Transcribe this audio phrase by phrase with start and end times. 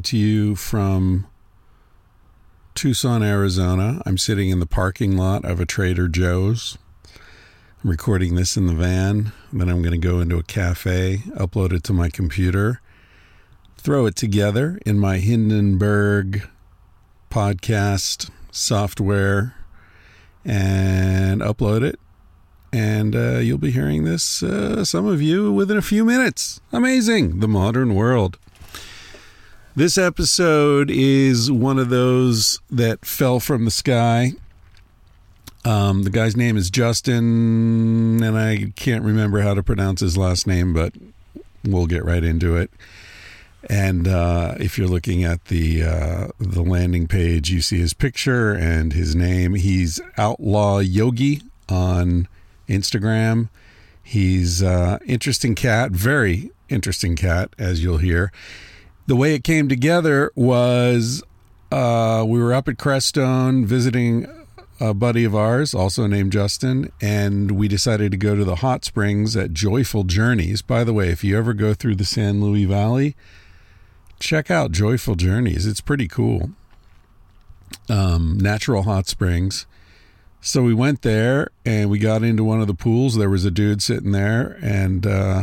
[0.00, 1.26] Coming to you from
[2.74, 4.00] Tucson, Arizona.
[4.06, 6.78] I'm sitting in the parking lot of a Trader Joe's.
[7.84, 9.32] I'm recording this in the van.
[9.52, 12.80] Then I'm going to go into a cafe, upload it to my computer,
[13.76, 16.48] throw it together in my Hindenburg
[17.30, 19.54] podcast software,
[20.46, 22.00] and upload it.
[22.72, 26.62] And uh, you'll be hearing this, uh, some of you, within a few minutes.
[26.72, 27.40] Amazing.
[27.40, 28.38] The modern world.
[29.76, 34.32] This episode is one of those that fell from the sky.
[35.64, 40.44] Um, the guy's name is Justin, and I can't remember how to pronounce his last
[40.48, 40.94] name, but
[41.64, 42.72] we'll get right into it.
[43.68, 48.52] And uh, if you're looking at the uh, the landing page, you see his picture
[48.52, 49.54] and his name.
[49.54, 52.26] He's Outlaw Yogi on
[52.68, 53.50] Instagram.
[54.02, 58.32] He's uh, interesting cat, very interesting cat, as you'll hear
[59.10, 61.20] the way it came together was
[61.72, 64.24] uh, we were up at Crestone visiting
[64.78, 68.84] a buddy of ours, also named Justin, and we decided to go to the hot
[68.84, 70.62] springs at Joyful Journeys.
[70.62, 73.16] By the way, if you ever go through the San Luis Valley,
[74.20, 75.66] check out Joyful Journeys.
[75.66, 76.50] It's pretty cool.
[77.88, 79.66] Um, natural hot springs.
[80.40, 83.16] So we went there and we got into one of the pools.
[83.16, 85.42] There was a dude sitting there and uh,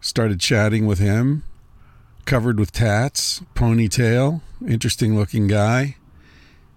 [0.00, 1.44] started chatting with him
[2.28, 5.96] covered with tats, ponytail, interesting looking guy,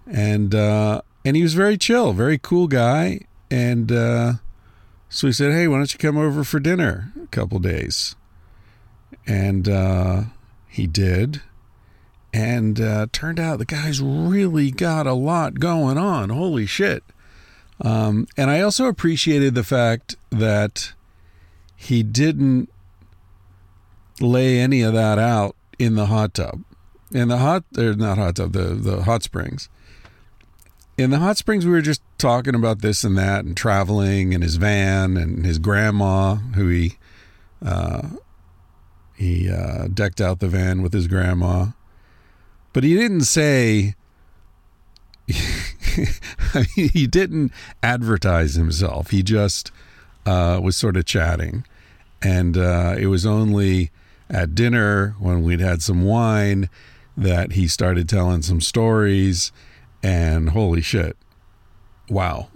[0.06, 4.32] and uh, and he was very chill, very cool guy, and uh,
[5.10, 8.16] so we said, hey, why don't you come over for dinner a couple days,
[9.26, 10.22] and uh,
[10.68, 11.42] he did,
[12.32, 16.30] and uh, turned out the guy's really got a lot going on.
[16.30, 17.04] Holy shit!
[17.82, 20.94] Um, and I also appreciated the fact that
[21.76, 22.71] he didn't
[24.20, 26.62] lay any of that out in the hot tub.
[27.10, 29.68] In the hot, or not hot tub, the, the hot springs.
[30.96, 34.42] In the hot springs, we were just talking about this and that and traveling and
[34.42, 36.98] his van and his grandma, who he,
[37.64, 38.08] uh,
[39.16, 41.68] he uh, decked out the van with his grandma.
[42.72, 43.94] But he didn't say,
[46.74, 47.52] he didn't
[47.82, 49.10] advertise himself.
[49.10, 49.70] He just
[50.24, 51.64] uh, was sort of chatting.
[52.22, 53.90] And uh, it was only
[54.32, 56.68] at dinner when we'd had some wine
[57.16, 59.52] that he started telling some stories
[60.02, 61.16] and holy shit
[62.08, 62.48] wow.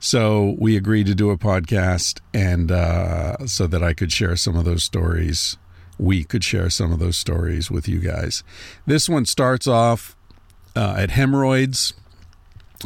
[0.00, 4.56] So we agreed to do a podcast and uh, so that i could share some
[4.56, 5.56] of those stories
[5.98, 8.44] we could share some of those stories with you guys.
[8.86, 10.14] This one starts off
[10.76, 11.92] uh, at hemorrhoids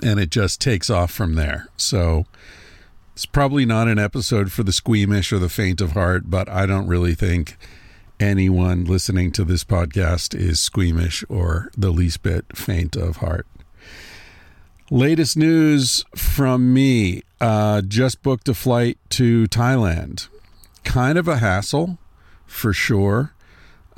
[0.02, 1.68] and it just takes off from there.
[1.76, 2.24] So
[3.14, 6.66] it's probably not an episode for the squeamish or the faint of heart but i
[6.66, 7.56] don't really think
[8.22, 13.48] anyone listening to this podcast is squeamish or the least bit faint of heart.
[14.90, 20.28] Latest news from me uh, just booked a flight to Thailand.
[20.84, 21.98] Kind of a hassle,
[22.46, 23.34] for sure.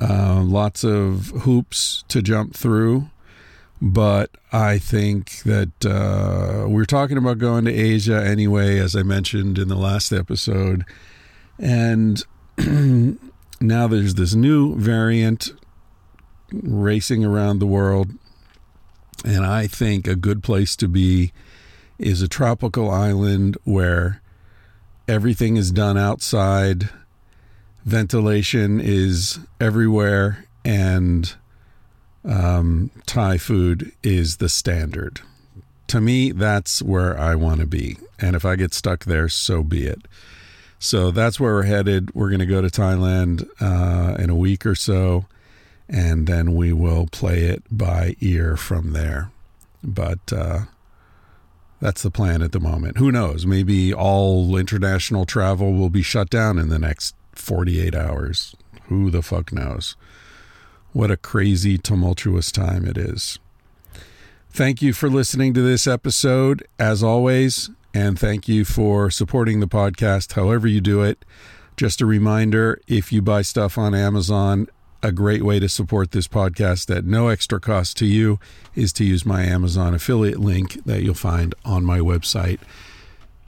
[0.01, 3.11] Uh, lots of hoops to jump through.
[3.83, 9.59] But I think that uh, we're talking about going to Asia anyway, as I mentioned
[9.59, 10.87] in the last episode.
[11.59, 12.25] And
[13.60, 15.53] now there's this new variant
[16.53, 18.10] racing around the world.
[19.25, 21.32] And I think a good place to be
[21.98, 24.20] is a tropical island where
[25.09, 26.91] everything is done outside,
[27.84, 31.34] ventilation is everywhere, and
[32.25, 35.20] um, Thai food is the standard.
[35.88, 37.99] To me, that's where I want to be.
[38.19, 40.02] And if I get stuck there, so be it.
[40.84, 42.14] So that's where we're headed.
[42.14, 45.25] We're going to go to Thailand uh, in a week or so,
[45.88, 49.31] and then we will play it by ear from there.
[49.82, 50.64] But uh,
[51.81, 52.98] that's the plan at the moment.
[52.98, 53.46] Who knows?
[53.46, 58.54] Maybe all international travel will be shut down in the next 48 hours.
[58.88, 59.96] Who the fuck knows?
[60.92, 63.38] What a crazy, tumultuous time it is.
[64.50, 66.62] Thank you for listening to this episode.
[66.78, 71.25] As always, and thank you for supporting the podcast, however you do it.
[71.76, 74.67] Just a reminder if you buy stuff on Amazon,
[75.02, 78.41] a great way to support this podcast at no extra cost to you
[78.75, 82.58] is to use my Amazon affiliate link that you'll find on my website,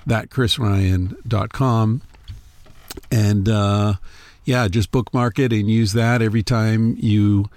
[0.06, 2.02] thatchrisryan.com.
[3.10, 3.94] And uh,
[4.44, 7.50] yeah, just bookmark it and use that every time you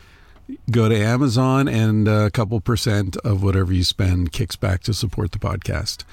[0.71, 5.31] go to Amazon, and a couple percent of whatever you spend kicks back to support
[5.31, 6.03] the podcast.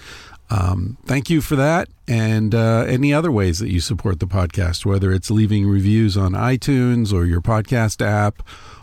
[0.49, 4.87] Um, thank you for that, and uh, any other ways that you support the podcast,
[4.87, 8.43] whether it's leaving reviews on iTunes or your podcast app,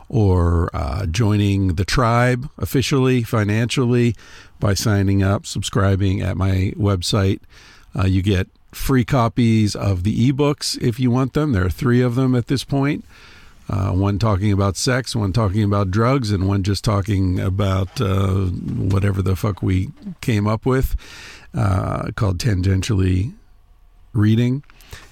[0.10, 4.16] or uh, joining the tribe officially financially
[4.60, 7.40] by signing up, subscribing at my website.
[7.98, 11.52] Uh, you get free copies of the ebooks if you want them.
[11.54, 13.06] There are three of them at this point.
[13.70, 18.46] Uh, one talking about sex, one talking about drugs, and one just talking about uh,
[18.48, 19.90] whatever the fuck we
[20.20, 20.98] came up with,
[21.54, 23.34] uh, called Tangentially
[24.14, 24.64] Reading.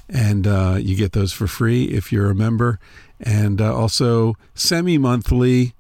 [0.10, 2.80] And uh, you get those for free if you're a member.
[3.20, 5.74] And uh, also semi monthly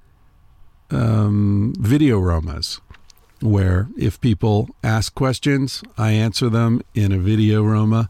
[0.90, 2.80] um, video romas,
[3.42, 8.10] where if people ask questions, I answer them in a video roma,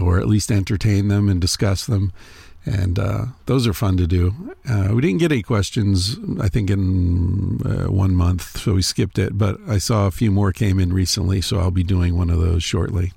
[0.00, 2.12] or at least entertain them and discuss them
[2.66, 4.54] and uh, those are fun to do.
[4.68, 9.18] Uh, we didn't get any questions, I think, in uh, one month, so we skipped
[9.18, 9.36] it.
[9.36, 12.40] But I saw a few more came in recently, so I'll be doing one of
[12.40, 13.12] those shortly.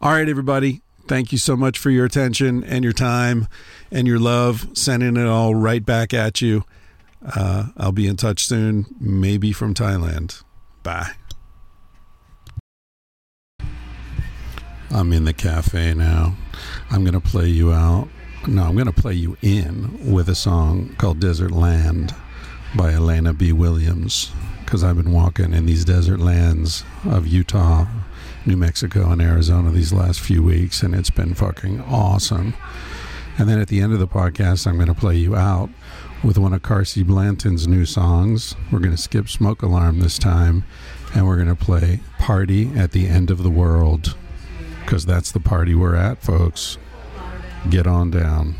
[0.00, 0.82] All right, everybody.
[1.08, 3.48] Thank you so much for your attention and your time
[3.90, 4.68] and your love.
[4.74, 6.64] Sending it all right back at you.
[7.24, 10.42] Uh, I'll be in touch soon, maybe from Thailand.
[10.82, 11.12] Bye.
[14.90, 16.36] I'm in the cafe now.
[16.90, 18.08] I'm going to play you out.
[18.44, 22.12] No, I'm going to play you in with a song called Desert Land
[22.74, 23.52] by Elena B.
[23.52, 24.32] Williams
[24.64, 27.86] because I've been walking in these desert lands of Utah,
[28.44, 32.54] New Mexico, and Arizona these last few weeks, and it's been fucking awesome.
[33.38, 35.70] And then at the end of the podcast, I'm going to play you out
[36.24, 38.56] with one of Carsie Blanton's new songs.
[38.72, 40.64] We're going to skip Smoke Alarm this time,
[41.14, 44.16] and we're going to play Party at the End of the World
[44.80, 46.76] because that's the party we're at, folks
[47.70, 48.54] get on down.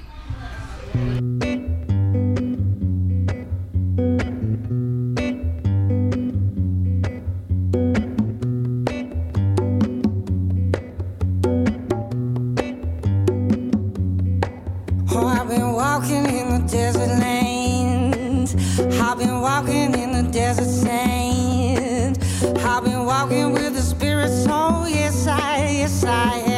[15.14, 18.54] Oh, I've been walking in the desert lanes.
[19.00, 22.18] I've been walking in the desert sand.
[22.58, 24.52] I've been walking with the spirit soul.
[24.52, 26.51] Oh, yes, I, yes, I have.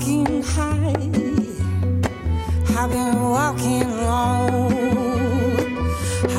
[0.00, 0.94] Walking high.
[2.78, 4.68] I've been walking low.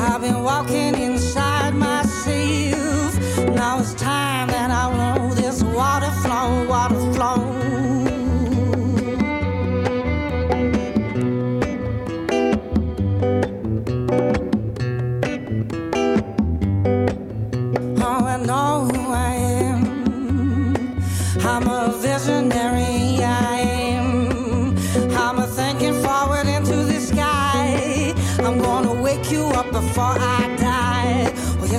[0.00, 1.01] I've been walking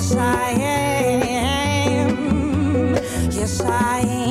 [0.04, 2.10] yes, I am.
[3.32, 4.23] Yes, I am.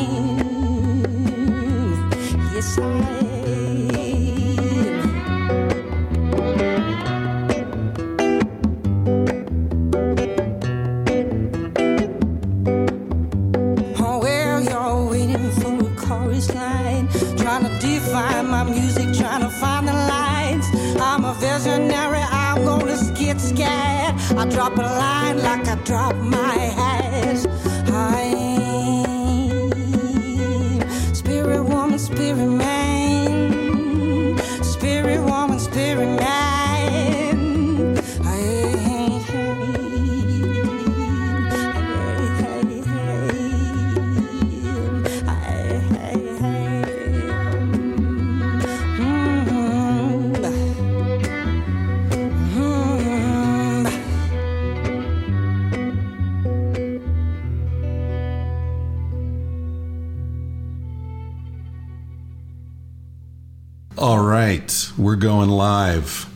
[65.64, 66.30] We're live.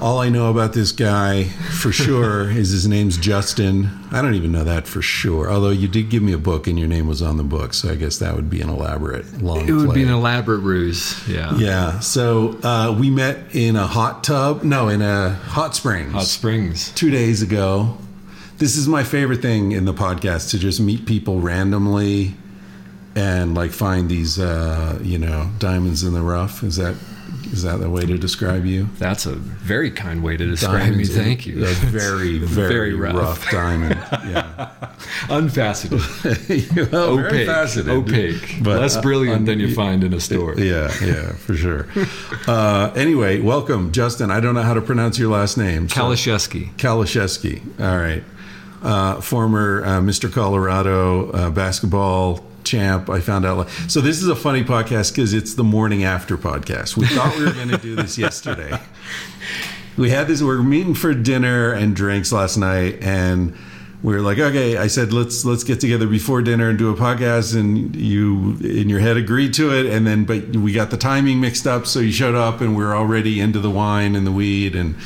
[0.00, 3.88] All I know about this guy for sure is his name's Justin.
[4.10, 5.48] I don't even know that for sure.
[5.48, 7.90] Although you did give me a book and your name was on the book, so
[7.90, 9.68] I guess that would be an elaborate long.
[9.68, 9.94] It would play.
[9.94, 11.16] be an elaborate ruse.
[11.28, 11.56] Yeah.
[11.56, 12.00] Yeah.
[12.00, 14.64] So uh, we met in a hot tub.
[14.64, 16.12] No, in a hot springs.
[16.12, 16.90] Hot Springs.
[16.92, 17.96] two days ago.
[18.58, 22.34] This is my favorite thing in the podcast to just meet people randomly
[23.14, 26.64] and like find these uh, you know diamonds in the rough.
[26.64, 26.96] Is that
[27.46, 28.88] is that the way to describe you?
[28.98, 31.16] That's a very kind way to describe Diamonds me.
[31.16, 31.64] in- Thank you.
[31.64, 33.14] A very very, Very rough.
[33.14, 33.50] rough.
[33.50, 33.94] diamond.
[34.28, 34.70] Yeah.
[35.28, 37.88] Unfaceted, Well, very opaque, faceted.
[37.92, 40.54] opaque, But, less uh, brilliant un- than you find in a store.
[40.58, 41.86] Yeah, yeah, for sure.
[42.46, 44.30] uh, anyway, welcome, Justin.
[44.30, 45.88] I don't know how to pronounce your last name.
[45.88, 46.72] so- Kalashevsky.
[46.76, 47.60] Kalashevsky.
[47.80, 48.24] All right.
[48.82, 50.32] Uh, former uh, Mr.
[50.32, 53.08] Colorado uh, basketball champ.
[53.10, 53.68] I found out.
[53.88, 56.96] So this is a funny podcast because it's the morning after podcast.
[56.96, 58.78] We thought we were going to do this yesterday.
[59.96, 60.40] We had this.
[60.40, 63.56] We were meeting for dinner and drinks last night, and
[64.02, 64.76] we were like, okay.
[64.76, 67.58] I said, let's let's get together before dinner and do a podcast.
[67.58, 69.86] And you, in your head, agreed to it.
[69.86, 71.86] And then, but we got the timing mixed up.
[71.86, 74.96] So you showed up, and we are already into the wine and the weed, and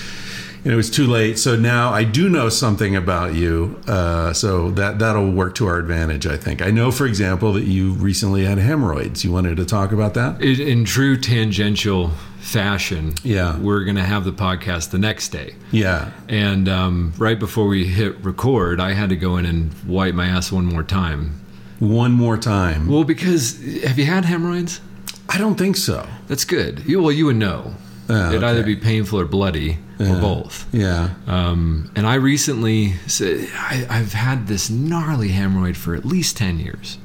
[0.66, 1.38] and it was too late.
[1.38, 3.80] So now I do know something about you.
[3.86, 6.60] Uh, so that that'll work to our advantage, I think.
[6.60, 9.22] I know, for example, that you recently had hemorrhoids.
[9.24, 10.42] You wanted to talk about that?
[10.42, 13.56] In, in true tangential fashion, Yeah.
[13.60, 15.54] we're going to have the podcast the next day.
[15.70, 16.10] Yeah.
[16.28, 20.26] And um, right before we hit record, I had to go in and wipe my
[20.26, 21.40] ass one more time.
[21.78, 22.88] One more time.
[22.88, 24.80] Well, because have you had hemorrhoids?
[25.28, 26.08] I don't think so.
[26.26, 26.82] That's good.
[26.86, 27.74] You, well, you would know.
[28.08, 30.66] Oh, It'd either be painful or bloody, or both.
[30.72, 31.10] Yeah.
[31.26, 36.98] Um, and I recently, I, I've had this gnarly hemorrhoid for at least 10 years.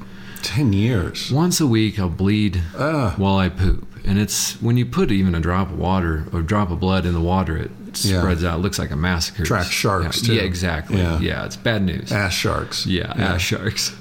[0.44, 1.32] Ten years.
[1.32, 3.14] Once a week, I'll bleed Ah.
[3.18, 3.88] while I poop.
[4.04, 7.06] And it's when you put even a drop of water or a drop of blood
[7.06, 7.70] in the water, it
[8.04, 8.20] Yeah.
[8.20, 8.58] spreads out.
[8.58, 9.44] It looks like a massacre.
[9.44, 10.34] Attracts sharks, yeah, too.
[10.36, 10.98] Yeah, exactly.
[10.98, 11.20] Yeah.
[11.20, 11.46] Yeah.
[11.46, 12.12] it's bad news.
[12.12, 12.88] Ass sharks.
[12.88, 13.94] Yeah, ass sharks.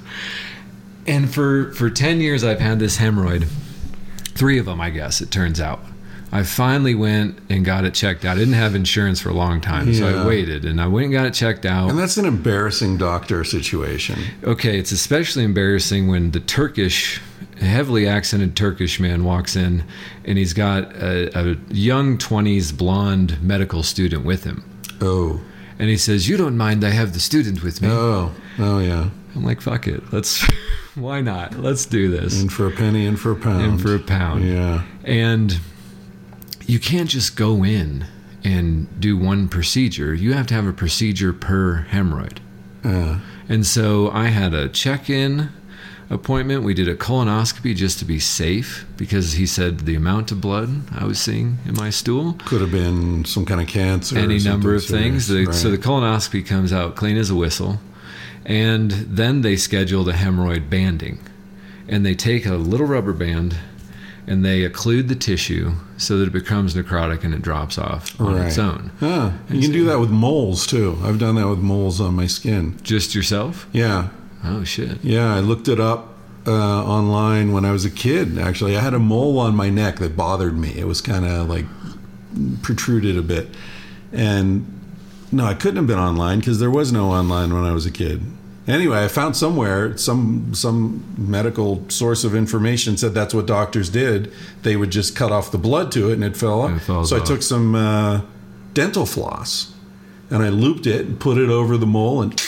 [1.05, 3.47] And for for ten years, I've had this hemorrhoid.
[4.33, 5.21] Three of them, I guess.
[5.21, 5.83] It turns out.
[6.33, 8.37] I finally went and got it checked out.
[8.37, 11.13] I didn't have insurance for a long time, so I waited and I went and
[11.13, 11.89] got it checked out.
[11.89, 14.17] And that's an embarrassing doctor situation.
[14.45, 17.19] Okay, it's especially embarrassing when the Turkish,
[17.59, 19.83] heavily accented Turkish man walks in
[20.23, 24.63] and he's got a, a young 20s blonde medical student with him.
[25.01, 25.41] Oh.
[25.79, 27.89] And he says, You don't mind, I have the student with me.
[27.91, 28.31] Oh.
[28.57, 29.09] Oh yeah.
[29.35, 30.13] I'm like, Fuck it.
[30.13, 30.47] Let's,
[30.95, 31.55] why not?
[31.57, 32.41] Let's do this.
[32.41, 33.65] In for a penny, in for a pound.
[33.65, 34.47] In for a pound.
[34.47, 34.83] Yeah.
[35.03, 35.59] And
[36.71, 38.05] you can't just go in
[38.45, 40.13] and do one procedure.
[40.13, 42.37] You have to have a procedure per hemorrhoid.
[42.83, 45.49] Uh, And so I had a check in
[46.09, 46.63] appointment.
[46.63, 50.69] We did a colonoscopy just to be safe because he said the amount of blood
[50.97, 54.15] I was seeing in my stool, could have been some kind of cancer.
[54.15, 55.27] or any number of things.
[55.27, 57.81] The, So the colonoscopy comes out clean as a whistle.
[58.45, 61.19] And then they scheduled a hemorrhoid banding.
[61.89, 63.57] And they take a little rubber band
[64.27, 68.37] and they occlude the tissue so that it becomes necrotic and it drops off on
[68.37, 68.65] its Right.
[68.67, 68.91] own.
[69.01, 70.97] Ah, you can do that with moles too.
[71.03, 72.75] I've done that with moles on my skin.
[72.83, 73.67] Just yourself?
[73.71, 74.09] Yeah,
[74.45, 74.97] Oh, shit.
[75.03, 75.33] yeah.
[75.35, 76.07] I looked it up
[76.47, 78.37] uh, online when I was a kid.
[78.39, 80.73] Actually, I had a mole on my neck that bothered me.
[80.75, 81.65] It was kind of like
[82.63, 83.49] protruded a bit,
[84.11, 84.65] and
[85.31, 87.91] no, I couldn't have been online because there was no online when I was a
[87.91, 88.21] kid.
[88.67, 94.31] Anyway, I found somewhere some some medical source of information said that's what doctors did.
[94.61, 96.83] They would just cut off the blood to it and it fell it off.
[96.83, 98.21] falls So I took some uh,
[98.73, 99.73] dental floss
[100.29, 102.39] and I looped it and put it over the mole and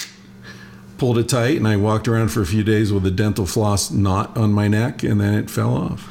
[0.98, 1.58] pulled it tight.
[1.58, 4.70] And I walked around for a few days with a dental floss knot on my
[4.70, 6.08] neck, and then it fell off.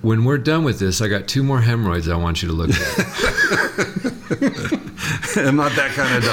[0.00, 2.70] When we're done with this, I got two more hemorrhoids I want you to look
[2.70, 2.76] at.
[5.36, 6.24] I'm not that kind of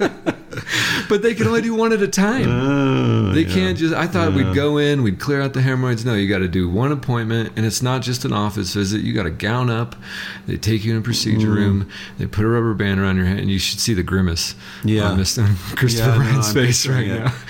[0.00, 0.22] doctor.
[1.12, 2.48] but they can only do one at a time.
[3.32, 3.94] Oh, they can't just.
[3.94, 6.04] I thought we'd go in, we'd clear out the hemorrhoids.
[6.04, 9.00] No, you got to do one appointment, and it's not just an office visit.
[9.02, 9.96] You got to gown up.
[10.46, 11.54] They take you in a procedure Mm.
[11.54, 11.88] room.
[12.18, 14.54] They put a rubber band around your hand, and you should see the grimace
[14.84, 15.04] Yeah.
[15.10, 15.46] on Mr.
[15.76, 17.32] Christopher Yeah, Ryan's I'm face right now.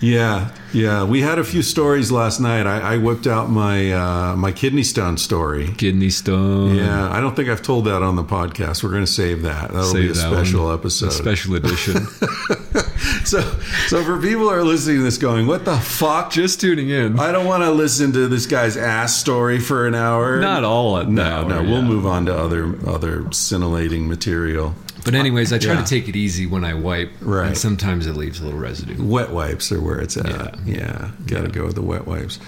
[0.00, 1.04] Yeah, yeah.
[1.04, 2.66] We had a few stories last night.
[2.66, 5.68] I, I whipped out my uh, my kidney stone story.
[5.76, 6.74] Kidney stone.
[6.76, 8.82] Yeah, I don't think I've told that on the podcast.
[8.82, 9.68] We're going to save that.
[9.70, 10.74] That'll Save be a that special one.
[10.74, 11.08] episode.
[11.08, 12.06] A special edition.
[13.24, 13.40] so,
[13.88, 17.18] so for people who are listening to this, going, "What the fuck?" just tuning in.
[17.18, 20.40] I don't want to listen to this guy's ass story for an hour.
[20.40, 21.54] Not all at No, that no.
[21.56, 24.74] hour, We'll move on to other other scintillating material.
[25.12, 25.82] But anyways, I try Yeah.
[25.82, 27.10] to take it easy when I wipe.
[27.20, 27.48] Right.
[27.48, 29.02] And sometimes it leaves a little residue.
[29.02, 30.26] Wet wipes are where it's at.
[30.26, 31.10] Yeah, yeah.
[31.26, 32.38] got to go with the wet wipes.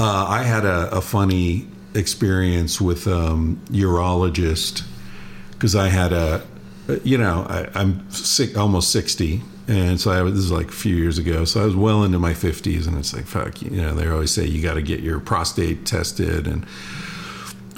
[0.00, 4.82] Uh, I had a, a funny experience with um, urologist
[5.52, 6.42] because I had a,
[7.04, 10.72] you know, I, I'm sick, almost sixty, and so I was, this is like a
[10.72, 11.44] few years ago.
[11.44, 14.30] So I was well into my fifties, and it's like fuck, you know, they always
[14.30, 16.64] say you got to get your prostate tested and.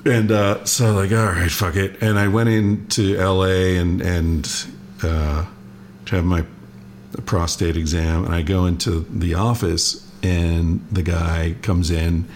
[0.04, 2.02] And uh, so, like, all right, fuck it.
[2.02, 3.76] And I went into L.A.
[3.76, 4.66] and and
[5.02, 5.46] uh,
[6.06, 6.44] to have my
[7.26, 12.26] prostate exam, and I go into the office, and the guy comes in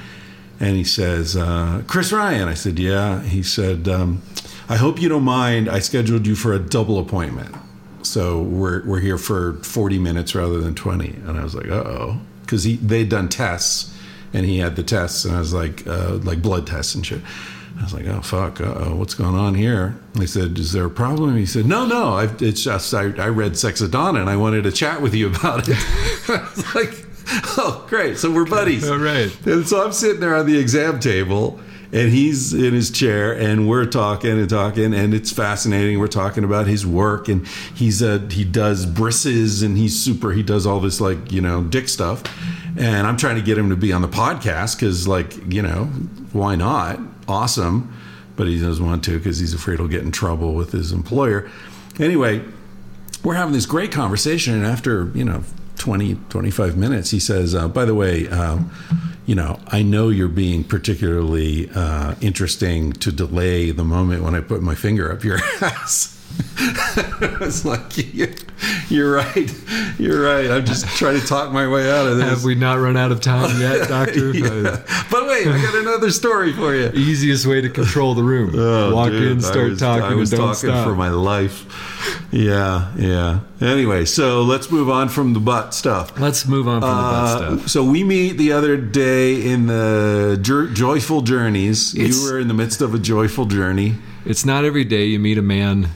[0.60, 2.48] and he says, uh, Chris Ryan.
[2.48, 3.22] I said, Yeah.
[3.22, 4.22] He said, um,
[4.68, 5.68] I hope you don't mind.
[5.68, 7.54] I scheduled you for a double appointment.
[8.02, 11.08] So we're, we're here for 40 minutes rather than 20.
[11.26, 12.20] And I was like, Uh oh.
[12.42, 13.93] Because they'd done tests
[14.34, 15.24] and he had the tests.
[15.24, 17.20] And I was like, uh, like blood tests and shit.
[17.78, 19.96] I was like, oh fuck, uh-oh, what's going on here?
[20.16, 21.36] I said, is there a problem?
[21.36, 24.36] He said, no, no, I've, it's just I, I read Sex at Dawn and I
[24.36, 25.76] wanted to chat with you about it.
[26.28, 27.06] I was like,
[27.56, 28.88] oh great, so we're buddies.
[28.88, 29.34] All right.
[29.46, 31.60] And so I'm sitting there on the exam table
[31.94, 36.00] and he's in his chair and we're talking and talking and it's fascinating.
[36.00, 40.42] We're talking about his work and he's a he does brisses and he's super he
[40.42, 42.24] does all this like you know dick stuff.
[42.76, 45.84] And i'm trying to get him to be on the podcast because like you know
[46.32, 46.98] why not?
[47.28, 47.96] Awesome.
[48.34, 51.48] But he doesn't want to because he's afraid he'll get in trouble with his employer.
[52.00, 52.44] Anyway
[53.22, 55.42] we're having this great conversation and after you know
[55.78, 58.70] 20 25 minutes he says uh, by the way um,
[59.26, 64.40] you know i know you're being particularly uh, interesting to delay the moment when i
[64.40, 66.13] put my finger up your ass
[67.42, 67.82] it's like
[68.90, 69.52] you're right
[69.98, 72.78] you're right i'm just trying to talk my way out of this Have we not
[72.78, 74.30] run out of time yet, Doctor?
[74.32, 74.82] Yeah.
[75.10, 78.52] but wait i got another story for you Easiest way to control the room.
[78.64, 80.86] Oh, Walk dude, in, start was- talking, I was and don't talking stop.
[80.86, 81.66] for my life.
[82.32, 83.40] Yeah, yeah.
[83.60, 86.18] Anyway, so let's move on from the butt stuff.
[86.18, 87.68] Let's move on from the Uh, butt stuff.
[87.70, 91.94] so we meet the other day in the jour- joyful journeys.
[91.94, 95.18] It's- you were in the midst of a joyful journey, It's not every day you
[95.18, 95.90] meet a man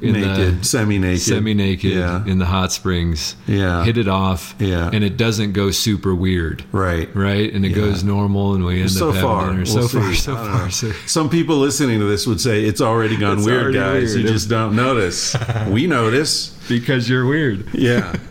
[0.00, 3.34] naked, the semi-naked, semi-naked Yeah, in the hot springs.
[3.46, 3.84] Yeah.
[3.84, 4.54] hit it off.
[4.58, 4.90] Yeah.
[4.92, 6.64] and it doesn't go super weird.
[6.72, 7.08] right.
[7.14, 7.76] Right, and it Yeah.
[7.76, 9.64] goes normal, and we end So up far, dinner.
[9.64, 12.80] we'll so far, so I don't far, Some people listening to this would say it's
[12.80, 14.14] already gone It's weird, already guys.
[14.14, 14.26] weird.
[14.26, 15.34] You just don't notice.
[15.68, 16.52] we notice.
[16.68, 17.66] because you're weird.
[17.72, 18.12] Yeah,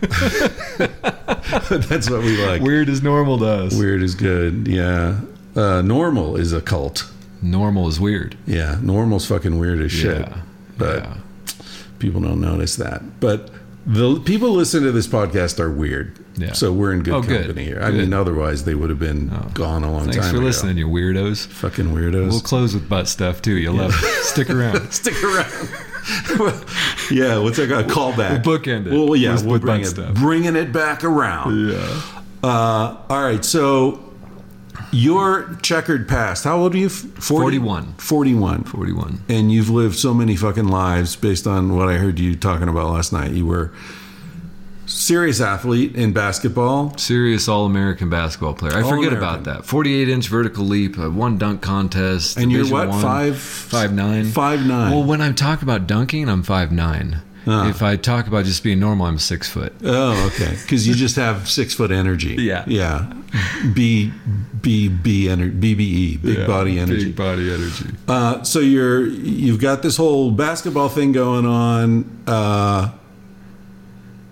[0.78, 2.62] that's what we like.
[2.62, 3.74] Weird is normal to us.
[3.74, 4.68] Weird is good.
[4.68, 5.20] Yeah.
[5.54, 7.10] Uh, normal is a cult.
[7.42, 8.36] Normal is weird.
[8.46, 8.78] Yeah.
[8.82, 10.18] Normal's fucking weird as shit.
[10.20, 10.36] Yeah,
[10.76, 11.14] But yeah.
[11.98, 13.20] People don't notice that.
[13.20, 13.50] But
[13.86, 16.18] the people listening to this podcast are weird.
[16.36, 16.52] Yeah.
[16.52, 17.42] So we're in good Oh, good.
[17.46, 17.80] company here.
[17.80, 18.00] I Good.
[18.00, 20.44] mean, otherwise they would have been gone a long Thanks time Thanks for ago.
[20.46, 21.46] listening, you weirdos.
[21.46, 22.28] Fucking weirdos.
[22.30, 23.56] We'll close with butt stuff too.
[23.56, 24.22] You'll love it.
[24.24, 24.90] Stick around.
[24.92, 25.70] Stick around.
[27.10, 27.70] yeah, what's that?
[27.72, 28.44] A callback.
[28.44, 30.14] We'll bookend it Well, yeah, with- we'll with bring it, stuff.
[30.14, 31.68] bringing it back around.
[31.70, 32.02] Yeah.
[32.44, 34.05] Uh, all right, so
[34.96, 36.44] your checkered past.
[36.44, 36.88] How old are you?
[36.88, 37.58] 40?
[37.58, 37.94] 41.
[37.98, 38.64] 41.
[38.64, 39.20] 41.
[39.28, 42.90] And you've lived so many fucking lives based on what I heard you talking about
[42.90, 43.32] last night.
[43.32, 43.72] You were
[44.86, 46.96] serious athlete in basketball.
[46.96, 48.72] Serious All American basketball player.
[48.72, 49.18] I forget All-American.
[49.18, 49.66] about that.
[49.66, 52.38] 48 inch vertical leap, uh, one dunk contest.
[52.38, 52.88] And you're what?
[52.88, 53.38] One, Five?
[53.38, 54.24] Five nine.
[54.26, 54.92] Five nine.
[54.92, 57.20] Well, when I talk about dunking, I'm five nine.
[57.48, 57.68] Ah.
[57.68, 59.72] If I talk about just being normal, I'm six foot.
[59.84, 60.56] Oh, okay.
[60.62, 62.34] Because you just have six foot energy.
[62.46, 62.64] Yeah.
[62.66, 63.12] Yeah.
[63.74, 64.12] B
[64.62, 67.06] B B ener- BBE, big Yeah, body energy.
[67.06, 67.90] Big body energy.
[68.08, 72.90] Uh, so you're you've got this whole basketball thing going on, uh,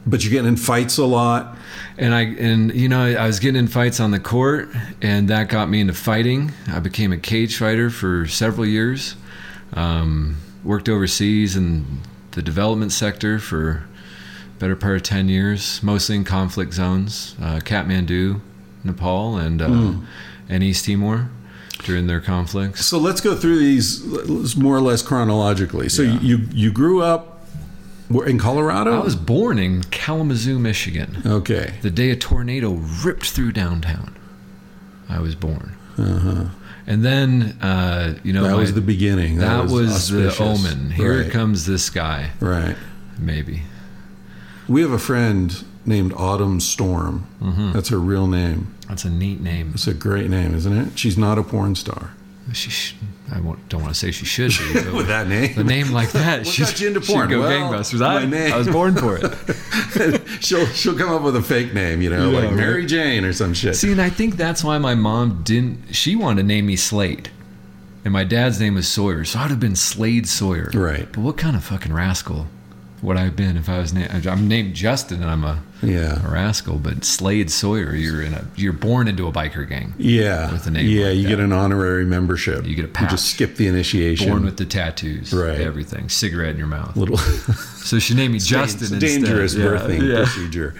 [0.06, 1.56] but you're getting in fights a lot.
[1.98, 4.68] And I and you know I was getting in fights on the court,
[5.02, 6.52] and that got me into fighting.
[6.68, 9.14] I became a cage fighter for several years.
[9.74, 11.84] Um, worked overseas in
[12.34, 13.84] the development sector for
[14.58, 18.40] better part of ten years, mostly in conflict zones, uh, Kathmandu,
[18.84, 19.92] Nepal, and uh,
[20.48, 21.28] and East Timor
[21.84, 22.84] during their conflicts.
[22.86, 25.88] So let's go through these more or less chronologically.
[25.88, 26.20] So Yeah.
[26.20, 27.46] you you grew up
[28.10, 29.00] were in Colorado.
[29.00, 31.22] I was born in Kalamazoo, Michigan.
[31.26, 31.74] okay.
[31.82, 32.72] The day a tornado
[33.04, 34.14] ripped through downtown,
[35.08, 35.74] I was born.
[36.86, 38.42] And then, uh, you know.
[38.42, 39.38] That my- was the beginning.
[39.38, 40.40] that, was, the auspicious.
[40.66, 40.90] omen.
[40.90, 41.30] Here right.
[41.30, 42.76] comes this guy, Right.
[43.18, 43.62] maybe.
[44.68, 47.26] We have a friend named Autumn Storm.
[47.42, 47.72] Mm-hmm.
[47.72, 48.74] That's her real name.
[48.88, 49.72] That's a neat name.
[49.74, 50.98] It's a great name, isn't it?
[50.98, 52.12] She's not a porn star.
[52.52, 52.94] She
[53.32, 54.74] I won't, don't want to say she should be.
[54.84, 55.54] but With that name.
[55.54, 56.46] The name like that.
[56.46, 57.30] She got you into she'd porn?
[57.30, 58.00] go Well, gangbusters.
[58.00, 58.52] my I, name.
[58.52, 60.22] I was born for it.
[60.44, 62.88] she'll she'll come up with a fake name, you know, Yeah, like Mary right.
[62.88, 63.76] Jane or some shit.
[63.76, 65.94] See, and I think that's why my mom didn't.
[65.94, 67.30] She wanted to name me Slade.
[68.04, 70.70] And my dad's name was Sawyer, so I'd have been Slade Sawyer.
[70.74, 71.08] Right.
[71.10, 72.46] But what kind of fucking rascal
[73.00, 74.26] would I have been if I was named?
[74.26, 76.30] I'm named Justin, and I'm a, a yeah.
[76.32, 76.78] rascal.
[76.78, 80.50] But Slade Sawyer, you're in a, you're born into a biker gang, Yeah.
[80.52, 81.28] With a name yeah, like you that.
[81.28, 82.66] get an honorary membership.
[82.66, 84.28] You get a You just skip the initiation.
[84.30, 85.60] born with the tattoos, Right.
[85.60, 86.96] Everything, cigarette in your mouth.
[86.96, 87.16] little
[87.84, 88.82] So she named me Justin.
[88.84, 89.24] It's a instead.
[89.24, 90.24] dangerous Yeah, birthing yeah.
[90.24, 90.74] procedure.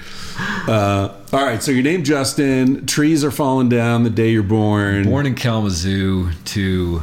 [0.66, 2.86] Uh, all right, so your name Justin.
[2.86, 5.04] Trees are falling down the day you're born.
[5.04, 7.02] born in Kalamazoo to,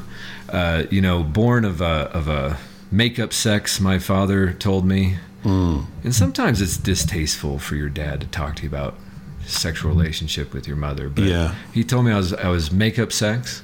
[0.50, 2.58] uh, you know, born of a of a
[2.92, 3.80] makeup sex.
[3.80, 5.82] My father told me, Hmm.
[6.04, 8.96] and sometimes it's distasteful for your dad to talk to you about
[9.46, 11.10] sexual relationship with your mother.
[11.10, 11.56] But Yeah.
[11.74, 13.64] he told me I was I was makeup sex.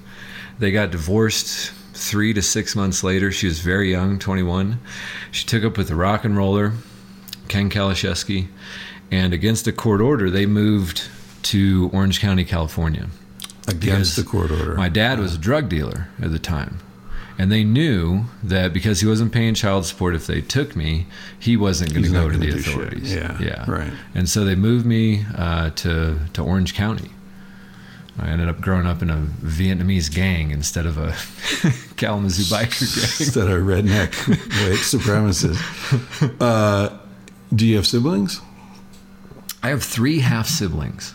[0.60, 3.32] They got divorced three to six months later.
[3.32, 4.80] She was very young, 21.
[5.32, 6.74] She took up with a rock and roller,
[7.48, 8.48] Ken Kalashewski,
[9.12, 11.04] and against a court order, they moved
[11.44, 13.08] to Orange County, California.
[13.68, 14.76] Against the court order.
[14.76, 16.80] My dad was a drug dealer at the time.
[17.40, 21.06] And they knew that because he wasn't paying child support, if they took me,
[21.40, 22.74] he wasn't going to go to the do shit.
[22.74, 23.14] authorities.
[23.14, 23.94] Yeah, yeah, right.
[24.16, 27.12] And so they moved me uh, to to Orange County.
[28.20, 31.14] I ended up growing up in a Vietnamese gang instead of a
[31.98, 33.04] Kalamazoo biker gang.
[33.28, 36.42] Instead of redneck white supremacists.
[36.42, 36.98] Uh,
[37.54, 38.42] do you have siblings?
[39.62, 41.14] I have three half siblings.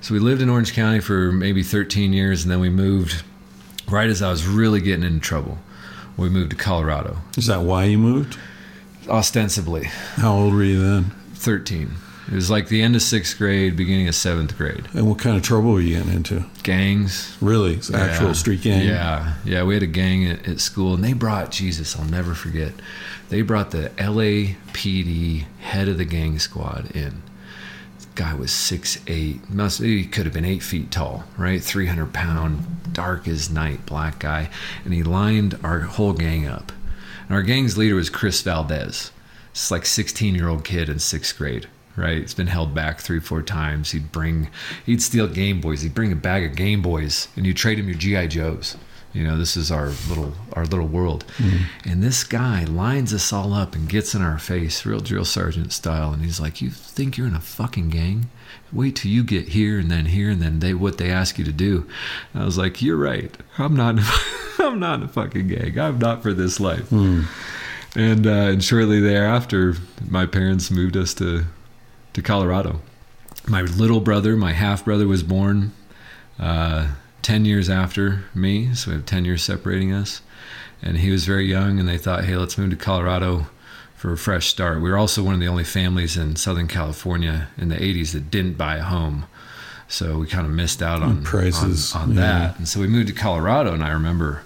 [0.00, 3.22] So we lived in Orange County for maybe 13 years, and then we moved
[3.88, 5.58] right as I was really getting into trouble.
[6.16, 8.38] We moved to Colorado, Is that why you moved?
[9.08, 9.84] ostensibly
[10.16, 11.04] How old were you then?
[11.34, 11.90] 13.
[12.28, 14.88] It was like the end of sixth grade, beginning of seventh grade.
[14.94, 16.44] And what kind of trouble were you getting into?
[16.62, 17.36] Gangs.
[17.40, 17.74] Really?
[17.74, 18.32] It's actual Yeah.
[18.32, 18.86] street gang?
[18.86, 19.62] Yeah, yeah.
[19.64, 21.98] We had a gang at, at school, and they brought Jesus.
[21.98, 22.72] I'll never forget.
[23.28, 27.20] They brought the LAPD head of the gang squad in.
[28.14, 29.50] Guy was six eight.
[29.50, 31.62] Must he could have been eight feet tall, right?
[31.62, 34.50] Three hundred pound, dark as night, black guy,
[34.84, 36.72] and he lined our whole gang up.
[37.28, 39.10] And our gang's leader was Chris Valdez.
[39.50, 42.18] It's like sixteen year old kid in sixth grade right?
[42.18, 43.92] It's been held back three, four times.
[43.92, 44.50] He'd bring,
[44.84, 45.82] he'd steal Game Boys.
[45.82, 48.76] He'd bring a bag of Game Boys, and you trade him your GI Joes.
[49.14, 51.24] You know, this is our little our little world.
[51.84, 55.72] And this guy lines us all up and gets in our face, real drill sergeant
[55.72, 56.12] style.
[56.12, 58.28] And he's like, "You think you're in a fucking gang?
[58.72, 61.44] Wait till you get here, and then here, and then they what they ask you
[61.44, 61.86] to do."
[62.32, 63.34] And I was like, "You're right.
[63.56, 63.98] I'm not.
[64.58, 65.78] I'm not in a fucking gang.
[65.78, 66.90] I'm not for this life."
[67.96, 69.76] And uh, and shortly thereafter,
[70.08, 71.44] my parents moved us to
[72.14, 72.80] to Colorado.
[73.46, 75.70] My little brother, my half brother, was born
[76.40, 76.88] uh,
[77.24, 78.74] 10 years after me.
[78.74, 80.20] So we have 10 years separating us.
[80.82, 83.46] And he was very young, and they thought, hey, let's move to Colorado
[83.96, 84.82] for a fresh start.
[84.82, 88.30] We were also one of the only families in Southern California in the 80s that
[88.30, 89.24] didn't buy a home.
[89.88, 92.20] So we kind of missed out on prices, on, on yeah.
[92.20, 92.58] that.
[92.58, 94.42] And so we moved to Colorado, and I remember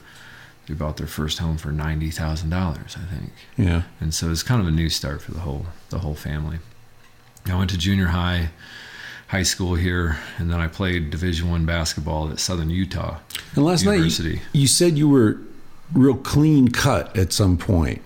[0.69, 3.83] they bought their first home for $90,000, I think Yeah.
[4.01, 6.59] and so it's kind of a new start for the whole the whole family.
[7.47, 8.51] I went to junior high,
[9.29, 13.19] high school here, and then I played Division One basketball at Southern Utah.
[13.55, 14.41] And last night, University.
[14.53, 15.39] you, you said you were
[15.93, 18.03] real clean cut at some point,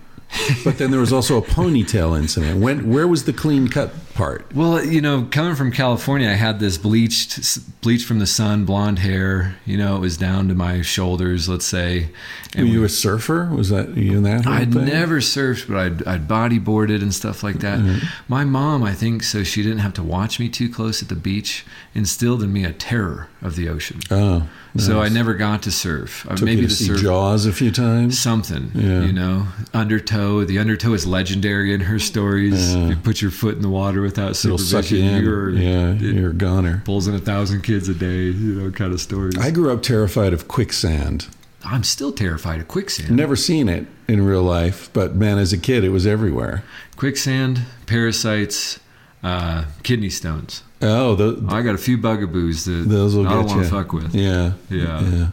[0.63, 2.61] but then there was also a ponytail incident.
[2.61, 4.53] When, where was the clean cut part?
[4.53, 8.99] Well, you know, coming from California, I had this bleached, bleached from the sun, blonde
[8.99, 9.55] hair.
[9.65, 12.09] You know, it was down to my shoulders, let's say.
[12.55, 13.45] Were you a surfer?
[13.47, 14.45] Was that you in that?
[14.45, 14.85] I'd thing?
[14.85, 17.79] never surfed, but I'd, I'd bodyboarded and stuff like that.
[17.79, 18.05] Mm-hmm.
[18.27, 21.15] My mom, I think, so she didn't have to watch me too close at the
[21.15, 23.99] beach, instilled in me a terror of the ocean.
[24.11, 24.47] Oh,
[24.77, 26.25] So I never got to surf.
[26.29, 28.19] Uh, Took Maybe the to see surf Jaws a few times.
[28.19, 29.03] something, Yeah.
[29.05, 30.43] you know, undertow.
[30.45, 32.75] The undertow is legendary in her stories.
[32.75, 32.89] Yeah.
[32.89, 35.23] You put your foot in the water without suck you in.
[35.23, 36.81] you're yeah, you're a goner.
[36.85, 39.37] pulls in a thousand kids a day, you know, kind of stories.
[39.37, 41.27] I grew up terrified of quicksand.
[41.65, 43.11] I'm still terrified of quicksand.
[43.15, 46.63] Never seen it in real life, but man, as a kid, it was everywhere.
[46.97, 48.79] Quicksand, parasites,
[49.23, 50.63] uh, kidney stones.
[50.81, 53.93] Oh, the, I got a few bugaboos that those will I don't want to fuck
[53.93, 54.13] with.
[54.13, 55.01] Yeah, Yeah.
[55.09, 55.27] yeah.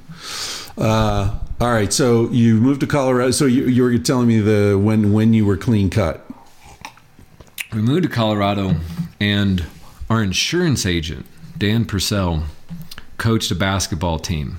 [0.78, 3.32] Uh, all right, so you moved to Colorado.
[3.32, 6.24] So you, you were telling me the when when you were clean cut.
[7.72, 8.76] We moved to Colorado,
[9.20, 9.64] and
[10.08, 11.24] our insurance agent,
[11.56, 12.44] Dan Purcell,
[13.16, 14.58] coached a basketball team,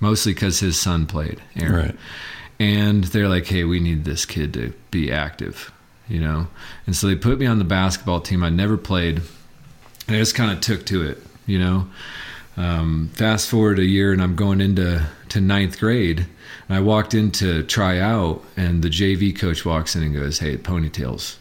[0.00, 1.74] mostly because his son played, Aaron.
[1.74, 1.96] Right.
[2.58, 5.70] And they're like, hey, we need this kid to be active,
[6.08, 6.48] you know?
[6.84, 8.42] And so they put me on the basketball team.
[8.42, 9.22] I never played.
[10.08, 11.88] And I just kind of took to it, you know?
[12.56, 16.26] Um, fast forward a year, and I'm going into to ninth grade.
[16.68, 20.40] And I walked in to try out, and the JV coach walks in and goes,
[20.40, 21.36] hey, ponytails,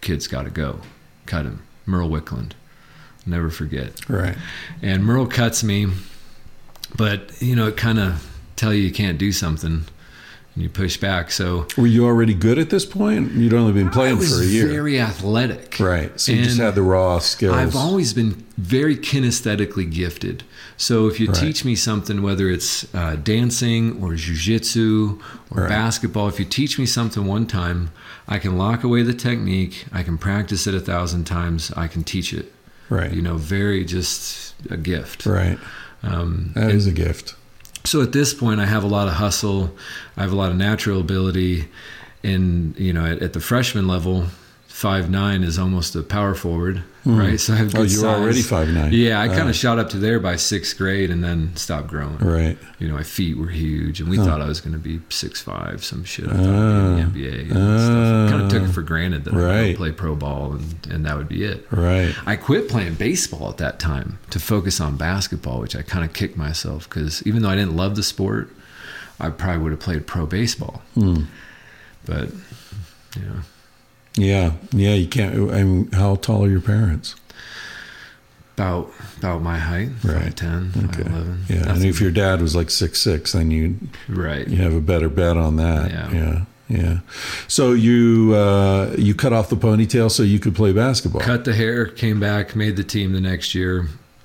[0.00, 0.80] kid's got to go.
[1.26, 1.62] Cut him.
[1.86, 2.52] Merle Wickland.
[3.26, 4.36] Never forget Right.
[4.80, 5.86] and Merle cuts me,
[6.96, 9.84] but you know it kind of tell you you can't do something,
[10.60, 11.30] you push back.
[11.30, 13.32] So Were you already good at this point?
[13.32, 14.66] You'd only been playing for a year.
[14.68, 16.18] very athletic, right.
[16.20, 17.54] So you just had the raw skills.
[17.56, 20.42] I've always been very kinesthetically gifted.
[20.76, 21.36] So if you Right.
[21.40, 25.18] teach me something, whether it's uh, dancing or jujitsu
[25.50, 25.68] or Right.
[25.68, 27.90] basketball, if you teach me something one time,
[28.28, 29.86] I can lock away the technique.
[29.92, 31.72] I can practice it a thousand times.
[31.76, 32.52] I can teach it.
[32.90, 33.12] right.
[33.12, 35.26] You know, very just a gift.
[35.26, 35.58] right.
[36.02, 37.34] Um, That is a gift.
[37.88, 39.74] So at this point i have a lot of hustle.
[40.16, 41.68] I have a lot of natural ability
[42.22, 44.26] and you know at, at the freshman level
[44.78, 47.40] five nine is almost a power forward, right?
[47.40, 48.92] So I have Good Oh, good you were already five nine.
[48.92, 49.48] Yeah, I kind Uh.
[49.48, 52.16] of shot up to there by sixth grade and then stopped growing.
[52.18, 52.56] Right.
[52.78, 55.40] You know, my feet were huge, and we thought I was going to be six
[55.40, 56.26] five, some shit.
[56.28, 56.96] I thought Ah.
[56.98, 58.30] I'd be in the NBA and stuff.
[58.30, 58.66] Kind of took Ah.
[58.66, 61.66] it for granted that I would play pro ball, and, and that would be it.
[61.72, 62.14] Right.
[62.24, 66.12] I quit playing baseball at that time to focus on basketball, which I kind of
[66.12, 68.48] kicked myself because even though I didn't love the sport,
[69.18, 70.82] I probably would have played pro baseball.
[70.94, 71.22] Hmm.
[72.06, 72.28] But
[73.16, 73.42] yeah,
[74.14, 74.52] Yeah.
[74.72, 74.94] Yeah.
[74.94, 75.34] You can't.
[75.52, 77.14] I mean, how tall are your parents?
[78.54, 80.20] about about my height, Right.
[80.24, 81.44] five ten, five eleven.
[81.48, 81.72] Yeah.
[81.72, 83.76] And if your dad was like six six, then you
[84.08, 85.90] right, you have a better bet on that.
[85.92, 86.12] Yeah.
[86.12, 86.44] Yeah.
[86.68, 86.98] Yeah.
[87.46, 91.20] So you uh, you cut off the ponytail so you could play basketball.
[91.22, 93.86] cut the hair, came back, made the team the next year.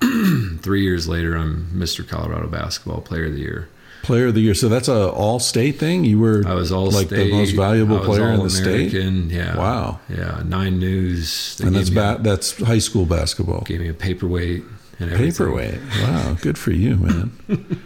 [0.60, 2.06] Three years later, I'm Mr.
[2.06, 3.68] Colorado Basketball Player of the Year.
[4.04, 4.54] Player of the year.
[4.54, 6.04] So that's a all state thing.
[6.04, 8.92] You were I was all like state, the most valuable player in the state.
[8.92, 9.56] Yeah.
[9.56, 10.00] Wow.
[10.08, 10.42] Yeah.
[10.44, 11.56] Nine News.
[11.56, 13.62] They And that's me a- that's high school basketball.
[13.62, 14.62] Gave me a paperweight
[15.00, 15.32] and everything.
[15.32, 15.80] Paperweight.
[16.02, 17.32] Wow, good for you, man.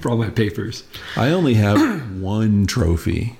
[0.00, 0.84] for all my papers.
[1.16, 1.78] I only have
[2.20, 3.36] one trophy,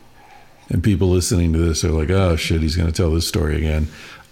[0.68, 3.56] and people listening to this are like, "Oh shit, he's going to tell this story
[3.56, 3.88] again."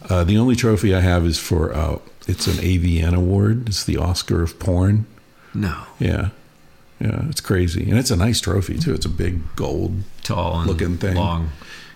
[0.09, 3.69] Uh, the only trophy I have is for uh, it's an AVN award.
[3.69, 5.07] It's the Oscar of porn.
[5.55, 5.75] No.
[5.99, 6.29] Yeah,
[7.01, 8.95] yeah, it's crazy, and it's a nice trophy too.
[8.95, 9.97] It's a big gold.
[10.23, 11.17] Tall and Looking thing.
[11.17, 11.51] long.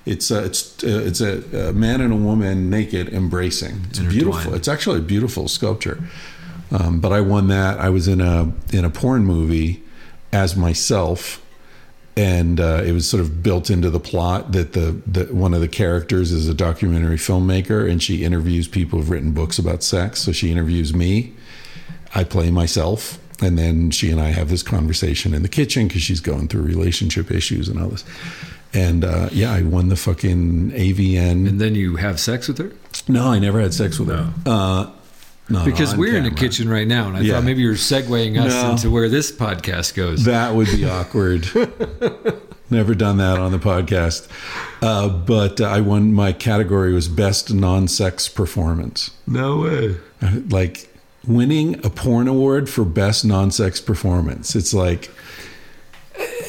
[0.07, 3.83] It's uh, it's uh, it's a, a man and a woman naked embracing.
[3.91, 4.55] It's beautiful.
[4.55, 6.03] It's actually a beautiful sculpture.
[6.71, 7.79] Um, but I won that.
[7.81, 9.83] I was in a in a porn movie
[10.33, 11.45] as myself,
[12.17, 15.61] and uh, it was sort of built into the plot that the, the one of
[15.61, 20.21] the characters is a documentary filmmaker, and she interviews people who've written books about sex.
[20.21, 21.35] So she interviews me.
[22.15, 26.03] I play myself, and then she and I have this conversation in the kitchen because
[26.03, 28.05] she's going through relationship issues and all this.
[28.73, 31.49] And uh, yeah, I won the fucking AVN.
[31.49, 32.71] And then you have sex with her?
[33.09, 34.33] No, I never had sex with her.
[34.47, 34.91] Uh,
[35.49, 37.35] no, Because we're in the kitchen right now, and I Yeah.
[37.35, 38.71] thought maybe you're segueing us No.
[38.71, 40.25] into where this podcast goes.
[40.25, 41.49] That would be awkward.
[42.71, 44.29] Never done that on the podcast.
[44.81, 46.13] Uh, but uh, I won.
[46.13, 49.11] My category was best non-sex performance.
[49.27, 49.97] no way.
[50.51, 50.89] Like
[51.31, 54.55] winning a porn award for best non-sex performance.
[54.57, 55.11] It's like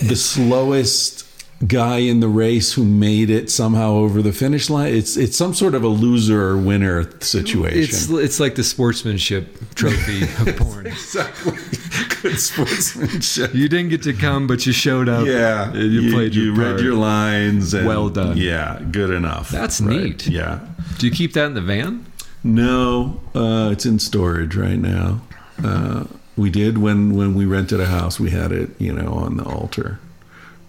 [0.01, 1.19] the slowest
[1.67, 4.93] guy in the race who made it somehow over the finish line.
[4.93, 7.77] It's it's some sort of a loser or winner situation.
[7.83, 10.87] It's it's like the sportsmanship trophy of porn.
[10.87, 11.53] exactly
[12.21, 13.53] good sportsmanship.
[13.53, 15.27] You didn't get to come, but you showed up.
[15.27, 16.67] Yeah, and you, played your you part.
[16.77, 17.75] read your lines.
[17.75, 18.37] And, Well done.
[18.37, 19.49] Yeah, good enough.
[19.51, 19.99] That's Right.
[20.03, 20.27] neat.
[20.27, 20.59] Yeah.
[20.97, 22.05] Do you keep that in the van?
[22.43, 25.21] No, uh, it's in storage right now.
[25.63, 28.19] Uh, we did when when we rented a house.
[28.19, 29.99] We had it, you know, on the altar.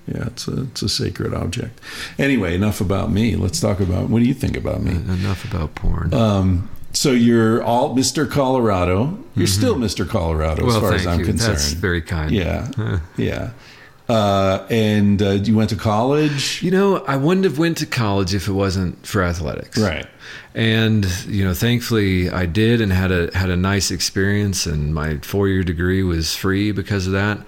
[0.06, 1.80] Yeah, it's a it's a sacred object.
[2.18, 3.36] Anyway, enough about me.
[3.36, 4.90] Let's talk about what do you think about me?
[4.92, 6.12] Enough about porn.
[6.12, 8.28] Um, so you're all Mr.
[8.30, 9.16] Colorado.
[9.34, 10.06] You're still Mr.
[10.06, 10.66] Colorado as Mm-hmm.
[10.66, 11.24] well, far thank as I'm you.
[11.24, 11.54] concerned.
[11.54, 12.30] That's very kind.
[12.32, 13.50] yeah, yeah.
[14.08, 18.34] Uh, and uh, you went to college, You know, I wouldn't have went to college
[18.34, 19.78] if it wasn't for athletics.
[19.78, 20.06] right?
[20.54, 25.14] And you know, thankfully I did and had a had a nice experience and my
[25.14, 27.38] 4-year degree was free because of that.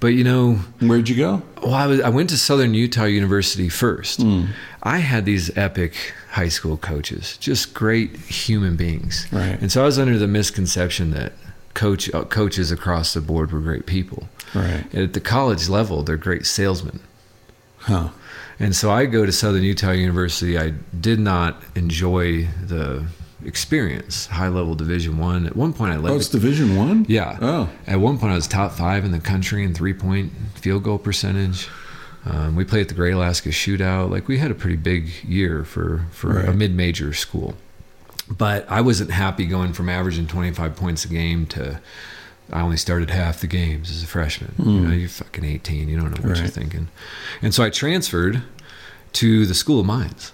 [0.00, 1.42] But you know, Where'd you go?
[1.62, 4.22] well, I, was, I went to Southern Utah University first.
[4.22, 4.46] Hmm.
[4.82, 9.26] I had these epic high school coaches, just great human beings.
[9.30, 9.60] Right.
[9.60, 11.32] And so I was under the misconception that
[11.74, 14.28] coach uh, coaches across the board were great people.
[14.54, 14.84] Right.
[14.92, 17.00] And at the college level, they're great salesmen.
[17.78, 18.10] Huh.
[18.58, 20.56] And so I go to Southern Utah University.
[20.56, 23.04] I did not enjoy the
[23.44, 25.46] experience, high level Division One.
[25.46, 26.12] At one point, I led.
[26.12, 27.04] Oh, it's the- Division One.
[27.08, 27.36] yeah.
[27.42, 27.68] Oh.
[27.86, 30.98] At one point, I was top five in the country in three point field goal
[30.98, 31.68] percentage.
[32.26, 34.08] Um, we played at the Great Alaska Shootout.
[34.10, 37.54] Like we had a pretty big year for for a mid major school.
[38.28, 41.80] But I wasn't happy going from averaging 25 points a game to
[42.52, 44.54] I only started half the games as a freshman.
[44.58, 44.88] You hmm.
[44.88, 45.88] know, you're fucking 18.
[45.88, 46.88] You don't know what you're thinking.
[47.40, 48.42] And so I transferred
[49.14, 50.32] to the School of Mines.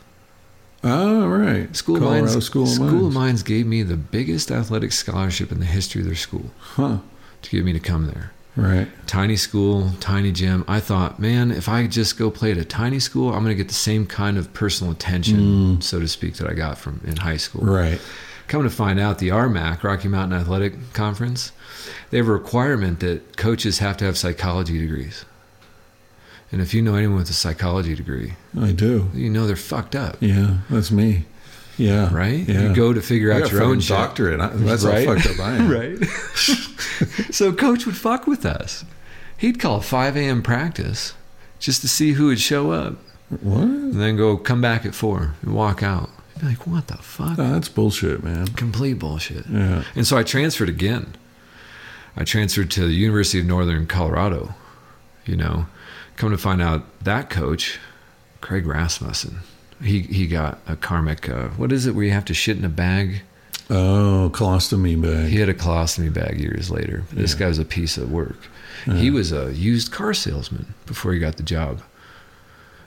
[0.83, 1.75] Oh, right.
[1.77, 2.45] School of Mines.
[2.45, 3.07] School of School Mines.
[3.07, 6.99] of Mines gave me the biggest athletic scholarship in the history of their school Huh.
[7.43, 8.33] to get me to come there.
[8.57, 8.89] Right.
[9.07, 10.65] Tiny school, tiny gym.
[10.67, 13.63] I thought, man, if I just go play at a tiny school, I'm going to
[13.63, 15.83] get the same kind of personal attention, mm.
[15.83, 17.65] so to speak, that I got from in high school.
[17.65, 18.01] Right.
[18.49, 21.53] Come to find out, the RMAC, Rocky Mountain Athletic Conference,
[22.11, 25.25] they have a requirement that coaches have to have psychology degrees.
[26.53, 29.09] And if you know anyone with a psychology degree, I do.
[29.15, 31.27] you know they're fucked up, Yeah, that's me.
[31.81, 32.13] Yeah.
[32.15, 32.47] right?
[32.49, 32.69] Yeah.
[32.69, 33.97] You go to figure out your own shit.
[33.97, 34.41] doctorate.
[34.41, 35.07] I- That's Right?
[35.09, 35.71] how fucked up I am.
[35.79, 35.99] right?
[37.31, 38.85] so coach would fuck with us.
[39.37, 40.43] He'd call 5 a.m.
[40.43, 41.15] practice
[41.59, 42.95] just to see who would show up,
[43.41, 43.63] What?
[43.65, 46.11] and then go come back at four and walk out.
[46.41, 47.39] Be like, what the fuck?
[47.39, 48.49] Oh, that's bullshit, man.
[48.49, 49.47] Complete bullshit.
[49.47, 49.85] Yeah.
[49.95, 51.15] And so I transferred again.
[52.17, 54.55] I transferred to the University of Northern Colorado.
[55.27, 55.67] You know,
[56.17, 57.79] come to find out that coach,
[58.41, 59.37] Craig Rasmuson,
[59.83, 61.29] he he got a karmic.
[61.29, 63.23] Uh, what is it where you have to shit in a bag?
[63.69, 65.31] Oh, colostomy bag.
[65.31, 67.05] He had a colostomy bag years later.
[67.13, 68.49] This guy was a piece of work.
[68.85, 71.83] He was a used car salesman before he got the job.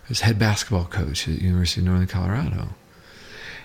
[0.09, 2.69] As head basketball coach at the University of Northern Colorado.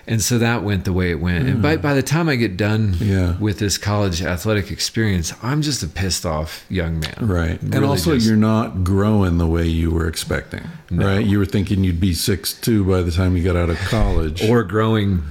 [0.07, 1.47] And so that went the way it went.
[1.47, 1.81] And by, hmm.
[1.81, 3.37] by the time I get done Yeah.
[3.37, 7.15] with this college athletic experience, I'm just a pissed off young man.
[7.21, 7.61] Right.
[7.61, 10.63] and Really also, just- you're not growing the way you were expecting.
[10.89, 11.05] No.
[11.05, 11.25] Right.
[11.25, 14.43] You were thinking you'd be six two by the time you got out of college.
[14.43, 15.21] or growing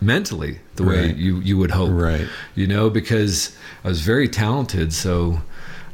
[0.00, 1.16] mentally the way Right.
[1.16, 1.90] you, you would hope.
[1.92, 2.26] Right.
[2.54, 4.92] You know, because I was very talented.
[4.92, 5.40] So,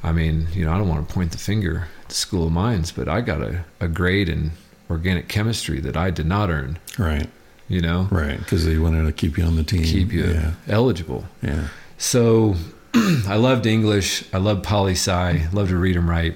[0.03, 2.53] I mean, you know, I don't want to point the finger at the School of
[2.53, 4.53] Mines, but I got a, a grade in
[4.91, 7.29] organic chemistry that I did not earn, right.
[7.73, 8.39] You know, Right.
[8.39, 9.83] Because they wanted to keep you on the team.
[9.85, 10.53] keep you Yeah.
[10.69, 11.25] eligible.
[11.43, 11.69] Yeah.
[11.99, 12.57] So
[12.95, 14.25] I loved English.
[14.33, 16.35] I loved poli sci, loved to read and write.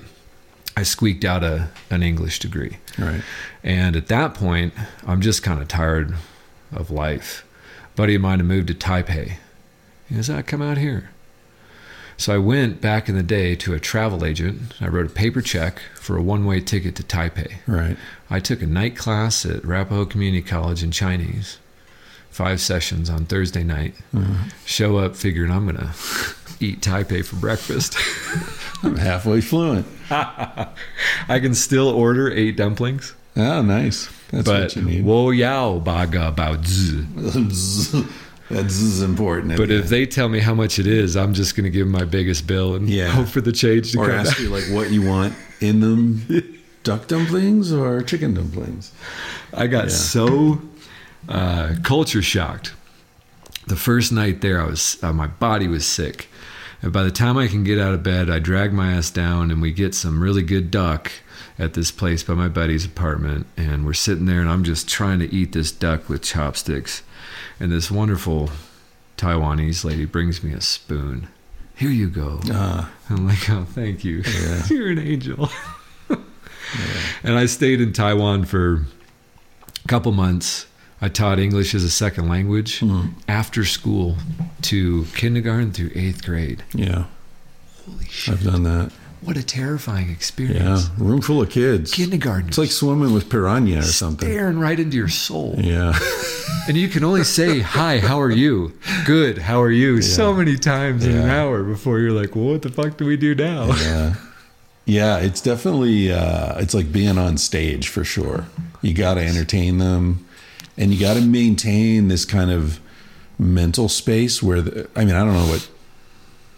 [0.76, 2.78] I squeaked out a, an English degree.
[2.98, 3.22] Right.
[3.62, 4.72] And at that point,
[5.06, 6.14] I'm just kind of tired
[6.72, 7.44] of life.
[7.92, 9.34] A buddy of mine had moved to Taipei.
[10.08, 11.10] He goes, I come out here.
[12.18, 14.74] So I went back in the day to a travel agent.
[14.80, 17.56] I wrote a paper check for a one way ticket to Taipei.
[17.66, 17.96] Right.
[18.30, 21.58] I took a night class at Arapahoe Community College in Chinese,
[22.30, 23.94] five sessions on Thursday night.
[24.14, 24.48] Mm-hmm.
[24.64, 25.94] Show up figuring I'm going to
[26.58, 27.96] eat Taipei for breakfast.
[28.82, 29.86] I'm halfway fluent.
[30.10, 30.68] I
[31.28, 34.08] can still order eight dumplings, Oh, nice.
[34.30, 35.04] That's but what you need.
[35.04, 37.04] wo yao ba ga bao zi.
[38.50, 39.56] That's is important.
[39.56, 41.92] But if they tell me how much it is, I'm just going to give them
[41.92, 43.08] my biggest bill and Yeah.
[43.08, 44.38] hope for the change to or come ask back.
[44.40, 46.22] you like what you want in them
[46.84, 48.92] duck dumplings or chicken dumplings
[49.52, 49.90] I got Yeah.
[49.90, 50.62] so
[51.28, 52.72] uh, culture shocked.
[53.66, 56.28] The first night there, I was uh, my body was sick,
[56.82, 59.50] and by the time I can get out of bed, I drag my ass down,
[59.50, 61.10] and we get some really good duck
[61.58, 65.18] at this place by my buddy's apartment, and we're sitting there, and I'm just trying
[65.18, 67.02] to eat this duck with chopsticks,
[67.60, 68.50] and this wonderful
[69.16, 71.28] Taiwanese lady brings me a spoon.
[71.76, 72.40] Here you go.
[72.50, 74.22] ah I'm like, oh, thank you.
[74.26, 74.62] Yeah.
[74.70, 75.50] You're an angel.
[77.22, 78.84] And I stayed in Taiwan for
[79.84, 80.66] a couple months.
[81.00, 83.08] I taught English as a second language Hmm.
[83.28, 84.16] after school
[84.62, 86.64] to kindergarten through eighth grade.
[86.74, 87.04] yeah
[87.88, 88.34] Holy shit.
[88.34, 88.90] i've done that
[89.26, 90.88] What a terrifying experience.
[90.88, 92.48] yeah room full of kids Kindergarten.
[92.48, 95.54] it's like swimming with piranha or something staring right into your soul.
[95.58, 95.98] yeah
[96.68, 98.72] And you can only say, Hi, how are you?
[99.04, 100.02] Good, how are you?
[100.02, 103.16] So many times in an hour before you're like, well, What the fuck do we
[103.16, 103.66] do now?
[103.76, 104.14] yeah
[104.88, 108.46] yeah it's definitely uh it's like being on stage for sure
[108.82, 110.24] you got to entertain them
[110.78, 112.78] and you got to maintain this kind of
[113.36, 115.68] mental space where the, i mean i don't know what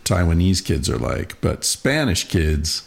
[0.09, 2.87] taiwanese kids are like but spanish kids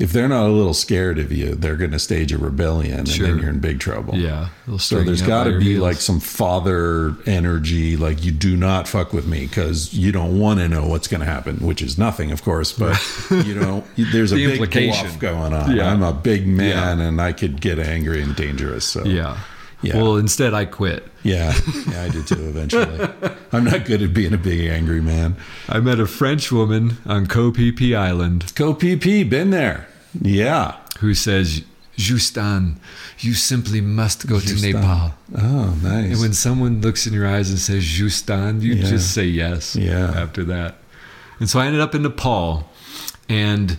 [0.00, 3.08] if they're not a little scared of you they're going to stage a rebellion and
[3.08, 3.26] Sure.
[3.26, 4.48] then you're in big trouble Yeah.
[4.78, 5.82] so there's got to be heels.
[5.82, 10.60] like some father energy, like you do not fuck with me because you don't want
[10.60, 12.72] to know what's going to happen, which is nothing, of course.
[12.72, 12.96] But
[13.44, 15.74] you know, there's a big bluff going on.
[15.74, 15.90] Yeah.
[15.92, 17.06] I'm a big man, Yeah.
[17.08, 18.84] and I could get angry and dangerous.
[18.84, 19.36] So Yeah.
[19.82, 19.96] Yeah.
[19.96, 21.06] Well, instead, I quit.
[21.22, 21.54] yeah,
[21.88, 22.48] yeah, I did too.
[22.48, 23.08] Eventually,
[23.52, 25.36] I'm not good at being a big angry man.
[25.68, 29.86] I met a French woman on Phi Island Ko Phi Phi, been there.
[30.20, 30.76] Yeah.
[30.98, 31.62] who says,
[31.96, 32.80] Justin,
[33.20, 35.14] you simply must go to Nepal.
[35.36, 36.12] Oh, nice.
[36.12, 38.88] And when someone looks in your eyes and says, Justin, you Yeah.
[38.88, 40.12] just say yes Yeah.
[40.16, 40.76] after that.
[41.38, 42.68] And so I ended up in Nepal.
[43.28, 43.78] And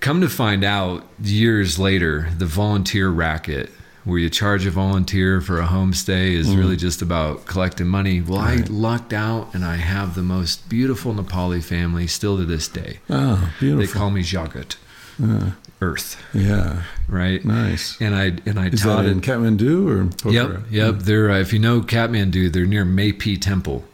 [0.00, 3.70] come to find out years later, the volunteer racket,
[4.04, 6.58] where you charge a volunteer for a homestay, is mm.
[6.58, 8.20] really just about collecting money.
[8.20, 12.68] Well, I lucked out and I have the most beautiful Nepali family still to this
[12.68, 12.98] day.
[13.08, 13.86] oh, beautiful.
[13.86, 14.76] They call me Jagat,
[15.22, 15.56] ah.
[15.82, 17.44] Earth, yeah, right?
[17.44, 18.00] nice.
[18.00, 19.24] And I and I Is taught that in it.
[19.24, 20.32] Kathmandu or Pokhara?
[20.32, 20.94] Yep, yep.
[20.94, 21.02] Mm.
[21.02, 23.84] They're uh, if you know Kathmandu, they're near Maypi Temple.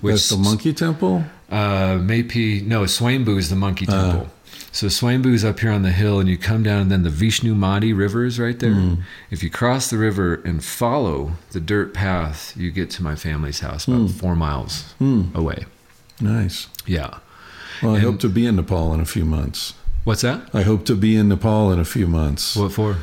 [0.00, 1.24] Which That's the monkey temple.
[1.50, 3.92] Uh, Maypi, no, Swayambhu is the monkey ah.
[3.92, 4.30] temple.
[4.74, 7.10] So Swayambhu is up here on the hill, and you come down, and then the
[7.10, 8.96] Vishnumati River is right there.
[9.30, 13.60] If you cross the river and follow the dirt path, you get to my family's
[13.60, 14.94] house about four miles
[15.34, 15.66] away.
[16.20, 16.68] Nice.
[16.86, 17.18] Yeah.
[17.82, 19.74] Well, I And- hope to be in Nepal in a few months.
[20.04, 20.48] What's that?
[20.54, 22.56] I hope to be in Nepal in a few months.
[22.56, 22.96] What for?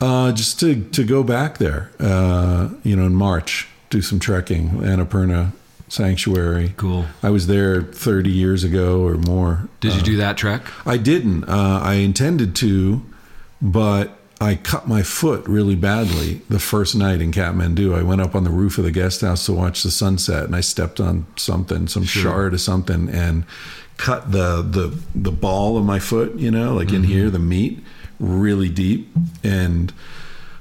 [0.00, 4.70] Uh, just to, to go back there, uh, you know, in March, do some trekking,
[4.80, 5.52] Annapurna
[5.88, 6.74] Sanctuary.
[6.76, 7.06] Cool.
[7.22, 9.68] I was there 30 years ago or more.
[9.80, 10.62] Did you Uh, do that trek?
[10.86, 11.44] I didn't.
[11.44, 13.02] Uh, I intended to,
[13.62, 17.98] but I cut my foot really badly the first night in Kathmandu.
[17.98, 20.54] I went up on the roof of the guest house to watch the sunset, and
[20.54, 23.44] I stepped on something, some shard or something, and
[23.96, 26.36] cut the the the ball of my foot.
[26.36, 27.82] You know, like in here, the meat,
[28.20, 29.08] really deep,
[29.42, 29.92] and.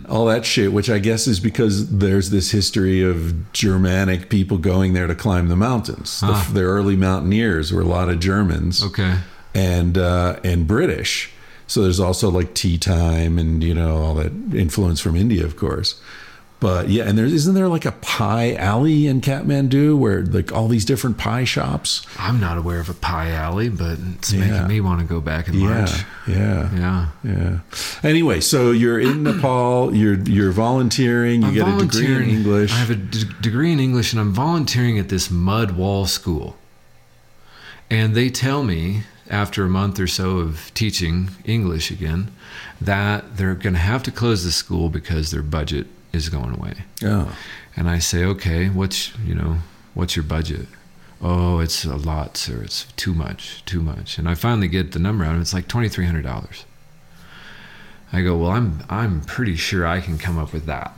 [0.08, 4.94] all that shit, which I guess is because there's this history of Germanic people going
[4.94, 6.20] there to climb the mountains.
[6.20, 6.50] The- Ah.
[6.54, 9.16] The, early mountaineers were a lot of Germans Okay.
[9.56, 11.32] and uh, and British.
[11.68, 15.58] So there's also like tea time and you know all that influence from India, of
[15.58, 16.00] course.
[16.60, 20.68] But yeah, and there isn't there like a pie alley in Kathmandu where like all
[20.68, 22.04] these different pie shops.
[22.18, 24.40] I'm not aware of a pie alley, but it's Yeah.
[24.40, 25.92] making me want to go back in Yeah, March.
[26.28, 26.70] yeah.
[26.76, 27.08] Yeah.
[27.24, 27.60] Yeah.
[28.02, 29.94] Anyway, so you're in Nepal.
[29.94, 31.44] You're you're volunteering.
[31.44, 32.72] You I'm get a degree in English.
[32.74, 36.58] I have a d- degree in English, and I'm volunteering at this mud wall school.
[37.92, 42.32] And they tell me after a month or so of teaching English again
[42.80, 46.74] that they're going to have to close the school because their budget is going away.
[47.04, 47.36] oh,
[47.76, 49.58] And I say, okay, what's you know,
[49.94, 50.68] what's your budget?
[51.22, 52.62] Oh, it's a lot, sir.
[52.64, 54.18] It's too much, too much.
[54.20, 56.66] And I finally get the number out, and it's like twenty three hundred dollars.
[58.14, 60.94] I go, well, I'm I'm pretty sure I can come up with that.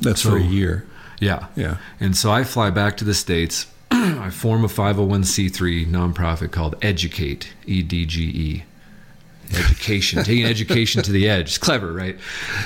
[0.00, 0.86] that's So- for a year.
[1.20, 1.46] Yeah.
[1.56, 1.76] Yeah.
[2.00, 3.66] And so I fly back to the States.
[3.96, 8.64] I form a 501c3 nonprofit called Educate, E D G E.
[9.54, 11.48] Education, taking education to the edge.
[11.48, 12.16] It's clever, right?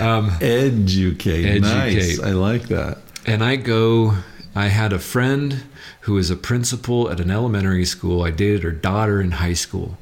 [0.00, 1.60] Um, Educate.
[1.60, 2.20] Nice.
[2.20, 2.98] I like that.
[3.26, 4.14] and I go,
[4.54, 5.64] I had a friend
[6.02, 8.22] who was a principal at an elementary school.
[8.22, 9.98] I dated her daughter in high school.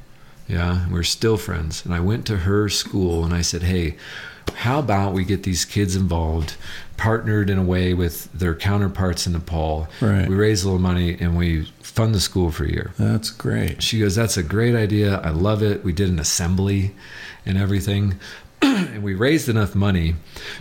[0.47, 1.85] Yeah, we're still friends.
[1.85, 3.97] And I went to her school and I said, hey,
[4.55, 6.55] how about we get these kids involved,
[6.97, 9.89] partnered in a way with their counterparts in Nepal?
[10.01, 10.29] Right.
[10.29, 12.93] We raise a little money and we fund the school for a year.
[12.99, 13.83] That's great.
[13.83, 15.19] She goes, That's a great idea.
[15.21, 15.85] I love it.
[15.85, 16.95] We did an assembly
[17.45, 18.19] and everything.
[18.63, 20.15] and we raised enough money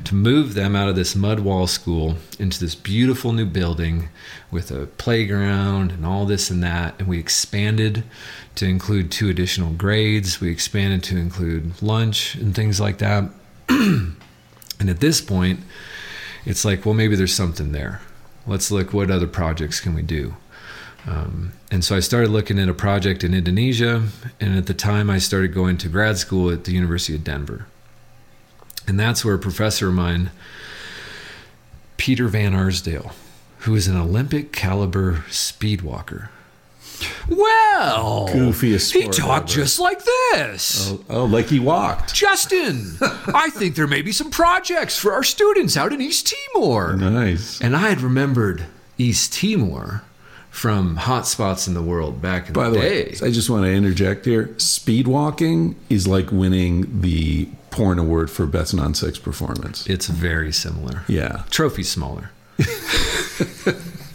[0.04, 4.10] to move them out of this mud wall school into this beautiful new building
[4.52, 6.96] with a playground and all this and that.
[7.00, 8.04] And we expanded
[8.56, 10.42] to include two additional grades.
[10.42, 13.30] We expanded to include lunch and things like that.
[13.70, 14.18] and
[14.80, 15.62] at this point,
[16.46, 18.02] it's like, well, maybe there's something there.
[18.48, 20.36] Let's look what other projects can we do.
[21.08, 24.08] Um, and so I started looking at a project in Indonesia,
[24.39, 27.68] and at the time I started going to grad school at the University of Denver.
[28.88, 30.32] And that's where a professor of mine,
[31.98, 33.12] Peter Van Arsdale,
[33.60, 36.30] who is an Olympic caliber speed walker.
[37.30, 39.62] Well, Goofiest he talked ever.
[39.62, 40.91] just like this.
[40.91, 42.14] Oh, oh, like he walked.
[42.14, 46.96] Justin, I think there may be some projects for our students out in East Timor.
[46.96, 47.60] Nice.
[47.62, 48.66] And I had remembered
[48.98, 50.04] East Timor
[50.50, 53.16] from hot spots in the world back in By the the way.
[53.22, 54.54] I just want to interject here.
[54.58, 59.86] Speed walking is like winning the porn award for best non-sex performance.
[59.88, 61.02] it's very similar.
[61.10, 61.43] Yeah.
[61.50, 62.30] Trophy's smaller.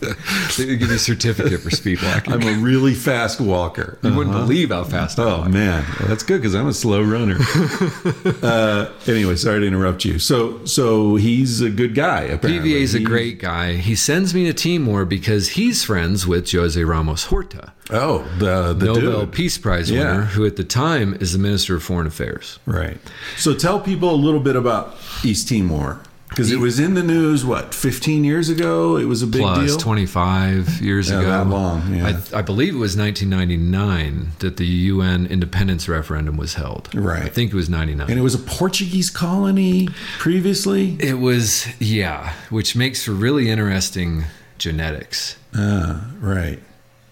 [0.57, 2.33] they give you a certificate for speed walking.
[2.33, 3.99] I'm a really fast walker.
[4.03, 4.45] you wouldn't Uh-huh.
[4.47, 5.51] believe how fast I Oh walk.
[5.51, 7.37] man, well, that's good because I'm a slow runner.
[8.43, 10.19] uh, anyway, sorry to interrupt you.
[10.19, 12.23] So, so he's a good guy.
[12.23, 13.75] Apparently, PVA's a great guy.
[13.75, 18.87] He sends me to Timor because he's friends with Jose Ramos Horta, Oh, the the
[18.87, 19.33] Nobel dude.
[19.33, 19.99] Peace Prize Yeah.
[20.01, 22.59] winner, who at the time is the Minister of Foreign Affairs.
[22.67, 22.99] Right.
[23.37, 26.01] So, tell people a little bit about East Timor
[26.31, 27.45] because it was in the news.
[27.45, 28.97] What, 15 years ago?
[28.97, 29.77] It was a big Plus deal.
[29.79, 31.29] 25 years Yeah, ago.
[31.31, 32.21] that long, yeah.
[32.33, 36.89] I, I believe it was 1999 that the UN independence referendum was held.
[36.95, 37.25] Right.
[37.25, 38.09] I think it was 99.
[38.09, 40.97] and it was a Portuguese colony previously.
[41.01, 44.25] It was, yeah, which makes for really interesting
[44.59, 45.37] genetics.
[45.55, 46.61] Ah, right.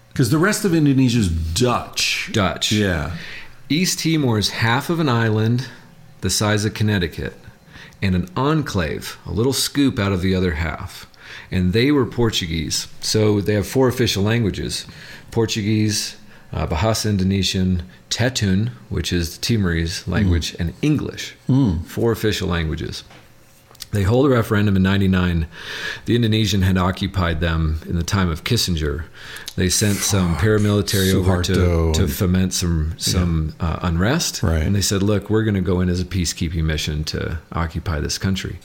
[0.09, 2.29] Because the rest of Indonesia is Dutch.
[2.31, 2.71] Dutch.
[2.71, 3.15] Yeah.
[3.69, 5.67] East Timor is half of an island
[6.21, 7.33] the size of Connecticut
[8.01, 11.05] and an enclave, a little scoop out of the other half.
[11.51, 12.87] And they were Portuguese.
[13.01, 14.85] So they have four official languages
[15.31, 16.15] Portuguese,
[16.51, 21.35] uh, Bahasa Indonesian, Tetun, which is the Timorese language, and English.
[21.85, 23.03] Four official languages.
[23.91, 25.47] They hold a referendum in 99.
[26.05, 29.05] The Indonesian had occupied them in the time of Kissinger.
[29.55, 34.43] They sent some paramilitary over to, to foment some some uh, unrest.
[34.43, 34.61] Right.
[34.61, 37.99] And they said, look, we're going to go in as a peacekeeping mission to occupy
[37.99, 38.59] this country.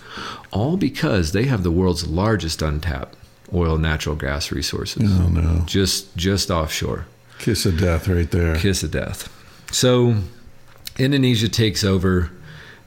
[0.52, 3.16] All because they have the world's largest untapped
[3.52, 5.10] oil and natural gas resources.
[5.20, 5.62] Oh, no.
[5.64, 7.06] Just just offshore
[7.38, 8.56] Kiss of death right there.
[8.56, 9.28] kiss of death.
[9.72, 10.16] So
[10.98, 12.30] Indonesia takes over.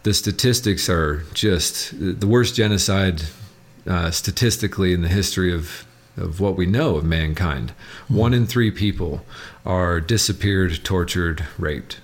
[0.08, 3.24] The statistics are just the worst genocide
[3.86, 5.86] uh, statistically in the history of
[6.16, 7.74] of what we know of mankind.
[8.08, 9.26] One in three people
[9.66, 12.00] are disappeared, tortured, raped.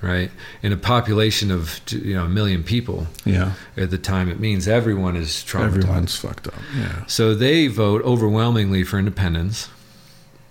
[0.00, 0.30] Right,
[0.62, 3.54] in a population of you know a million people Yeah.
[3.76, 5.78] at the time, it means everyone is traumatized.
[5.78, 6.54] Everyone's fucked up.
[6.78, 7.04] Yeah.
[7.08, 9.68] So they vote overwhelmingly for independence,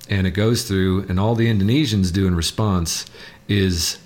[0.09, 3.05] and it goes through, and all the Indonesians do in response
[3.47, 3.97] is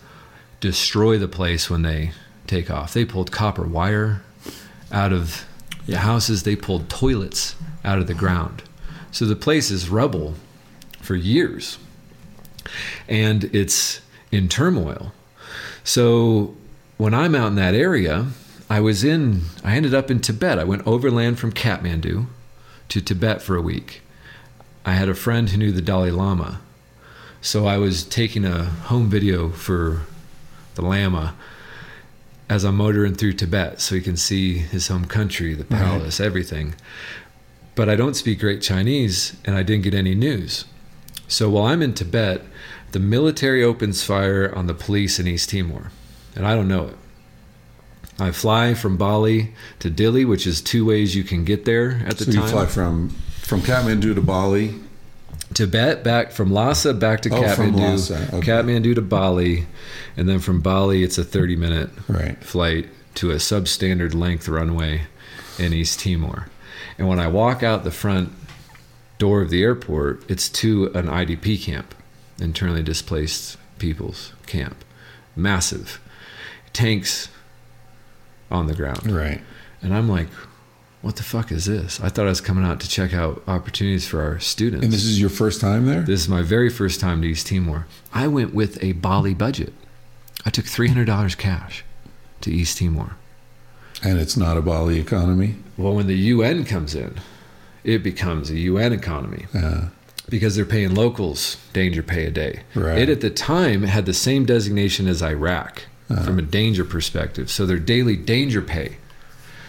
[0.60, 2.12] destroy the place when they
[2.48, 2.94] take off.
[2.94, 4.22] They pulled copper wire
[4.92, 5.46] out of
[5.86, 8.64] the houses, they pulled toilets out of the ground.
[9.12, 10.36] So the place is rubble
[11.02, 11.78] for years,
[13.08, 15.14] and it's in turmoil.
[15.84, 16.56] So
[16.98, 18.28] when I'm out in that area,
[18.70, 20.58] I was in, I ended up in Tibet.
[20.58, 22.26] I went overland from Kathmandu
[22.90, 24.02] to Tibet for a week.
[24.86, 26.62] I had a friend who knew the Dalai Lama.
[27.42, 30.02] So I was taking a home video for
[30.74, 31.36] the Lama
[32.50, 36.76] as I'm motoring through Tibet so he can see his home country, the palace, everything.
[37.76, 40.66] But I don't speak great Chinese and I didn't get any news.
[41.28, 42.42] So while I'm in Tibet,
[42.92, 45.92] the military opens fire on the police in East Timor,
[46.36, 46.98] and I don't know it.
[48.18, 52.18] I fly from Bali to Dili, which is two ways you can get there at
[52.18, 52.44] the So time.
[52.44, 53.10] you fly from
[53.42, 54.76] from Kathmandu to Bali.
[55.56, 58.46] Tibet back from Lhasa back to Oh, Kathmandu, okay.
[58.52, 59.66] Kathmandu to Bali,
[60.18, 62.38] and then from Bali it's a 30 minute Right.
[62.44, 65.04] flight to a substandard length runway
[65.58, 66.48] in East Timor.
[66.98, 68.32] And when I walk out the front
[69.18, 71.96] door of the airport, it's to an IDP camp,
[72.40, 74.84] internally displaced people's camp.
[75.38, 76.02] Massive.
[76.74, 77.30] Tanks
[78.52, 79.10] on the ground.
[79.10, 79.42] Right.
[79.82, 80.28] And I'm like,
[81.06, 82.02] what the fuck is this?
[82.02, 84.84] I thought I was coming out to check out opportunities for our students.
[84.84, 86.02] And this is your first time there?
[86.02, 87.86] This is my very first time to East Timor.
[88.12, 89.72] I went with a Bali budget.
[90.48, 91.84] I took $300 cash
[92.42, 93.18] to East Timor.
[94.04, 95.58] And it's not a Bali economy.
[95.78, 97.20] Well, when the UN comes in,
[97.84, 99.90] it becomes a UN economy Uh,
[100.28, 102.62] because they're paying locals danger pay a day.
[102.74, 102.98] Right.
[102.98, 105.84] It at the time had the same designation as Iraq
[106.24, 107.52] from a danger perspective.
[107.52, 108.98] So their daily danger pay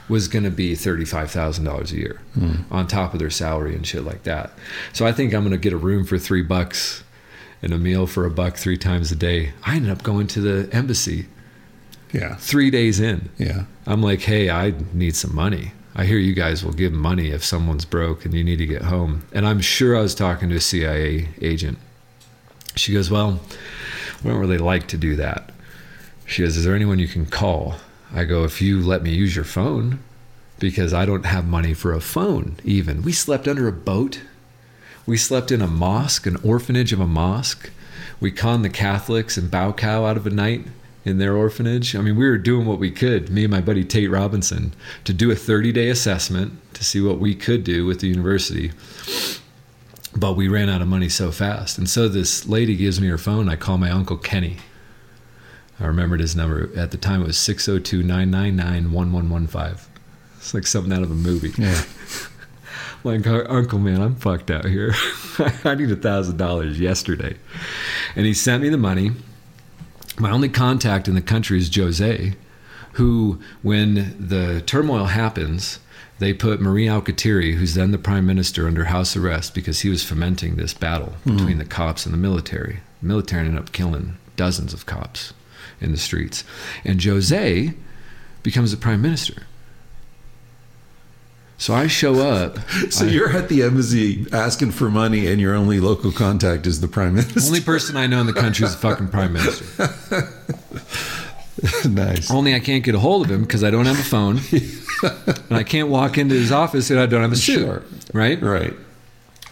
[0.08, 2.54] was going to be $35,000 a year hmm.
[2.70, 4.52] on top of their salary and shit like that.
[4.92, 7.02] So I think I'm going to get a room for 3 bucks
[7.62, 9.52] and a meal for a buck 3 times a day.
[9.64, 11.26] I ended up going to the embassy
[12.12, 12.36] yeah.
[12.36, 13.30] 3 days in.
[13.36, 13.64] Yeah.
[13.86, 15.72] I'm like, hey, I need some money.
[15.98, 18.82] I hear you guys will give money if someone's broke and you need to get
[18.82, 19.26] home.
[19.32, 21.78] And I'm sure I was talking to a CIA agent.
[22.76, 23.40] She goes, well,
[24.22, 25.50] we don't really like to do that.
[26.26, 27.76] She goes, is there anyone you can call?
[28.16, 29.98] I go, if you let me use your phone,
[30.58, 33.02] because I don't have money for a phone, even.
[33.02, 34.22] We slept under a boat.
[35.04, 37.70] We slept in a mosque, an orphanage of a mosque.
[38.18, 40.64] We conned the Catholics and Baucau out of a night
[41.04, 41.94] in their orphanage.
[41.94, 44.72] I mean, we were doing what we could, me and my buddy Tate Robinson,
[45.04, 48.72] to do a 30 day assessment to see what we could do with the university.
[50.16, 51.76] But we ran out of money so fast.
[51.76, 53.50] And so this lady gives me her phone.
[53.50, 54.56] I call my Uncle Kenny.
[55.78, 56.70] I remembered his number.
[56.76, 59.92] At the time, it was 602 999 1115.
[60.38, 61.52] It's like something out of a movie.
[61.58, 61.82] Yeah.
[63.04, 64.92] Like, "Uh, Uncle, man, I'm fucked out here.
[65.64, 67.36] I need a thousand dollars yesterday.
[68.16, 69.12] And he sent me the money.
[70.18, 72.34] My only contact in the country is Jose,
[72.94, 75.78] who, when the turmoil happens,
[76.18, 80.02] they put Mari Alkatiri, who's then the prime minister, under house arrest because he was
[80.02, 82.80] fomenting this battle between the cops and the military.
[83.02, 85.32] The military ended up killing dozens of cops
[85.80, 86.44] in the streets.
[86.84, 87.74] And Jose
[88.42, 89.42] becomes the prime minister.
[91.58, 92.58] So I show up.
[92.90, 96.80] So I- you're at the embassy asking for money, and your only local contact is
[96.80, 97.40] the prime minister.
[97.46, 99.64] only person I know in the country is the fucking prime minister.
[101.88, 102.30] nice.
[102.30, 104.40] Only I can't get a hold of him because I don't have a phone,
[105.48, 107.64] and I can't walk into his office and I don't have a suit.
[107.64, 107.82] Sure.
[108.12, 108.40] Right?
[108.40, 108.74] Right.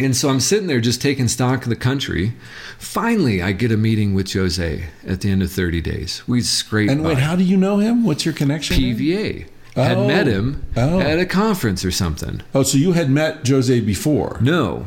[0.00, 2.32] And so I'm sitting there just taking stock of the country.
[2.78, 6.22] Finally, I get a meeting with Jose at the end of 30 days.
[6.26, 6.90] We scrape.
[6.90, 7.20] And wait, by.
[7.20, 8.04] how do you know him?
[8.04, 8.76] What's your connection?
[8.76, 9.46] PVA.
[9.76, 10.06] Had Oh.
[10.08, 10.98] met him Oh.
[11.00, 12.42] at a conference or something.
[12.54, 14.38] Oh, so you had met Jose before?
[14.40, 14.86] No.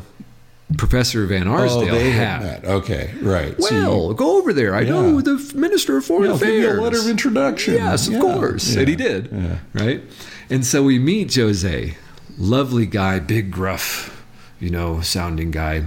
[0.76, 2.42] Professor Van oh, Arsdale oh, they had.
[2.42, 2.64] had met.
[2.66, 3.54] Okay, right.
[3.62, 4.74] So you- Well, go over there.
[4.74, 6.78] I know the Minister of Foreign Yeah, Affairs.
[6.78, 7.74] a letter of introduction.
[7.74, 8.74] Yes, of Yeah, course.
[8.74, 9.28] yeah, And he did.
[9.32, 9.56] yeah.
[9.72, 10.02] Right?
[10.50, 11.96] And so we meet Jose.
[12.36, 14.17] Lovely guy, big, gruff,
[14.60, 15.84] you know, sounding guy.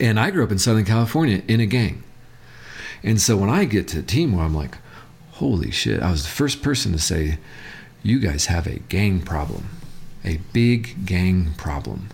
[0.00, 2.02] And I grew up in Southern California in a gang.
[3.02, 4.76] And so when I get to Timor, I'm like,
[5.32, 6.02] holy shit.
[6.02, 7.38] I was the first person to say,
[8.02, 9.68] you guys have a gang problem,
[10.24, 12.08] a big gang problem.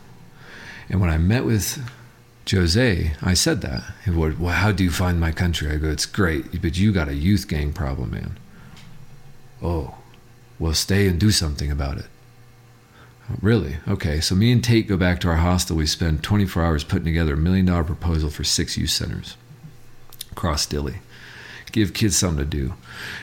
[0.88, 1.84] And when I met with
[2.50, 3.82] Jose, I said that.
[4.04, 5.70] He would, well, how do you find my country?
[5.70, 8.38] I go, it's great, but you got a youth gang problem, man.
[9.62, 9.96] Oh,
[10.58, 12.06] well, stay and do something about it.
[13.40, 13.76] Really?
[13.88, 14.20] Okay.
[14.20, 15.76] So me and Tate go back to our hostel.
[15.76, 19.36] We spend 24 hours putting together a million dollar proposal for six youth centers
[20.30, 20.96] across Dili.
[21.72, 22.74] Give kids something to do.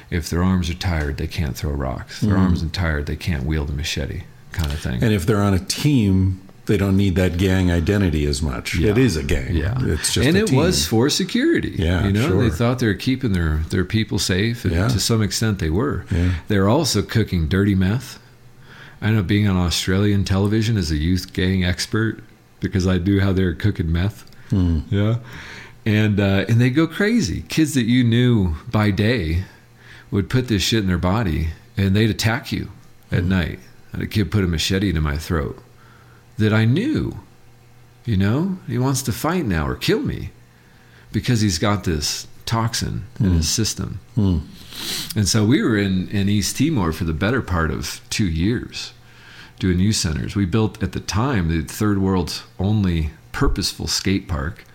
[0.09, 2.21] If their arms are tired, they can't throw rocks.
[2.21, 2.45] If their mm-hmm.
[2.45, 5.01] arms are tired, they can't wield a machete, kind of thing.
[5.03, 8.75] And if they're on a team, they don't need that gang identity as much.
[8.75, 8.91] Yeah.
[8.91, 9.55] It is a gang.
[9.55, 10.57] Yeah, It's just and a it team.
[10.57, 11.75] was for security.
[11.77, 12.43] Yeah, you know, sure.
[12.43, 14.87] they thought they were keeping their their people safe, and Yeah.
[14.87, 16.05] to some extent they were.
[16.11, 16.35] Yeah.
[16.47, 18.19] They were also cooking dirty meth.
[19.03, 22.23] I ended up being on Australian television as a youth gang expert
[22.61, 24.21] because I knew how they were cooking meth.
[24.49, 24.79] Hmm.
[24.89, 25.17] Yeah,
[25.85, 27.41] and uh, and they go crazy.
[27.49, 29.43] Kids that you knew by day
[30.09, 32.69] would put this shit in their body, and they'd attack you
[33.09, 33.15] Hmm.
[33.15, 33.59] at night.
[33.91, 35.61] And a kid put a machete to my throat
[36.37, 37.19] that I knew.
[38.05, 40.31] You know, he wants to fight now or kill me
[41.11, 43.99] because he's got this toxin in his system.
[44.15, 44.39] Hmm.
[45.15, 48.92] And so we were in, in East Timor for the better part of two years
[49.63, 50.35] doing youth centers.
[50.35, 54.65] We built at the time the third world's only purposeful skate park.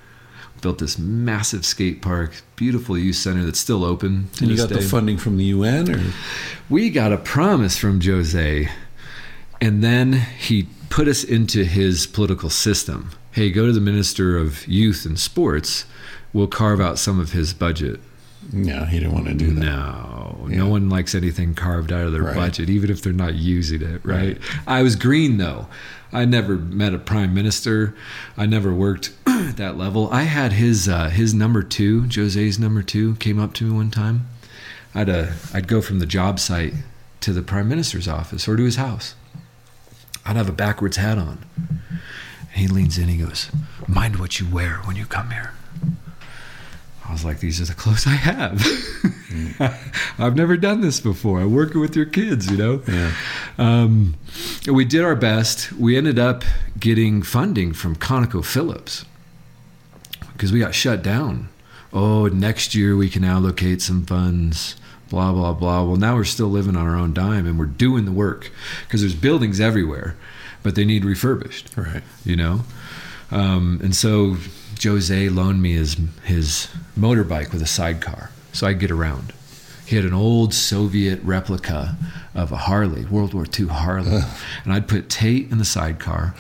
[0.62, 4.30] Built this massive skate park, beautiful youth center that's still open.
[4.36, 6.01] To And you got the funding from the UN, or
[6.70, 8.68] We got a promise from Jose,
[9.61, 13.11] and then he put us into his political system.
[13.32, 15.84] Hey, go to the Minister of Youth and Sports.
[16.32, 18.01] We'll carve out some of his budget.
[18.53, 19.61] No, he didn't want to do that.
[19.64, 20.57] No, Yeah.
[20.59, 22.34] no one likes anything carved out of their Right.
[22.36, 24.38] budget, even if they're not using it, right?
[24.66, 25.68] I was green though.
[26.12, 27.94] I never met a prime minister.
[28.36, 30.09] I never worked at that level.
[30.11, 33.90] I had his uh, his number two, Jose's number two, came up to me one
[33.90, 34.26] time.
[34.94, 36.72] I'd uh, I'd go from the job site
[37.20, 39.14] to the prime minister's office or to his house.
[40.24, 41.44] I'd have a backwards hat on.
[41.59, 41.70] And
[42.55, 43.09] he leans in.
[43.09, 43.51] He goes,
[43.86, 45.53] "Mind what you wear when you come here."
[47.09, 48.62] I was like, these are the clothes I have.
[50.18, 51.40] I've never done this before.
[51.40, 52.82] I'm working with your kids, you know?
[52.86, 53.12] Yeah.
[53.56, 54.14] Um,
[54.70, 55.72] we did our best.
[55.72, 56.44] We ended up
[56.78, 59.04] getting funding from ConocoPhillips
[60.32, 61.48] because we got shut down.
[61.92, 64.76] Oh, next year we can allocate some funds,
[65.09, 65.84] blah, blah, blah.
[65.84, 68.50] Well, now we're still living on our own dime and we're doing the work
[68.86, 70.14] because there's buildings everywhere,
[70.62, 72.02] but they need refurbished Right.
[72.24, 72.61] you know
[73.30, 74.36] um, and so
[74.83, 76.68] jose loaned me his his
[76.99, 79.33] motorbike with a sidecar so I'd get around.
[79.87, 81.97] He had an old soviet replica
[82.35, 84.20] of a harley world war ii harley.
[84.64, 86.35] And i'd put tate in the sidecar.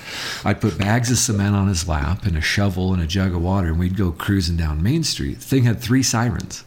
[0.44, 3.42] I'd put bags of cement on his lap and a shovel and a jug of
[3.42, 5.38] water and we'd go cruising down main street.
[5.38, 6.64] The thing had three sirens.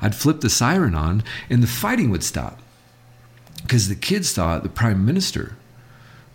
[0.00, 2.60] I'd flip the siren on and the fighting would stop.
[3.62, 5.56] Because the kids thought the prime minister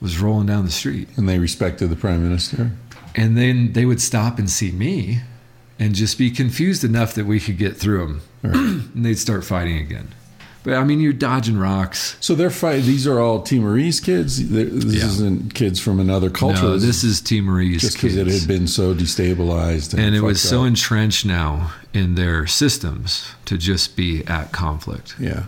[0.01, 1.09] was rolling down the street.
[1.17, 2.71] And they respected the prime minister.
[3.19, 5.19] And then they would stop and see me
[5.77, 8.21] and just be confused enough that we could get through them
[8.95, 10.07] and they'd start fighting again
[10.63, 12.83] but i mean you're dodging rocks So they're fight.
[12.83, 14.49] These are all Timorese kids.
[14.49, 15.05] This Yeah.
[15.05, 16.61] isn't kids from another culture.
[16.63, 20.41] no this is timorese just because it had been so destabilized and, and it was
[20.41, 20.67] so up.
[20.67, 25.43] entrenched now in their systems to just be at conflict yeah.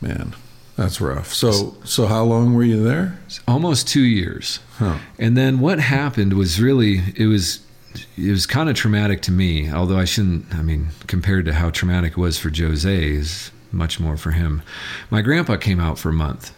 [0.00, 0.34] Man,
[0.76, 1.32] that's rough.
[1.32, 3.18] So so how long were you there?
[3.46, 4.98] almost two years Huh.
[5.18, 7.60] And then what happened was really it was
[8.16, 11.70] it was kind of traumatic to me, although I shouldn't I mean, compared to how
[11.70, 14.62] traumatic it was for Jose is much more for him.
[15.10, 16.52] My grandpa came out for a month.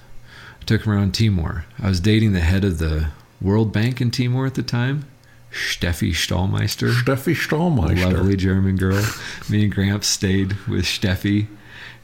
[0.60, 1.66] I took him around Timor.
[1.78, 3.08] I was dating the head of the
[3.40, 5.04] World Bank in Timor at the time,
[5.52, 6.90] Steffi Stallmeister.
[6.92, 8.14] Steffi Stahlmeister.
[8.14, 9.04] Lovely German girl.
[9.50, 11.48] Me and Gramps stayed with Steffi.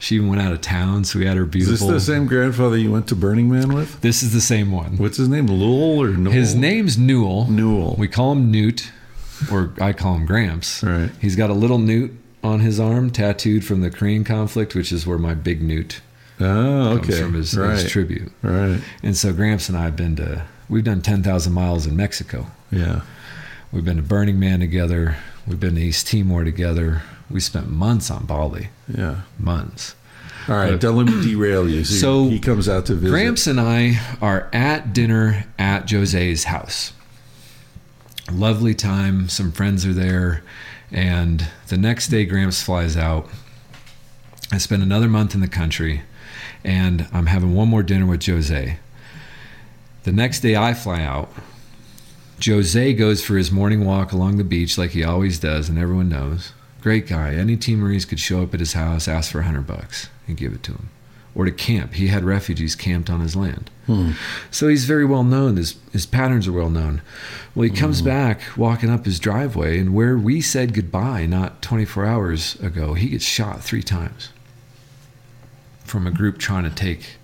[0.03, 1.73] She even went out of town, so we had her beautiful.
[1.75, 4.01] Is this the same grandfather you went to Burning Man with?
[4.01, 4.97] This is the same one.
[4.97, 5.47] What's his name?
[5.47, 6.33] Lowell or Noel?
[6.33, 7.49] His name's Newell.
[7.49, 7.95] Newell.
[7.97, 8.91] We call him Newt,
[9.49, 10.83] or I call him Gramps.
[10.83, 11.09] Right.
[11.21, 12.11] He's got a little newt
[12.43, 16.01] on his arm, tattooed from the Korean conflict, which is where my big newt
[16.41, 17.21] Oh, comes okay.
[17.21, 17.77] from his, right.
[17.79, 18.29] his tribute.
[18.41, 18.81] right.
[19.03, 22.47] And so Gramps and I have been to we've done 10,000 miles in Mexico.
[22.71, 23.01] Yeah.
[23.71, 25.15] We've been to Burning Man together.
[25.47, 27.03] We've been to East Timor together.
[27.29, 28.69] We spent months on Bali.
[28.87, 29.21] Yeah.
[29.39, 29.95] Months.
[30.47, 30.71] All right.
[30.71, 31.83] But- Don't let me derail you.
[31.83, 33.11] So, So, he comes out to visit.
[33.13, 36.93] Gramps and I are at dinner at Jose's house.
[38.31, 39.29] Lovely time.
[39.29, 40.43] Some friends are there.
[40.91, 43.27] And the next day, Gramps flies out.
[44.51, 46.03] I spend another month in the country.
[46.63, 48.77] And I'm having one more dinner with Jose.
[50.03, 51.31] The next day, I fly out.
[52.45, 56.09] Jose goes for his morning walk along the beach like he always does, and everyone
[56.09, 56.51] knows.
[56.83, 57.33] Great guy.
[57.33, 60.51] Any Timorese could show up at his house, ask for a hundred bucks, and give
[60.51, 60.89] it to him.
[61.33, 61.93] Or to camp.
[61.93, 63.71] He had refugees camped on his land.
[63.85, 64.11] Hmm.
[64.51, 65.55] So he's very well known.
[65.55, 67.01] His, his patterns are well known.
[67.55, 68.07] Well, he comes hmm.
[68.07, 73.07] back walking up his driveway, and where we said goodbye not 24 hours ago, he
[73.07, 74.29] gets shot three times
[75.85, 77.15] from a group trying to take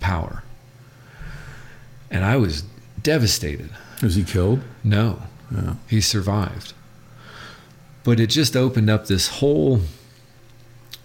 [0.00, 0.42] power.
[2.10, 2.62] And I was
[3.02, 3.70] devastated.
[4.02, 4.60] Was he killed?
[4.84, 5.76] No, Yeah.
[5.88, 6.74] he survived.
[8.06, 9.80] But it just opened up this whole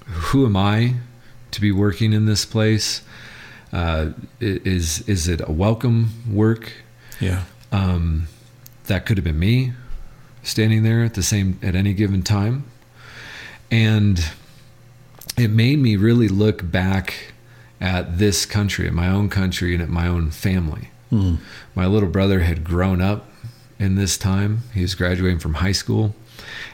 [0.06, 0.98] who am I
[1.50, 3.02] to be working in this place?
[3.74, 6.74] Uh, is is it a welcome work?
[7.20, 7.46] Yeah.
[7.72, 8.28] Um,
[8.86, 9.74] that could have been me
[10.44, 12.66] standing there at the same at any given time,
[13.72, 14.24] and
[15.36, 17.34] it made me really look back
[17.80, 20.90] at this country, at my own country, and at my own family.
[21.10, 21.38] Hmm.
[21.74, 23.26] My little brother had grown up
[23.80, 24.66] in this time.
[24.76, 26.14] He was graduating from high school,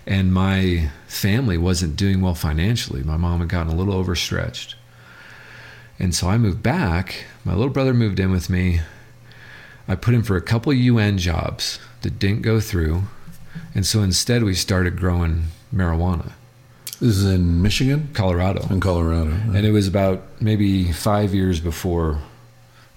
[0.06, 3.04] and my family wasn't doing well financially.
[3.04, 4.76] My mom had gotten a little overstretched.
[6.00, 7.26] And so I moved back.
[7.44, 8.82] My little brother moved in with me.
[9.88, 13.04] I put in for a couple UN jobs that didn't go through.
[13.74, 16.34] And so instead, we started growing marijuana,
[17.00, 18.10] This is in Michigan?
[18.14, 18.68] Colorado.
[18.70, 19.32] In Colorado.
[19.32, 22.20] And it was about maybe five years before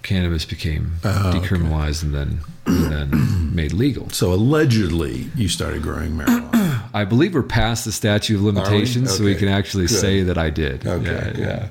[0.03, 1.39] cannabis became Oh, okay.
[1.39, 4.09] decriminalized and then and then made legal.
[4.11, 6.51] so allegedly, you started growing marijuana.
[6.93, 10.01] I believe we're past the statute of limitations, so we can actually Good.
[10.01, 10.87] say that I did.
[10.87, 11.69] Okay, Yeah, yeah.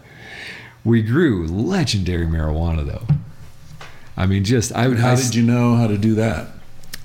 [0.86, 3.06] We grew legendary marijuana, though.
[4.16, 5.00] I mean, just I would.
[5.00, 6.48] How I, did you know how to do that?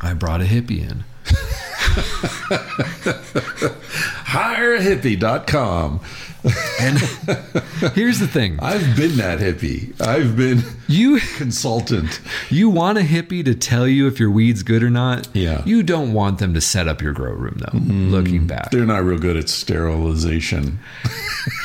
[0.00, 1.04] I brought a hippie in.
[4.34, 6.00] Hireahippie.com.
[6.78, 6.98] And
[7.94, 9.98] here's the thing: I've been that hippie.
[9.98, 12.20] I've been you consultant.
[12.50, 15.26] you want a hippie to tell you if your weed's good or not.
[15.32, 15.62] Yeah.
[15.64, 17.78] You don't want them to set up your grow room, though.
[17.78, 18.10] Mm.
[18.10, 20.80] Looking back, They're not real good at sterilization.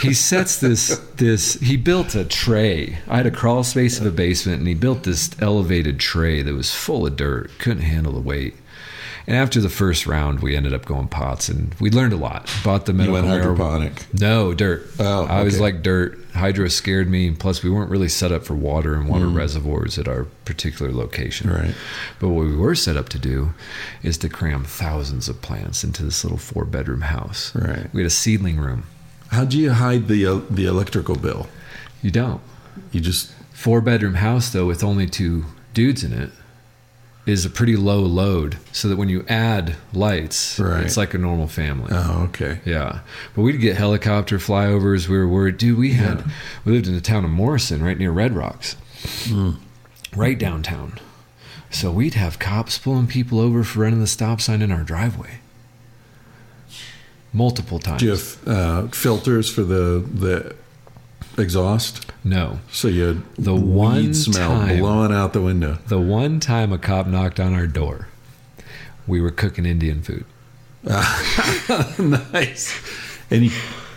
[0.01, 4.11] he sets this this he built a tray i had a crawl space of a
[4.11, 8.19] basement and he built this elevated tray that was full of dirt couldn't handle the
[8.19, 8.55] weight
[9.29, 12.51] and after the first round we ended up going pots and we learned a lot.
[12.63, 13.39] Bought the You medical went marijuana.
[13.41, 14.13] hydroponic.
[14.19, 14.87] no dirt.
[14.99, 16.17] Oh, i was like dirt.
[16.33, 17.31] Hydro scared me.
[17.31, 21.49] Plus we weren't really set up for water and water reservoirs at our particular location.
[21.49, 21.59] Mm.
[21.61, 21.75] Right.
[22.19, 23.53] but what we were set up to do
[24.03, 27.53] is to cram thousands of plants into this little four bedroom house.
[27.55, 27.93] Right.
[27.93, 28.83] we had a seedling room.
[29.31, 31.47] How do you hide the uh, the electrical bill?
[32.01, 32.41] you don't.
[32.91, 36.31] You just four bedroom house though with only two dudes in it
[37.29, 40.83] is a pretty low load so that when you add lights Right.
[40.83, 41.89] it's like a normal family.
[41.93, 42.59] Oh okay.
[42.65, 43.01] yeah.
[43.35, 45.07] But we'd get helicopter flyovers.
[45.07, 45.57] We were worried.
[45.57, 46.23] Dude we had
[46.65, 48.75] we lived in the town of morrison right near red rocks.
[50.15, 50.99] Right downtown.
[51.69, 55.39] So we'd have cops pulling people over for running the stop sign in our driveway.
[57.31, 57.99] Multiple times.
[57.99, 60.55] Do you have uh, filters for the the
[61.39, 62.05] exhaust?
[62.23, 65.79] no So you had The one smell time- blowing out the window.
[65.87, 68.07] The one time a cop knocked on our door,
[69.07, 70.25] we were cooking Indian food.
[70.83, 72.73] nice.
[73.29, 73.51] And he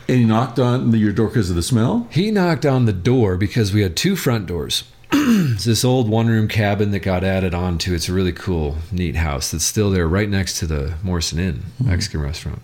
[0.08, 2.08] and he knocked on your door because of the smell.
[2.10, 4.84] He knocked on the door because we had two front doors.
[5.12, 7.94] it's this old one room cabin that got added on to.
[7.94, 11.54] It's a really cool, neat house that's still there right next to the Morrison Inn
[11.54, 11.90] mm-hmm.
[11.90, 12.62] Mexican restaurant.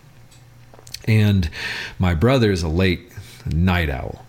[1.07, 1.49] And
[1.99, 3.13] my brother is a late
[3.47, 4.25] night owl.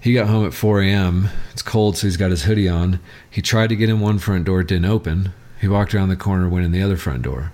[0.00, 1.28] He got home at 4 a.m.
[1.52, 3.00] It's cold, so he's got his hoodie on.
[3.30, 5.32] He tried to get in one front door, it didn't open.
[5.60, 7.52] He walked around the corner, went in the other front door.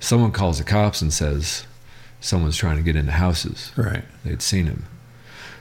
[0.00, 1.66] Someone calls the cops and says,
[2.20, 3.72] Someone's trying to get into houses.
[3.76, 4.04] Right.
[4.24, 4.86] They'd seen him.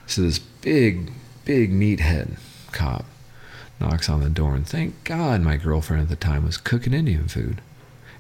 [0.08, 1.12] So this big,
[1.44, 2.38] big meathead
[2.72, 3.06] cop
[3.80, 7.28] knocks on the door, and thank God my girlfriend at the time was cooking Indian
[7.28, 7.62] food.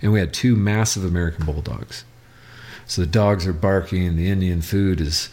[0.01, 2.03] And we had two massive American bulldogs.
[2.88, 5.29] So the dogs are barking, and the Indian food is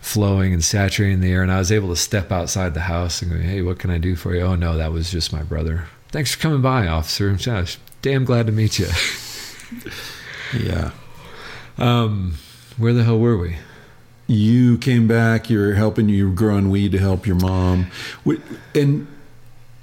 [0.00, 1.42] flowing and saturating the air.
[1.42, 3.98] And I was able to step outside the house and go, Hey, what can I
[3.98, 4.40] do for you?
[4.40, 5.86] Oh, no, that was just my brother.
[6.08, 7.34] Thanks for coming by, officer.
[7.34, 8.88] Josh, damn glad to meet you.
[10.52, 10.90] Yeah.
[11.78, 12.34] Um,
[12.76, 13.56] where the hell were we?
[14.26, 15.50] You came back.
[15.50, 16.08] You're helping.
[16.08, 17.90] You were growing weed to help your mom,
[18.74, 19.06] and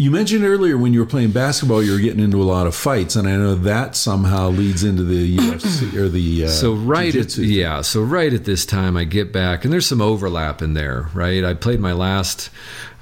[0.01, 2.73] You mentioned earlier when you were playing basketball, you were getting into a lot of
[2.73, 7.13] fights, and I know that somehow leads into the UFC or the uh, so right
[7.13, 10.73] at yeah so right at this time i get back and there's some overlap in
[10.73, 11.43] there right?
[11.43, 12.49] I played my last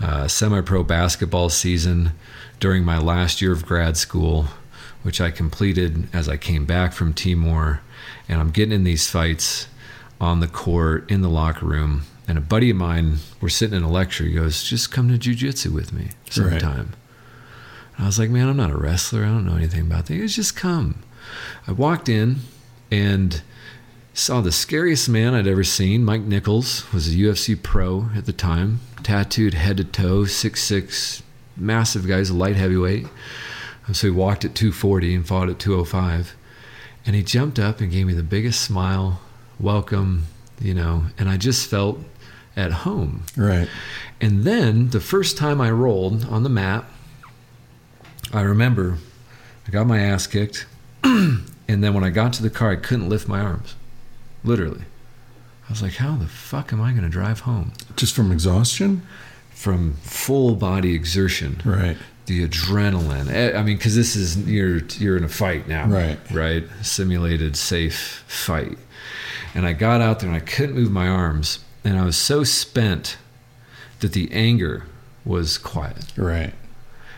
[0.02, 2.12] uh, semi-pro basketball season
[2.60, 4.48] during my last year of grad school
[5.04, 7.80] which i completed as i came back from timor
[8.28, 9.68] and i'm getting in these fights
[10.20, 13.84] on the court in the locker room and a buddy of mine we're sitting in
[13.84, 16.94] a lecture he goes just come to jiu-jitsu with me sometime
[17.98, 20.14] and i was like man i'm not a wrestler i don't know anything about that
[20.14, 21.02] he goes just come
[21.68, 22.38] i walked in
[22.92, 23.42] and
[24.14, 26.04] saw the scariest man I'd ever seen.
[26.04, 31.24] Mike Nickels was a UFC pro at the time, tattooed head to toe, six six,
[31.56, 33.08] massive guy, he's a light heavyweight.
[33.88, 36.36] And so he walked at 240 and fought at 205.
[37.06, 39.22] And he jumped up and gave me the biggest smile,
[39.60, 40.26] welcome,
[40.60, 42.00] you know, and I just felt
[42.60, 43.24] at home.
[43.38, 43.68] right.
[44.22, 46.84] And then the first time I rolled on the mat,
[48.34, 48.98] I remember
[49.68, 50.66] I got my ass kicked.
[51.04, 53.76] and then when I got to the car, I couldn't lift my arms.
[54.44, 54.82] Literally.
[55.68, 57.72] I was like, how the fuck am I going to drive home?
[57.96, 59.04] Just from exhaustion,
[59.54, 61.96] From full body exertion, right?
[62.26, 63.30] the adrenaline.
[63.32, 66.20] Eh, I mean, because this is you're you're in a fight now, Right.
[66.32, 68.78] Right, simulated safe fight.
[69.56, 72.44] And I got out there and I couldn't move my arms, and I was so
[72.44, 73.18] spent
[74.00, 74.86] that the anger
[75.26, 76.14] was quiet.
[76.16, 76.54] Right.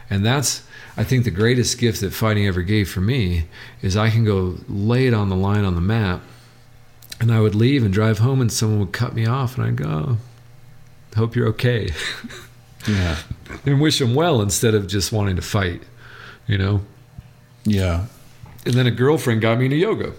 [0.10, 0.64] And that's,
[0.96, 3.46] I think, the greatest gift that fighting ever gave for me
[3.82, 6.22] is I can go lay it on the line on the map,
[7.20, 9.76] and I would leave and drive home, and someone would cut me off, and I'd
[9.76, 10.18] go, oh,
[11.18, 11.90] "Hope you're okay,"
[12.88, 13.18] Yeah.
[13.66, 15.84] and wish them well instead of just wanting to fight,
[16.48, 16.82] you know.
[17.66, 18.06] Yeah.
[18.66, 20.14] And then a girlfriend got me into yoga,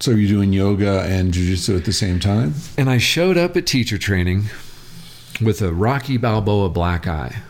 [0.00, 2.54] So you're doing yoga and jujitsu at the same time?
[2.76, 4.44] and I showed up at teacher training
[5.40, 7.42] with a Rocky Balboa black eye.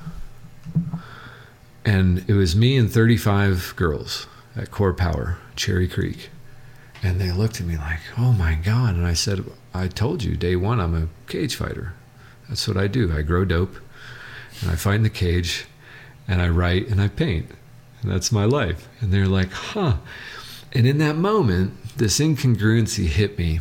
[1.85, 4.27] And it was me and 35 girls
[4.57, 6.31] at Core Power, Cherry Creek.
[7.03, 8.95] And they looked at me like, oh my God.
[8.95, 9.45] And I said,
[9.75, 11.95] I told you day one, I'm a cage fighter.
[12.49, 13.15] That's what I do.
[13.15, 13.77] I grow dope
[14.63, 15.67] and I in the cage
[16.27, 17.51] and I write and I paint.
[18.03, 18.89] And that's my life.
[19.01, 19.97] And they're like, huh.
[20.73, 23.61] And in that moment, this incongruency hit me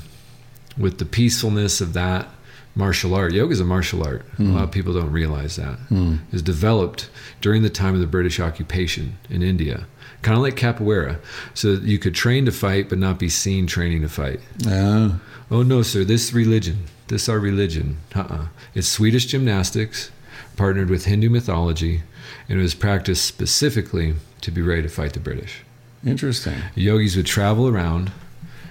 [0.78, 2.28] with the peacefulness of that
[2.76, 3.34] martial art.
[3.34, 4.24] Yoga is a martial art.
[4.38, 5.80] A lot of people don't realize that.
[5.90, 7.10] It was developed
[7.42, 9.88] during the time of the British occupation in India,
[10.22, 11.20] kind of like capoeira,
[11.56, 14.40] so that you could train to fight but not be seen training to fight.
[14.68, 15.18] Uh,
[15.50, 17.98] Oh no, sir, this religion, this our religion.
[18.14, 18.48] Uh-uh.
[18.76, 20.12] It's Swedish gymnastics,
[20.58, 22.04] partnered with Hindu mythology,
[22.50, 25.62] and it was practiced specifically to be ready to fight the British.
[26.06, 26.56] interesting.
[26.76, 28.12] Yogis would travel around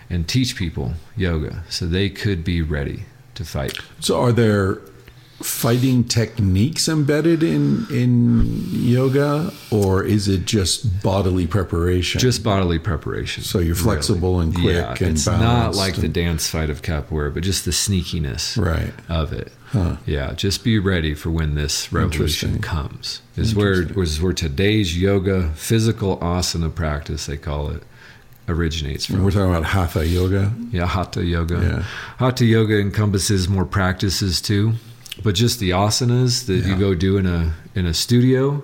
[0.09, 3.05] and teach people yoga so they could be ready
[3.35, 3.79] to fight.
[4.01, 4.81] So are there
[5.43, 12.21] fighting techniques embedded in in yoga or is it just bodily preparation?
[12.21, 13.43] Just bodily preparation.
[13.43, 17.33] So you're flexible and quick yeah, and it's not like the dance fight of capoeira,
[17.33, 18.93] but just the sneakiness right.
[19.09, 19.53] of it.
[19.67, 19.97] Huh.
[20.07, 23.21] Yeah, just be ready for when this revolution comes.
[23.37, 27.83] Is where where today's yoga physical asana practice they call it
[28.49, 29.23] originates from.
[29.25, 30.53] we're talking about hatha yoga.
[30.71, 31.55] Yeah, hatha yoga.
[31.61, 31.83] Yeah.
[32.19, 34.75] Hatha yoga encompasses more practices too,
[35.23, 38.63] but just the asanas that you go do in a in a studio,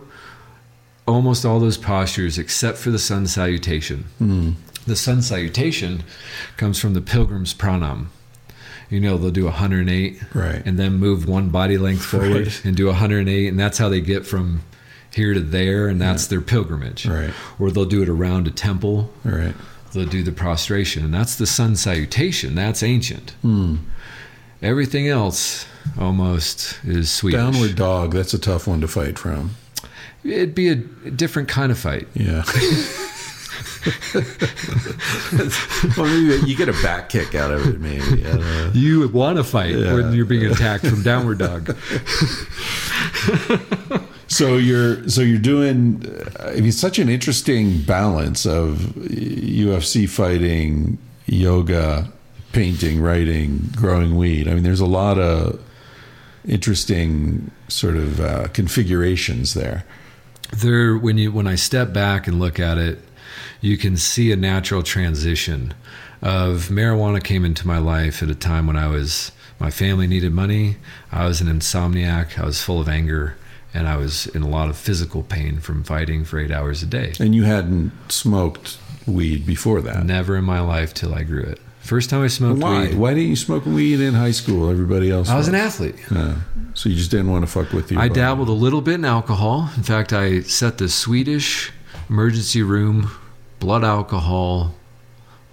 [1.07, 4.05] almost all those postures except for the sun salutation.
[4.18, 4.51] Hmm.
[4.87, 6.03] The sun salutation
[6.57, 8.07] comes from the pilgrim's pranam.
[8.91, 10.62] You know, they'll do 108 Right.
[10.66, 12.64] and then move one body length forward Right.
[12.64, 14.62] and do 108 and that's how they get from
[15.14, 17.07] here to there and that's their pilgrimage.
[17.07, 17.30] Right.
[17.59, 19.55] Or they'll do it around a temple Right.
[19.93, 22.55] They'll do the prostration, and that's the sun salutation.
[22.55, 23.30] That's ancient.
[23.43, 23.76] Hmm.
[24.61, 25.66] Everything else
[25.99, 27.38] almost is Swedish.
[27.40, 29.51] Downward dog, that's a tough one to fight from.
[30.24, 32.07] It'd be a different kind of fight.
[32.14, 32.45] Yeah.
[35.97, 38.24] well, maybe you get a back kick out of it, maybe.
[38.24, 38.70] I don't know.
[38.72, 39.95] You would want to fight Yeah.
[39.95, 41.66] when you're being attacked from downward dog.
[44.33, 46.07] So you're so you're doing.
[46.41, 52.11] I mean, such an interesting balance of UFC fighting, yoga,
[52.53, 54.49] painting, writing, growing weed.
[54.49, 55.62] I mean, there's a lot of
[56.49, 59.85] interesting sort of uh, configurations there.
[60.51, 63.01] There, when you when I step back and look at it,
[63.61, 65.74] you can see a natural transition
[66.22, 69.30] of marijuana came into my life at a time when I was
[69.61, 70.76] my family needed money.
[71.11, 72.39] I was an insomniac.
[72.39, 73.37] I was full of anger,
[73.75, 76.87] and I was in a lot of physical pain from fighting for eight hours a
[76.87, 77.12] day.
[77.20, 80.05] And you hadn't smoked weed before that.
[80.05, 81.59] Never in my life till I grew it.
[81.81, 82.83] First time I smoked Why?
[82.83, 82.95] weed.
[82.95, 84.70] Why didn't you smoke weed in high school?
[84.70, 85.29] Everybody else.
[85.29, 85.97] I was an athlete.
[86.12, 86.37] Uh,
[86.75, 87.99] So you just didn't want to fuck with you.
[87.99, 88.20] I body.
[88.20, 89.68] dabbled a little bit in alcohol.
[89.77, 91.73] In fact, I set the Swedish
[92.09, 93.11] emergency room
[93.59, 94.75] blood alcohol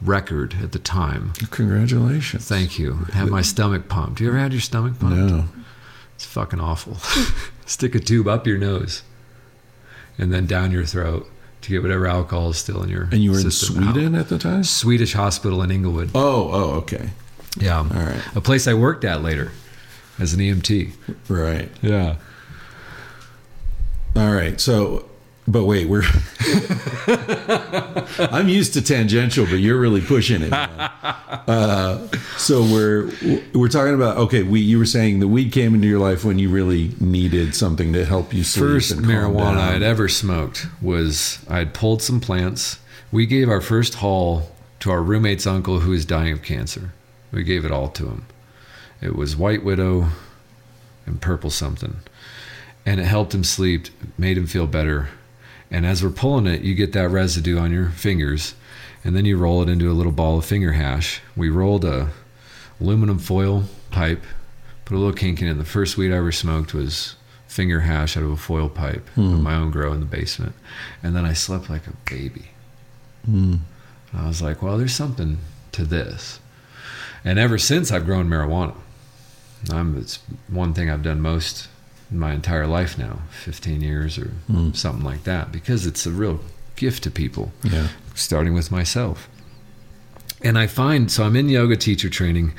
[0.02, 1.34] record at the time.
[1.52, 2.48] Congratulations.
[2.48, 2.94] Thank you.
[3.14, 4.22] Had my stomach pumped.
[4.22, 5.18] You ever had your stomach pumped?
[5.18, 5.46] No.
[6.16, 6.98] It's fucking awful.
[7.70, 9.04] Stick a tube up your nose
[10.18, 11.30] and then down your throat
[11.62, 13.94] to get whatever alcohol is still in your And you were in system out.
[13.94, 14.64] Sweden at the time?
[14.64, 16.10] Swedish hospital in Englewood.
[16.16, 17.12] Oh, oh, okay.
[17.60, 17.78] Yeah.
[17.78, 18.22] All right.
[18.36, 19.52] A place I worked at later
[20.18, 20.94] as an EMT.
[21.28, 21.70] Right.
[21.84, 22.16] Yeah.
[24.16, 24.60] All right.
[24.60, 25.08] So,
[25.50, 26.04] but wait, we're.
[28.20, 30.54] I'm used to tangential, but you're really pushing it.
[30.54, 33.12] Uh, so we're
[33.54, 34.44] we're talking about okay.
[34.44, 37.94] We you were saying the weed came into your life when you really needed something
[37.94, 38.66] to help you sleep.
[38.66, 39.74] First and calm marijuana down.
[39.74, 42.78] I'd ever smoked was I'd pulled some plants.
[43.12, 46.92] We gave our first haul to our roommate's uncle who was dying of cancer.
[47.32, 48.26] We gave it all to him.
[49.02, 50.10] It was White Widow
[51.08, 51.98] and purple something.
[52.86, 53.88] And it helped him sleep,
[54.18, 55.10] made him feel better.
[55.72, 58.56] And as we're pulling it, you get that residue on your fingers,
[59.04, 61.22] and then you roll it into a little ball of finger hash.
[61.36, 62.10] We rolled a
[62.82, 64.24] aluminum foil pipe,
[64.86, 65.54] put a little kink in it.
[65.56, 67.16] The first weed I ever smoked was
[67.48, 69.42] finger hash out of a foil pipe of hmm.
[69.42, 70.54] my own grow in the basement.
[71.02, 72.50] And then I slept like a baby.
[74.12, 75.40] And I was like, well, there's something
[75.74, 76.40] to this.
[77.24, 78.76] And ever since I've grown marijuana.
[79.70, 81.68] I'm, it's one thing I've done most
[82.12, 84.72] my entire life now, 15 years or hmm.
[84.72, 86.40] something like that, because it's a real
[86.76, 87.90] gift to people Yeah.
[88.16, 89.30] starting with myself.
[90.42, 92.54] And I find so I'm in yoga teacher training,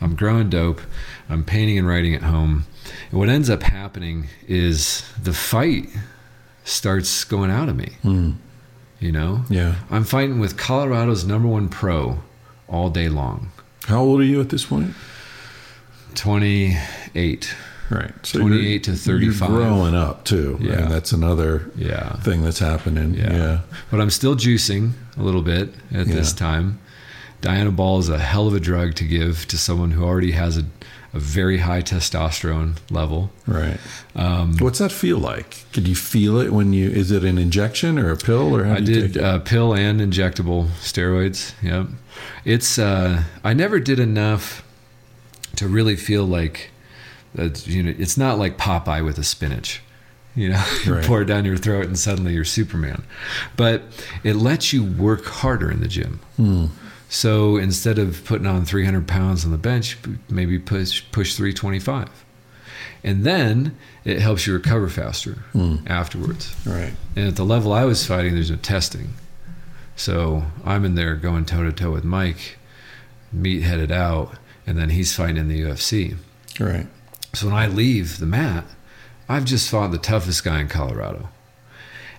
[0.00, 0.80] I'm growing dope,
[1.28, 2.66] I'm painting and writing at home.
[3.10, 5.88] And what ends up happening is the fight
[6.64, 7.92] starts going out of me.
[8.02, 8.32] Hmm.
[8.98, 9.44] You know?
[9.48, 9.76] Yeah.
[9.90, 12.18] I'm fighting with Colorado's number one pro
[12.68, 13.50] all day long.
[13.86, 14.94] How old are you at this point?
[16.16, 17.54] 28.
[17.90, 18.12] Right.
[18.24, 19.48] So 28 to 35.
[19.48, 20.58] Growing up too.
[20.60, 20.74] Yeah.
[20.84, 22.14] And that's another Yeah.
[22.20, 23.14] thing that's happening.
[23.14, 23.32] Yeah.
[23.36, 23.60] Yeah.
[23.90, 26.78] But I'm still juicing a little bit at this time.
[27.42, 30.64] Dianabol is a hell of a drug to give to someone who already has a,
[31.14, 33.30] a very high testosterone level.
[33.46, 33.78] Right.
[34.14, 35.64] Um, What's that feel like?
[35.72, 36.90] Could you feel it when you?
[36.90, 39.24] Is it an injection or a pill or how I do you did take it?
[39.24, 41.54] uh, pill and injectable steroids.
[41.62, 41.86] Yep.
[42.44, 44.62] It's uh, I never did enough
[45.56, 46.70] to really feel like
[47.34, 49.82] You know, it's not like Popeye with a spinach.
[50.34, 51.04] You know, you Right.
[51.04, 53.02] pour it down your throat and suddenly you're Superman.
[53.56, 53.82] But
[54.24, 56.20] it lets you work harder in the gym.
[56.36, 56.66] Hmm.
[57.08, 62.08] So instead of putting on 300 pounds on the bench, maybe push push 325,
[63.02, 65.76] and then it helps you recover faster Hmm.
[65.88, 66.54] afterwards.
[66.64, 66.92] Right.
[67.16, 69.14] And at the level I was fighting, there's no testing.
[69.96, 72.56] So I'm in there going toe to toe with Mike,
[73.32, 74.34] meat headed out,
[74.66, 76.14] and then he's fighting in the UFC.
[76.60, 76.86] Right.
[77.32, 78.64] So when I leave the mat,
[79.28, 81.28] I've just fought the toughest guy in Colorado.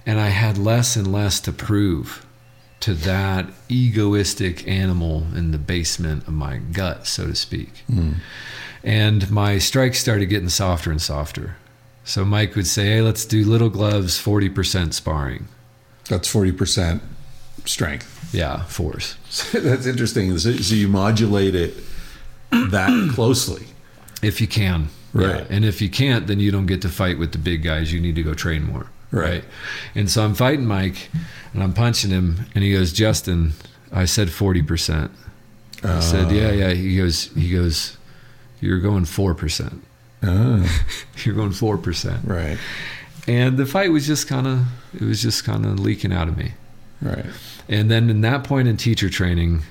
[0.06, 2.26] And I had less and less to prove
[2.80, 7.84] to that egoistic animal in the basement of my gut, so to speak.
[7.88, 8.14] Hmm.
[8.84, 11.58] And my strikes started getting softer and softer.
[12.04, 15.48] So Mike would say, hey, let's do little gloves, 40% sparring.
[16.10, 17.02] That's forty percent
[17.64, 18.34] strength.
[18.34, 19.16] Yeah, force.
[19.54, 20.38] that's interesting.
[20.38, 21.76] So you modulate it
[22.52, 23.68] that closely.
[24.22, 24.90] If you can.
[25.14, 25.38] Right.
[25.40, 25.46] Yeah.
[25.50, 27.92] And if you can't, then you don't get to fight with the big guys.
[27.92, 28.88] You need to go train more.
[29.12, 29.44] Right.
[29.94, 31.10] And so I'm fighting Mike
[31.54, 33.54] and I'm punching him and he goes, Justin,
[33.92, 35.12] I said 40%.
[35.84, 36.70] I said, yeah, yeah.
[36.74, 37.98] He goes, he goes,
[38.62, 39.80] you're going 4%.
[40.24, 40.84] Ah,
[41.24, 42.28] You're going 4%.
[42.28, 42.58] right.
[43.28, 46.38] And the fight was just kind of, it was just kind of leaking out of
[46.38, 46.54] me.
[47.02, 47.26] Right.
[47.68, 49.64] And then in that point in teacher training,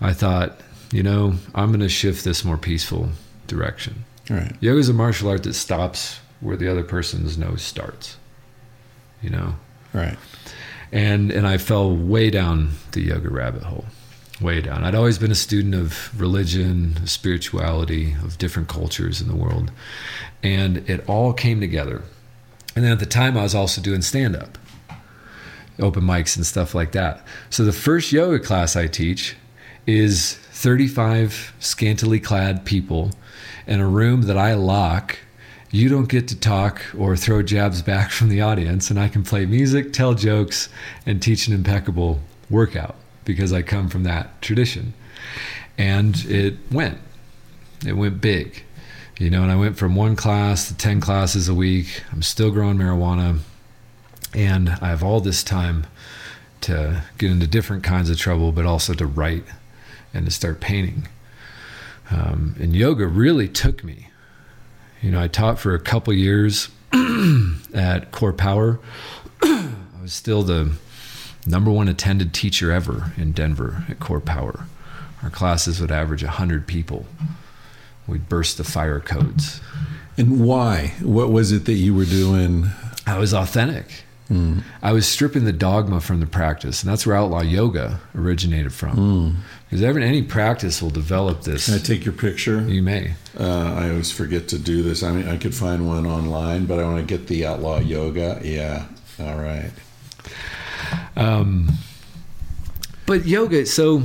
[0.00, 0.60] I thought,
[0.92, 3.10] you know, I'm going to shift this more peaceful
[3.46, 4.04] direction.
[4.30, 4.52] Right.
[4.60, 8.16] Yoga is a martial art that stops where the other person's nose starts.
[9.22, 9.56] You know,
[9.92, 10.16] Right.
[10.92, 13.86] and and I fell way down the yoga rabbit hole,
[14.40, 14.84] way down.
[14.84, 19.72] I'd always been a student of religion, spirituality, of different cultures in the world,
[20.42, 22.02] and it all came together.
[22.76, 24.56] And then at the time, I was also doing stand up,
[25.80, 27.24] open mics and stuff like that.
[27.50, 29.34] So the first yoga class I teach
[29.84, 33.10] is 35 scantily clad people
[33.68, 35.18] in a room that I lock.
[35.70, 39.22] You don't get to talk or throw jabs back from the audience, and I can
[39.22, 40.68] play music, tell jokes,
[41.06, 44.94] and teach an impeccable workout because I come from that tradition.
[45.76, 46.98] And it went.
[47.86, 48.64] It went big.
[49.18, 52.02] You know, and I went from one class to 10 classes a week.
[52.12, 53.40] I'm still growing marijuana.
[54.32, 55.86] And I have all this time
[56.62, 59.44] to get into different kinds of trouble, but also to write
[60.14, 61.08] and to start painting.
[62.10, 64.08] Um, and yoga really took me.
[65.02, 68.78] You know, I taught for a couple years at CorePower.
[69.42, 69.70] I
[70.02, 70.72] was still the
[71.46, 74.64] number one attended teacher ever in Denver at CorePower.
[75.22, 77.06] Our classes would average 100 people.
[78.06, 79.60] We'd burst the fire codes.
[80.16, 80.94] And why?
[81.02, 82.70] What was it that you were doing?
[83.06, 83.86] I was authentic.
[84.82, 89.42] I was stripping the dogma from the practice, and that's where outlaw yoga originated from.
[89.68, 91.66] Because every any practice will develop this.
[91.66, 92.62] Can I take your picture?
[92.62, 93.14] You may.
[93.38, 95.02] Uh, I always forget to do this.
[95.02, 98.40] I mean, I could find one online, but I want to get the outlaw yoga.
[98.42, 98.86] Yeah.
[99.20, 99.70] All right.
[101.16, 101.68] Um,
[103.04, 103.66] but yoga.
[103.66, 104.04] So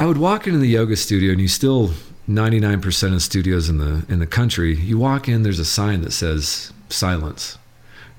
[0.00, 1.92] I would walk into the yoga studio, and you still
[2.28, 4.74] 99% of studios in the in the country.
[4.74, 7.58] You walk in, there's a sign that says silence.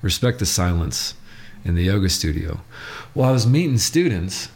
[0.00, 1.14] Respect the silence
[1.64, 2.60] in the yoga studio.
[3.14, 4.48] Well, I was meeting students,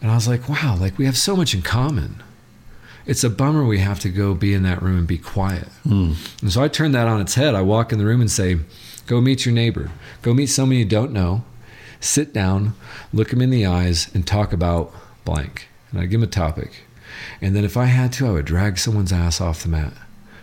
[0.00, 2.22] and I was like, wow, like we have so much in common.
[3.06, 5.68] It's a bummer we have to go be in that room and be quiet.
[5.82, 6.12] Hmm.
[6.42, 7.54] And so I turn that on its head.
[7.54, 8.58] I walk in the room and say,
[9.06, 9.90] go meet your neighbor.
[10.20, 11.44] Go meet someone you don't know.
[12.00, 12.74] Sit down,
[13.12, 14.92] look them in the eyes, and talk about
[15.24, 15.68] blank.
[15.90, 16.82] And I give them a topic.
[17.40, 19.94] And then if I had to, I would drag someone's ass off the mat,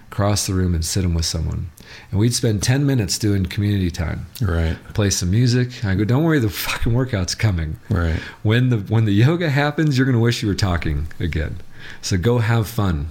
[0.10, 1.70] cross the room, and sit them with someone.
[2.12, 4.28] And we'd spend 10 minutes doing community time.
[4.41, 4.78] Right.
[4.93, 5.84] Play some music.
[5.86, 7.80] I go, don't worry, the fucking workout's coming.
[7.89, 8.20] Right.
[8.43, 11.58] When the when the yoga happens, you're gonna wish you were talking again.
[12.02, 13.08] So go have fun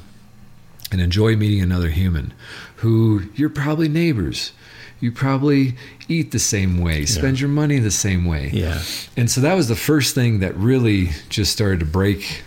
[0.91, 2.32] and enjoy meeting another human
[2.76, 4.53] who you're probably neighbors.
[5.01, 5.76] You probably
[6.09, 8.51] eat the same way, spend your money the same way.
[8.53, 8.80] Yeah.
[9.16, 12.43] And so that was the first thing that really just started to break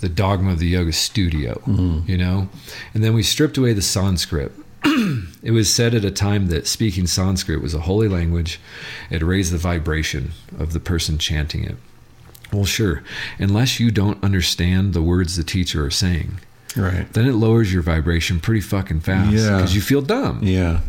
[0.00, 2.10] the dogma of the yoga studio, mm-hmm.
[2.10, 2.48] you know?
[2.92, 4.52] And then we stripped away the Sanskrit.
[5.42, 8.60] it was said at a time that speaking Sanskrit was a holy language.
[9.10, 11.76] It raised the vibration of the person chanting it.
[12.52, 13.02] Well, sure,
[13.38, 16.38] unless you don't understand the words the teacher are saying,
[16.76, 17.12] Right.
[17.12, 19.56] then it lowers your vibration pretty fucking fast Yeah.
[19.56, 20.40] because you feel dumb.
[20.42, 20.80] Yeah.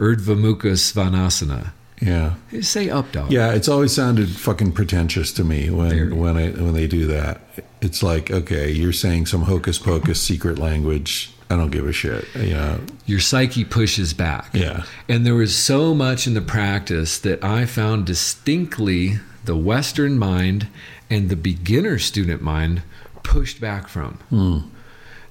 [0.00, 1.72] Urdhva Mukha Svanasana.
[2.00, 2.34] Yeah.
[2.60, 3.30] Say up dog.
[3.30, 7.40] Yeah, it's always sounded fucking pretentious to me when when I when they do that.
[7.80, 11.30] It's like, okay, you're saying some hocus pocus secret language.
[11.50, 12.26] I don't give a shit.
[12.34, 12.80] You know.
[13.06, 14.50] Your psyche pushes back.
[14.54, 14.84] Yeah.
[15.08, 20.68] And there was so much in the practice that I found distinctly the Western mind
[21.10, 22.82] and the beginner student mind
[23.22, 24.14] pushed back from.
[24.30, 24.58] Hmm.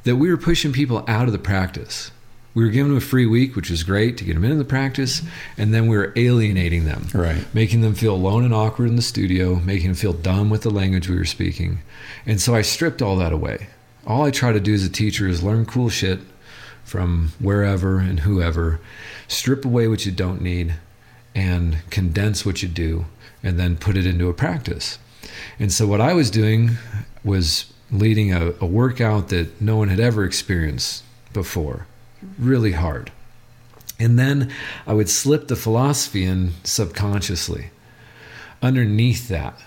[0.04, 2.12] That we were pushing people out of the practice.
[2.54, 4.64] We were giving them a free week, which was great to get them into the
[4.66, 5.24] practice,
[5.58, 7.44] and then we were alienating them, Right.
[7.56, 10.70] making them feel alone and awkward in the studio, making them feel dumb with the
[10.70, 11.80] language we were speaking.
[12.28, 13.68] And so I stripped all that away.
[14.06, 16.20] All I try to do as a teacher is learn cool shit
[16.84, 18.80] from wherever and whoever,
[19.28, 20.76] strip away what you don't need,
[21.34, 23.06] and condense what you do,
[23.42, 25.00] and then put it into a practice.
[25.58, 26.72] And so what I was doing
[27.24, 31.88] was leading a, a workout that no one had ever experienced before,
[32.38, 33.12] really hard.
[34.00, 34.52] And then
[34.86, 37.70] I would slip the philosophy in subconsciously.
[38.62, 39.60] Underneath that,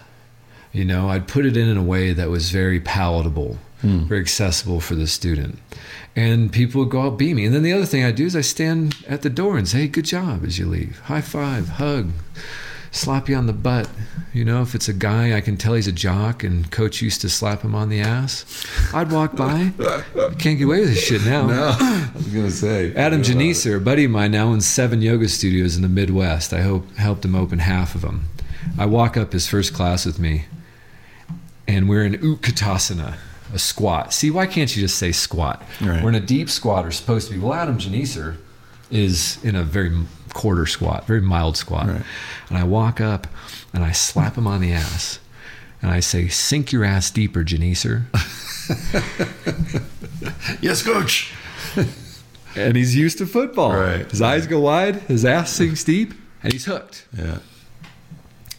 [0.73, 4.05] you know, I'd put it in in a way that was very palatable, Hmm.
[4.07, 5.59] very accessible for the student.
[6.17, 7.47] And people would go out beaming.
[7.47, 9.83] And then the other thing I do is I stand at the door and say,
[9.83, 10.99] hey, good job as you leave.
[11.01, 12.11] High five, hug,
[12.91, 13.89] slap you on the butt.
[14.33, 17.21] You know, if it's a guy, I can tell he's a jock and coach used
[17.21, 18.67] to slap him on the ass.
[18.93, 19.73] I'd walk by.
[20.39, 21.47] Can't get away with this shit now.
[21.47, 25.29] No, I was gonna say Adam Janicer, a buddy of mine, now owns seven yoga
[25.29, 26.53] studios in the Midwest.
[26.53, 28.29] I hope helped him open half of them.
[28.79, 30.47] I walk up his first class with me,
[31.69, 33.17] and we're in Utkatasana,
[33.55, 34.13] a squat.
[34.13, 35.63] See, why can't you just say squat?
[35.81, 36.03] Right.
[36.03, 37.41] We're in a deep squat, or supposed to be.
[37.41, 38.37] Well, Adam Janicer
[38.91, 39.93] is in a very
[40.35, 41.87] quarter squat, very mild squat.
[41.89, 42.03] Right.
[42.49, 43.27] And I walk up
[43.73, 45.19] and I slap him on the ass,
[45.83, 48.05] and I say, "Sink your ass deeper, Janicer."
[50.61, 51.33] Yes, coach.
[52.57, 53.73] and he's used to football.
[53.75, 54.11] Right.
[54.11, 57.07] His eyes go wide, his ass sinks deep, and he's hooked.
[57.17, 57.39] Yeah.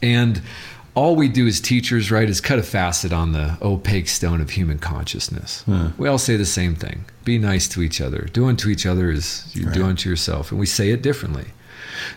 [0.02, 0.42] And
[0.98, 4.50] all we do as teachers, right, is cut a facet on the opaque stone of
[4.50, 5.64] human consciousness.
[5.96, 8.28] We all say the same thing be nice to each other.
[8.34, 9.90] Do unto each other as you do Right.
[9.90, 10.50] unto yourself.
[10.50, 11.50] And we say it differently.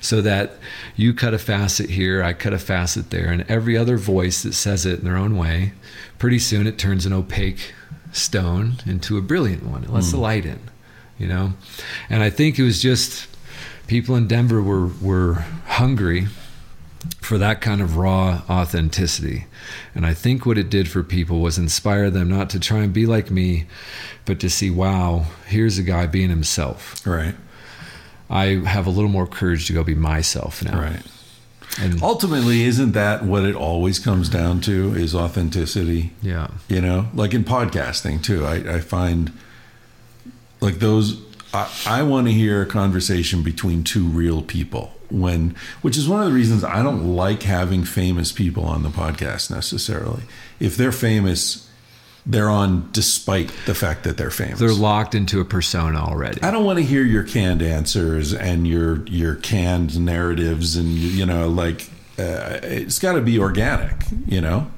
[0.00, 0.56] So that
[0.96, 4.54] you cut a facet here, I cut a facet there, and every other voice that
[4.54, 5.72] says it in their own way,
[6.18, 7.74] pretty soon it turns an opaque
[8.12, 9.84] stone into a brilliant one.
[9.84, 10.22] It lets the hmm.
[10.22, 10.60] light in,
[11.18, 11.52] you know?
[12.08, 13.26] And I think it was just
[13.88, 16.28] people in Denver were, were hungry
[17.20, 19.46] for that kind of raw authenticity.
[19.94, 22.92] And I think what it did for people was inspire them not to try and
[22.92, 23.66] be like me,
[24.26, 27.04] but to see, wow, here's a guy being himself.
[27.06, 27.34] Right.
[28.28, 30.78] I have a little more courage to go be myself now.
[30.80, 31.02] Right.
[31.80, 34.94] And Ultimately, isn't that what it always comes down to?
[34.94, 36.12] Is authenticity?
[36.20, 36.48] yeah.
[36.68, 38.44] You know, like in podcasting too.
[38.44, 39.32] I, I find
[40.60, 41.20] like those.
[41.54, 46.20] I, I want to hear a conversation between two real people when which is one
[46.20, 50.22] of the reasons I don't like having famous people on the podcast necessarily.
[50.58, 51.68] If they're famous,
[52.26, 54.58] they're on despite the fact that they're famous.
[54.58, 56.42] They're locked into a persona already.
[56.42, 61.26] I don't want to hear your canned answers and your your canned narratives and you
[61.26, 63.96] know like uh, it's got to be organic,
[64.26, 64.70] you know?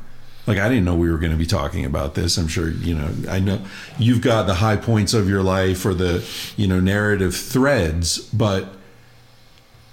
[0.46, 2.36] Like I didn't know we were going to be talking about this.
[2.36, 3.60] I'm sure, you know, I know
[3.98, 6.24] you've got the high points of your life or the,
[6.56, 8.74] you know, narrative threads, but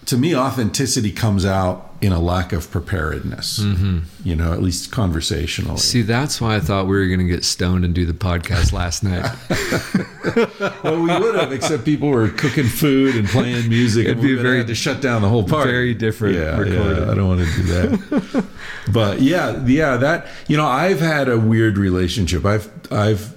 [0.09, 3.59] to me authenticity comes out in a lack of preparedness.
[3.59, 3.99] Mm-hmm.
[4.23, 5.77] You know, at least conversationally.
[5.77, 8.73] See, that's why I thought we were going to get stoned and do the podcast
[8.73, 9.29] last night.
[10.83, 14.05] well, we would have, except people were cooking food and playing music.
[14.05, 15.69] It'd and be very- to shut down the whole party.
[15.71, 17.03] very different Yeah, recording.
[17.03, 18.45] yeah, I don't want to do that.
[18.91, 22.45] but yeah, yeah, that you know, I've had a weird relationship.
[22.45, 23.31] I've I've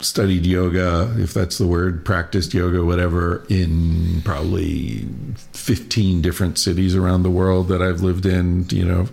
[0.00, 5.06] studied yoga, if that's the word, practiced yoga, whatever, in probably
[5.52, 8.66] fifteen different cities around the world that I've lived in.
[8.70, 9.08] You know,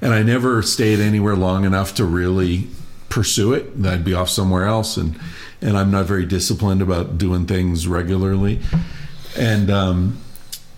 [0.00, 2.68] and I never stayed anywhere long enough to really
[3.08, 3.70] pursue it.
[3.84, 5.18] I'd be off somewhere else, and
[5.60, 8.60] and I'm not very disciplined about doing things regularly,
[9.36, 9.70] and.
[9.70, 10.18] um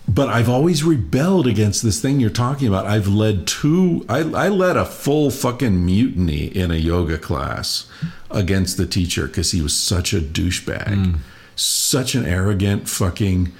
[0.07, 2.85] but I've always rebelled against this thing you're talking about.
[2.85, 7.87] I've led two, I, I led a full fucking mutiny in a yoga class
[8.33, 11.15] against the teacher because he was such a douchebag, hmm.
[11.55, 13.51] such an arrogant fucking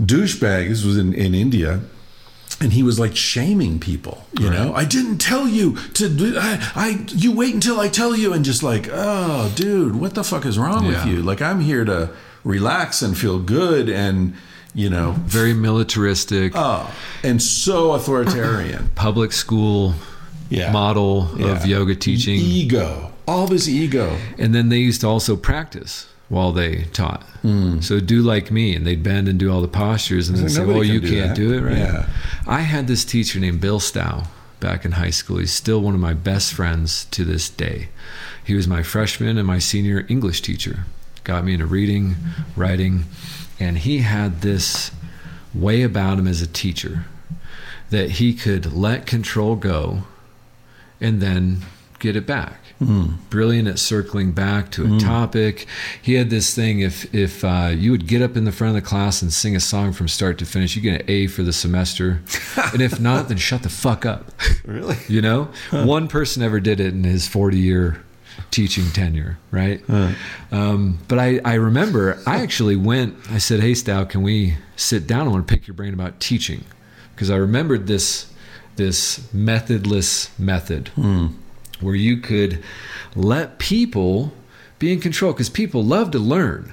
[0.00, 0.68] douchebag.
[0.68, 1.80] This was in, in India.
[2.60, 4.72] And he was like shaming people, you know.
[4.74, 6.08] I didn't tell you to.
[6.08, 10.14] do I, I, you wait until I tell you, and just like, oh, dude, what
[10.14, 11.20] the fuck is wrong with you?
[11.20, 12.10] Like, I'm here to
[12.44, 14.34] relax and feel good, and
[14.72, 16.94] you know, Very militaristic, Oh,
[17.24, 18.90] and so authoritarian.
[18.94, 19.94] public school
[20.48, 20.70] Yeah.
[20.70, 22.36] model of yoga teaching.
[22.36, 23.10] Ego.
[23.26, 24.18] All this ego.
[24.38, 27.22] And then they used to also practice while they taught.
[27.42, 27.80] Hmm.
[27.80, 30.52] So do like me, and they'd bend and do all the postures, and then like,
[30.52, 32.06] say, "Well, you do can't that." do it, right?" Yeah.
[32.46, 34.24] I had this teacher named Bill Stow
[34.60, 35.38] back in high school.
[35.38, 37.88] He's still one of my best friends to this day.
[38.44, 40.86] He was my freshman and my senior English teacher.
[41.22, 42.16] Got me into reading,
[42.56, 43.04] writing,
[43.60, 44.90] and he had this
[45.54, 47.04] way about him as a teacher
[47.90, 50.04] that he could let control go
[51.00, 51.62] and then
[51.98, 52.60] get it back.
[53.30, 55.66] Brilliant at circling back to a topic.
[56.02, 58.82] He had this thing: if if uh, you would get up in the front of
[58.82, 61.42] the class and sing a song from start to finish, you get an A for
[61.42, 62.20] the semester,
[62.72, 64.30] and if not, then shut the fuck up.
[64.66, 64.96] Really?
[65.08, 68.02] You know, one person ever did it in his forty-year
[68.50, 69.82] teaching tenure, right?
[70.50, 73.14] Um, but I, I remember I actually went.
[73.30, 75.26] I said, "Hey, Stow, can we sit down?
[75.28, 76.64] I want to pick your brain about teaching,"
[77.14, 78.32] because I remembered this
[78.76, 80.90] this methodless method
[81.84, 82.62] where you could
[83.14, 84.32] let people
[84.78, 86.72] be in control because people love to learn.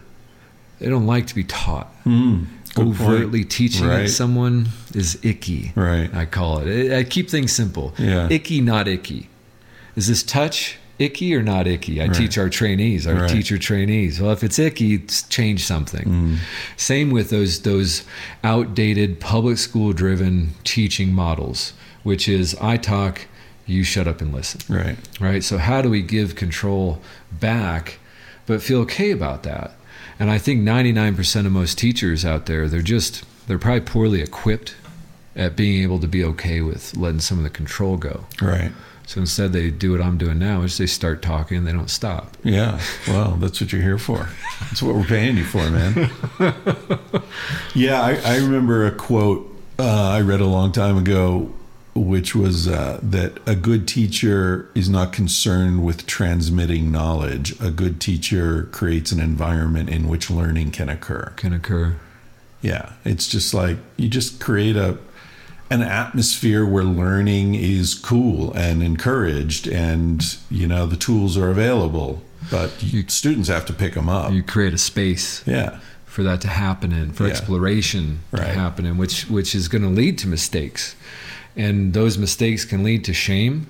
[0.79, 1.93] They don't like to be taught.
[2.03, 2.47] Good
[2.77, 3.51] Overtly point.
[3.51, 4.09] teaching Right.
[4.09, 5.73] someone is icky.
[5.75, 6.09] Right.
[6.15, 6.91] I call it.
[6.97, 7.93] I keep things simple.
[7.99, 8.27] Yeah.
[8.31, 9.29] Icky, not icky.
[9.95, 12.01] Is this touch icky or not icky?
[12.01, 13.29] I teach our trainees, our Right.
[13.29, 14.21] teacher trainees.
[14.21, 16.05] Well, if it's icky, it's change something.
[16.05, 16.37] Mm.
[16.77, 18.03] Same with those those
[18.43, 21.73] outdated public school driven teaching models,
[22.03, 23.27] which is I talk,
[23.65, 24.97] you shut up and listen Right.
[25.19, 25.43] right?
[25.43, 27.01] So how do we give control
[27.31, 27.99] back,
[28.45, 29.71] but feel okay about that?
[30.19, 34.75] And I think 99% of most teachers out there, they're just they're probably poorly equipped
[35.35, 38.25] at being able to be okay with letting some of the control go.
[38.41, 38.71] Right.
[39.07, 41.89] So instead, they do what I'm doing now, is they start talking and they don't
[41.89, 42.37] stop.
[42.43, 42.79] Yeah.
[43.07, 44.29] Well, that's what you're here for.
[44.61, 46.09] That's what we're paying you for, man.
[47.75, 49.47] yeah, I, I remember a quote
[49.79, 51.51] uh, I read a long time ago,
[51.93, 57.59] which was uh, that a good teacher is not concerned with transmitting knowledge.
[57.61, 61.33] A good teacher creates an environment in which learning can occur.
[61.35, 61.95] Can occur.
[62.61, 64.97] Yeah, it's just like you just create a
[65.69, 72.21] an atmosphere where learning is cool and encouraged, and you know the tools are available,
[72.49, 74.31] but you, students have to pick them up.
[74.31, 77.31] You create a space yeah, for that to happen in, for Yeah.
[77.31, 78.53] exploration to Right.
[78.53, 80.95] happen in, which which is going to lead to mistakes,
[81.55, 83.69] and those mistakes can lead to shame,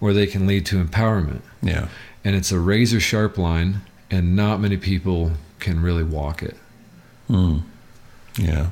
[0.00, 1.42] or they can lead to empowerment.
[1.62, 1.88] yeah,
[2.24, 3.80] and it's a razor sharp line
[4.10, 6.56] and not many people can really walk it.
[7.26, 7.58] Hmm.
[8.38, 8.68] Yeah,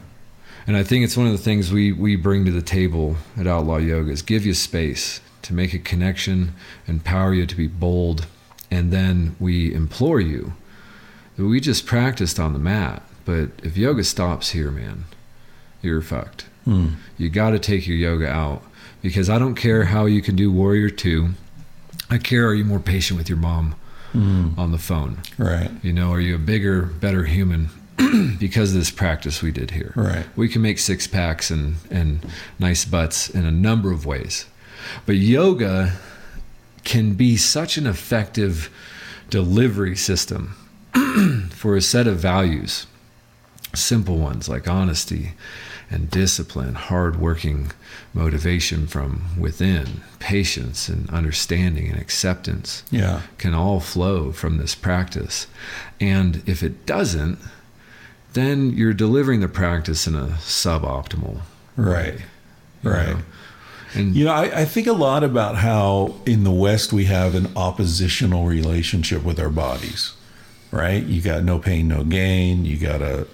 [0.67, 3.47] and i think it's one of the things we we bring to the table at
[3.47, 6.55] outlaw yoga is give you space to make a connection
[6.87, 8.27] empower you to be bold
[8.71, 10.55] and then we implore you.
[11.37, 15.05] That we just practiced on the mat but if yoga stops here man
[15.81, 16.47] you're fucked
[17.19, 18.63] you got to take your yoga out
[19.03, 21.31] because i don't care how you can do warrior 2
[22.11, 23.75] i care are you more patient with your mom
[24.15, 24.57] mm.
[24.57, 27.71] on the phone right, You know, are you a bigger, better human
[28.39, 29.93] because of this practice we did here.
[29.95, 30.27] Right.
[30.37, 32.27] We can make six packs and, and
[32.59, 34.47] nice butts in a number of ways.
[35.07, 35.93] But yoga
[36.85, 38.71] can be such an effective
[39.31, 40.57] delivery system
[41.51, 42.87] for a set of values.
[43.75, 45.33] Simple ones like honesty
[45.93, 47.71] and discipline, hardworking
[48.15, 53.21] motivation from within, patience and understanding and acceptance Yeah.
[53.39, 55.47] can all flow from this practice.
[56.01, 57.39] And if it doesn't,
[58.33, 61.41] then you're delivering the practice in a suboptimal
[61.77, 62.15] Right.
[62.17, 62.23] way,
[62.83, 63.09] Right.
[63.09, 63.19] know?
[63.95, 67.35] And You know, I, I think a lot about how in the West we have
[67.35, 70.13] an oppositional relationship with our bodies,
[70.71, 71.05] right?
[71.05, 72.65] You got no pain, no gain.
[72.65, 73.27] You gotta,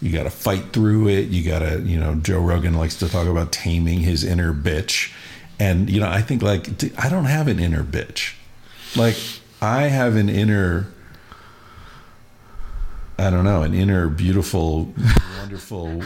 [0.00, 1.28] you gotta fight through it.
[1.28, 5.12] You gotta, you know, Joe Rogan likes to talk about taming his inner bitch,
[5.58, 6.68] and you know, I think like
[6.98, 8.34] I don't have an inner bitch,
[8.96, 9.16] like
[9.60, 10.88] I have an inner.
[13.18, 14.92] I don't know, an inner beautiful,
[15.40, 15.88] wonderful,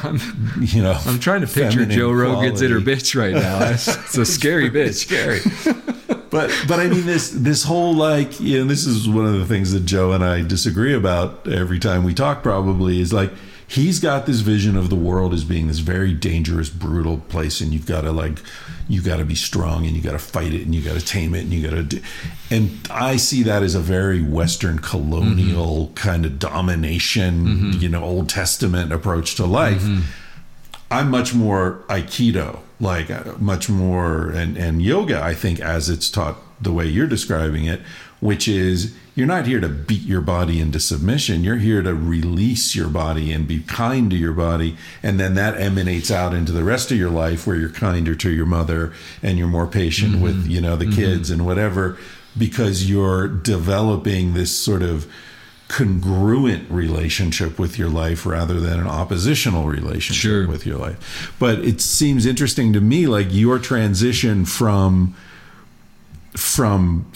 [0.61, 0.97] you know.
[1.07, 3.59] I'm trying to picture Joe Rogan's inner bitch right now.
[3.71, 4.95] It's, it's a scary bitch.
[4.95, 5.41] scary.
[6.31, 9.45] but but I mean this this whole like you know this is one of the
[9.47, 13.33] things that Joe and I disagree about every time we talk probably is like
[13.71, 17.73] he's got this vision of the world as being this very dangerous brutal place and
[17.73, 18.41] you've got to like
[18.89, 21.05] you got to be strong and you got to fight it and you got to
[21.05, 22.03] tame it and you got to do
[22.51, 25.95] and I see that as a very western colonial mm-hmm.
[25.95, 27.71] kind of domination mm-hmm.
[27.81, 29.83] you know old testament approach to life.
[29.83, 30.03] Mm-hmm.
[30.91, 36.11] I'm much more Aikido, like uh, much more, and, and yoga, I think, as it's
[36.11, 37.81] taught the way you're describing it,
[38.21, 41.43] which is you're not here to beat your body into submission.
[41.43, 44.77] You're here to release your body and be kind to your body.
[45.03, 48.31] And then that emanates out into the rest of your life where you're kinder to
[48.31, 48.93] your mother
[49.23, 50.23] and you're more patient mm-hmm.
[50.23, 50.95] with, you know, the mm-hmm.
[50.95, 51.99] kids and whatever,
[52.39, 55.11] because you're developing this sort of
[55.69, 60.49] congruent relationship with your life rather than an oppositional relationship Sure.
[60.49, 61.35] with your life.
[61.39, 65.15] But it seems interesting to me like your transition from
[66.37, 67.11] from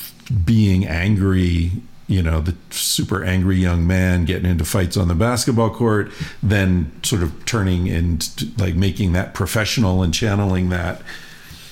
[0.45, 1.73] being angry,
[2.07, 6.11] you know, the super angry young man getting into fights on the basketball court,
[6.43, 11.03] then sort of turning into like making that professional and channeling that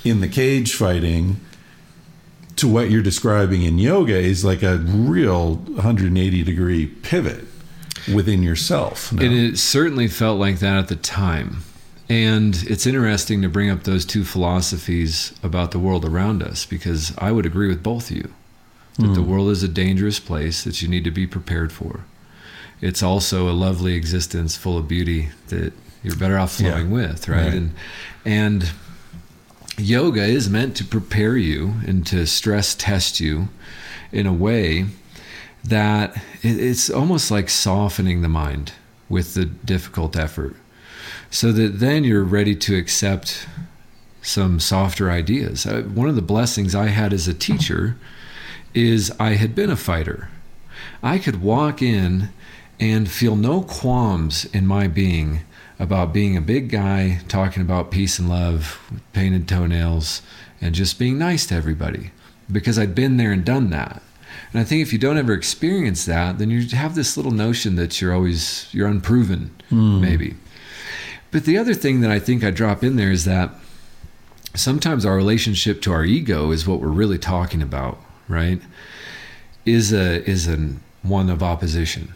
[0.05, 1.37] in the cage fighting
[2.57, 7.45] to what you're describing in yoga is like a real 180 degree pivot
[8.13, 9.13] within yourself.
[9.13, 9.23] now.
[9.25, 11.59] And it certainly felt like that at the time.
[12.09, 17.15] And it's interesting to bring up those two philosophies about the world around us because
[17.17, 18.35] I would agree with both of you
[18.99, 22.05] that the world is a dangerous place that you need to be prepared for.
[22.81, 26.73] It's also a lovely existence full of beauty that you're better off Yeah.
[26.73, 27.45] flowing with, right?
[27.45, 27.55] Right.
[27.55, 27.73] And
[28.25, 28.71] and
[29.79, 33.49] yoga is meant to prepare you and to stress test you
[34.13, 34.87] in a way
[35.65, 38.73] that it's almost like softening the mind
[39.09, 40.57] with the difficult effort
[41.31, 43.47] so that then you're ready to accept
[44.21, 45.65] some softer ideas.
[45.67, 47.97] Uh, one of the blessings I had as a teacher
[48.75, 50.29] is I had been a fighter.
[51.03, 52.31] I could walk in
[52.81, 55.41] and feel no qualms in my being
[55.79, 58.81] about being a big guy talking about peace and love,
[59.13, 60.23] painted toenails,
[60.61, 62.13] and just being nice to everybody
[62.51, 64.03] because I'd been there and done that.
[64.53, 67.77] And I think if you don't ever experience that, then you have this little notion
[67.77, 70.01] that you're always you're unproven, hmm.
[70.01, 70.37] maybe.
[71.31, 73.51] But the other thing that I think I drop in there is that
[74.55, 77.99] sometimes our relationship to our ego is what we're really talking about,
[78.33, 78.61] right?
[79.65, 82.15] Is a is an one of opposition.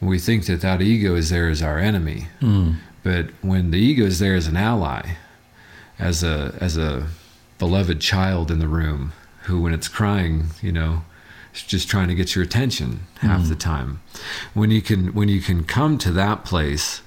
[0.00, 2.74] We think that that ego is there as our enemy, hmm.
[3.02, 5.16] but when the ego is there as an ally,
[5.98, 7.08] as a as a
[7.58, 11.02] beloved child in the room, who when it's crying, you know,
[11.52, 13.58] is just trying to get your attention half the hmm.
[13.58, 14.00] time.
[14.54, 17.02] When you can when you can come to that place,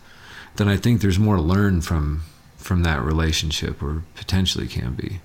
[0.57, 2.23] then I think there's more to learn from
[2.57, 5.21] from that relationship, or potentially can be.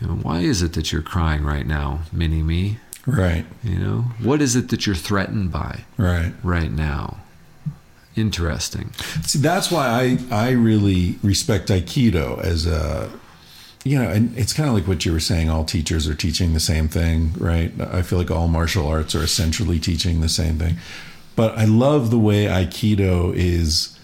[0.00, 2.78] You know, why is it that you're crying right now, mini me?
[3.06, 6.32] right, You know, what is it that you're threatened by right.
[6.42, 7.18] right now?
[8.16, 8.92] Interesting.
[9.22, 13.10] See, that's why I I really respect Aikido as a
[13.84, 15.48] you know, and it's kind of like what you were saying.
[15.48, 17.72] All teachers are teaching the same thing, right?
[17.80, 20.76] I feel like all martial arts are essentially teaching the same thing.
[21.36, 23.96] But I love the way Aikido is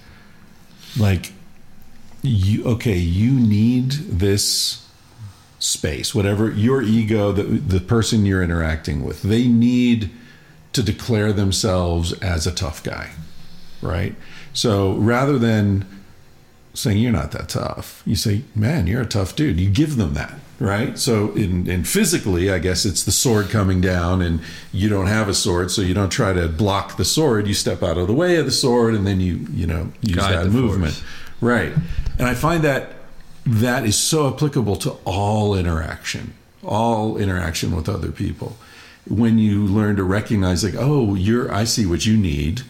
[0.96, 1.32] like
[2.22, 4.86] you okay, you need this
[5.62, 10.10] space, whatever your ego, the the person you're interacting with, they need
[10.72, 13.10] to declare themselves as a tough guy,
[13.80, 14.14] right?
[14.52, 15.86] So rather than
[16.74, 19.60] saying you're not that tough, you say, man, you're a tough dude.
[19.60, 20.98] You give them that, right?
[20.98, 24.40] So in, in physically, I guess it's the sword coming down, and
[24.72, 27.46] you don't have a sword, so you don't try to block the sword.
[27.46, 30.16] You step out of the way of the sword, and then you you know use
[30.16, 31.04] Guide that movement, force.
[31.40, 31.72] right?
[32.18, 32.94] And I find that
[33.46, 38.56] that is so applicable to all interaction, all interaction with other people.
[39.08, 42.62] When you learn to recognize, like, oh, you're, I see what you need.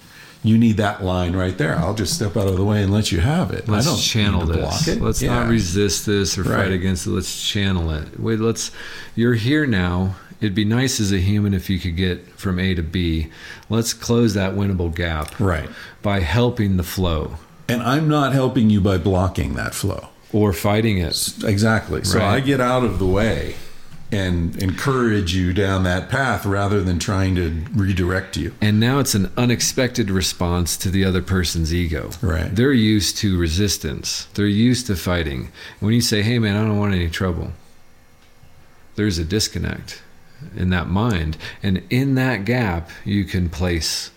[0.43, 1.77] You need that line right there.
[1.79, 3.69] I'll just step out of the way and let you have it.
[3.69, 4.57] Let's I don't channel this.
[4.57, 5.01] block it.
[5.01, 5.35] Let's Yeah.
[5.41, 6.65] not resist this or Right.
[6.65, 7.11] fight against it.
[7.11, 8.19] Let's channel it.
[8.19, 8.71] Wait, let's.
[9.15, 10.17] You're here now.
[10.41, 13.29] It'd be nice as a human if you could get from A to B.
[13.71, 15.69] Let's close that winnable gap Right.
[16.03, 17.37] by helping the flow
[17.69, 20.09] And I'm not helping you by blocking that flow.
[20.33, 21.35] Or fighting it.
[21.45, 22.05] Exactly.
[22.05, 22.35] So Right.
[22.37, 23.55] I get out of the way
[24.11, 28.53] and encourage you down that path rather than trying to redirect you.
[28.61, 32.11] And now it's an unexpected response to the other person's ego.
[32.21, 32.55] Right.
[32.55, 34.27] They're used to resistance.
[34.35, 35.49] They're used to fighting.
[35.81, 37.53] When you say, "Hey, man, I don't want any trouble,"
[38.97, 40.03] there's a disconnect
[40.57, 44.11] in that mind, and in that gap, you can place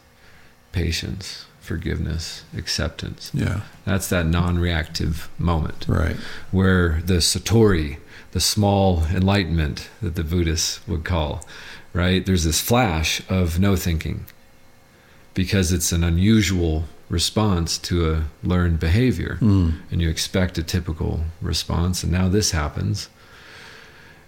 [0.73, 3.31] patience, forgiveness, acceptance.
[3.33, 3.61] Yeah.
[3.85, 6.15] That's that non-reactive moment Right.
[6.51, 7.97] where the satori,
[8.31, 11.45] the small enlightenment that the Buddhists would call,
[11.93, 12.25] right?
[12.25, 14.25] There's this flash of no thinking
[15.33, 19.73] because it's an unusual response to a learned behavior Mm.
[19.91, 23.09] and you expect a typical response and now this happens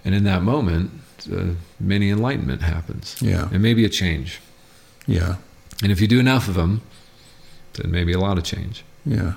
[0.05, 0.91] and in that moment
[1.35, 3.49] uh, mini enlightenment happens Yeah.
[3.51, 4.39] and maybe a change
[5.07, 5.38] Yeah.
[5.81, 6.81] and if you do enough of them
[7.78, 9.34] then maybe a lot of change Yeah.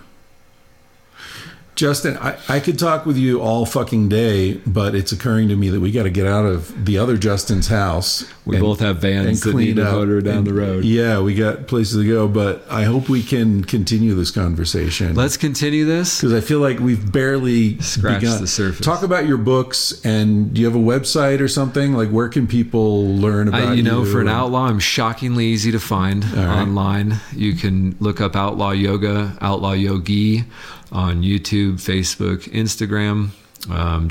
[1.76, 5.70] Justin, I, I could talk with you all fucking day, but it's occurring to me
[5.70, 8.30] that we got to get out of the other Justin's house.
[8.44, 9.94] we and- both have vans that need to up.
[9.94, 13.22] motor down And- the road Yeah, we got places to go, but I hope we
[13.22, 15.14] can continue this conversation.
[15.14, 18.40] let's continue this because I feel like we've barely Scratched begun.
[18.42, 18.84] the surface.
[18.84, 21.94] Talk about your books, and do you have a website or something?
[21.94, 25.46] Like, where can people learn about I, you know, you for an outlaw, I'm shockingly
[25.46, 26.46] easy to find right.
[26.46, 27.20] online.
[27.34, 30.44] You can look up Outlaw Yoga, Outlaw Yogi
[30.92, 33.30] on YouTube, Facebook, Instagram.
[33.70, 34.08] Um.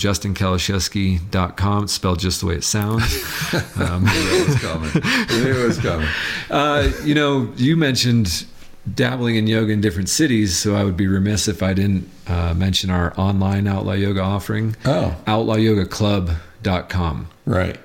[1.83, 3.03] It's spelled just the way it sounds.
[3.77, 4.91] um, It was coming.
[4.93, 6.07] It was coming.
[6.51, 8.45] uh, you know, you mentioned
[8.93, 12.53] dabbling in yoga in different cities, so I would be remiss if I didn't uh,
[12.53, 17.27] mention our online Outlaw Yoga offering, Oh, outlawyogaclub.com.
[17.45, 17.79] right.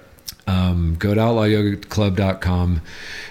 [0.46, 2.82] Um, go to outlawyogaclub.com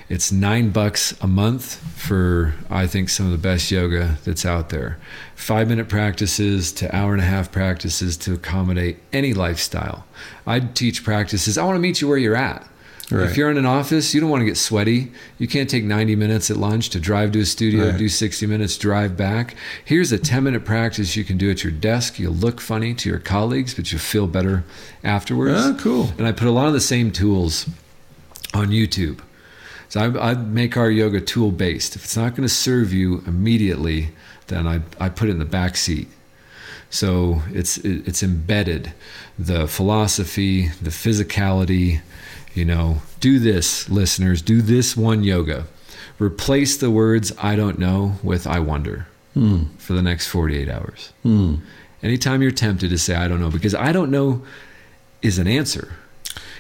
[0.10, 4.70] it's nine bucks a month for i think some of the best yoga that's out
[4.70, 4.98] there.
[5.36, 10.06] Five minute practices to hour and a half practices to accommodate any lifestyle.
[10.46, 11.58] I teach practices.
[11.58, 12.68] I want to meet you where you're at
[13.14, 13.30] Right.
[13.30, 16.16] if you're in an office you don't want to get sweaty you can't take 90
[16.16, 17.98] minutes at lunch to drive to a studio Right.
[17.98, 21.72] do 60 minutes drive back here's a 10 minute practice you can do at your
[21.72, 24.64] desk you'll look funny to your colleagues but you'll feel better
[25.04, 26.12] afterwards Ah, cool.
[26.18, 27.68] and I put a lot of the same tools
[28.54, 29.20] on YouTube.
[29.90, 31.96] So I, I make our yoga tool based.
[31.96, 34.10] If it's not going to serve you immediately,
[34.48, 36.08] then I, I put it in the back seat.
[36.90, 38.94] So it's it, it's embedded,
[39.38, 42.02] the philosophy, the physicality.
[42.54, 44.42] You know, do this, listeners.
[44.42, 45.66] Do this one yoga.
[46.20, 49.64] Replace the words "I don't know" with "I wonder" Hmm.
[49.80, 51.12] for the next 48 hours.
[51.24, 51.56] Hmm.
[52.04, 54.44] Anytime you're tempted to say "I don't know," because "I don't know"
[55.22, 55.94] is an answer.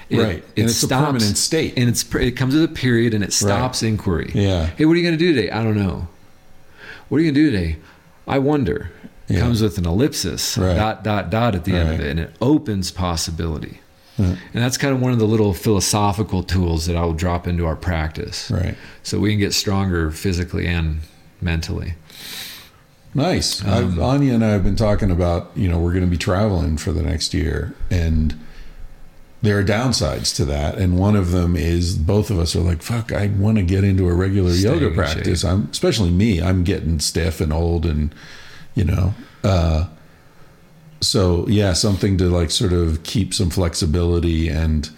[0.09, 0.43] It, Right.
[0.57, 1.73] And it's a permanent state.
[1.77, 4.31] and it's it comes with a period, and it stops inquiry.
[4.33, 4.67] Yeah.
[4.75, 5.49] Hey, what are you going to do today?
[5.51, 6.07] I don't know.
[7.09, 7.77] What are you going to do today?
[8.27, 8.89] I wonder.
[9.29, 9.41] It Yeah.
[9.41, 10.75] comes with an ellipsis, Right.
[10.75, 13.79] dot dot dot at the end of it, and it opens possibility.
[14.17, 14.37] Right.
[14.53, 17.65] And that's kind of one of the little philosophical tools that I will drop into
[17.65, 18.75] our practice, Right.
[19.01, 20.99] so we can get stronger physically and
[21.41, 21.95] mentally.
[23.15, 23.63] Nice.
[23.63, 26.17] Um, I've, Anya and I have been talking about, you know, we're going to be
[26.17, 27.75] traveling for the next year.
[27.91, 28.39] And
[29.43, 30.77] there are downsides to that.
[30.77, 33.83] And one of them is both of us are like, fuck, I want to get
[33.83, 35.41] into a regular yoga practice.
[35.41, 35.51] shape.
[35.51, 38.15] I'm, especially me, I'm getting stiff and old and,
[38.73, 39.13] you know,
[39.43, 39.87] uh,
[41.05, 44.89] so yeah, something to like sort of keep some flexibility and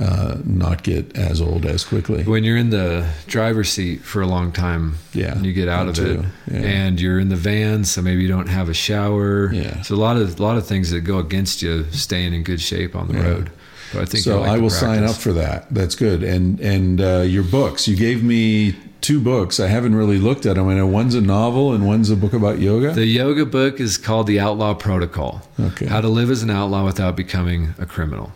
[0.00, 2.22] uh, not get as old as quickly.
[2.24, 5.88] when you're in the driver's seat for a long time Yeah, and you get out
[5.88, 6.24] of it.
[6.50, 6.58] Yeah.
[6.60, 9.82] and you're in the van so maybe you don't have a shower Yeah.
[9.82, 12.60] so a lot of a lot of things that go against you staying in good
[12.60, 13.24] shape on the Yeah.
[13.28, 13.50] road
[13.92, 15.66] but i think so you'll like I will sign up for that.
[15.74, 16.22] That's good.
[16.22, 17.88] And and uh, your books.
[17.88, 19.58] You gave me two books.
[19.60, 20.68] I haven't really looked at them.
[20.68, 22.92] I know one's a novel and one's a book about yoga.
[22.92, 25.86] the yoga book is called the outlaw protocol Okay.
[25.86, 28.32] how to live as an outlaw without becoming a criminal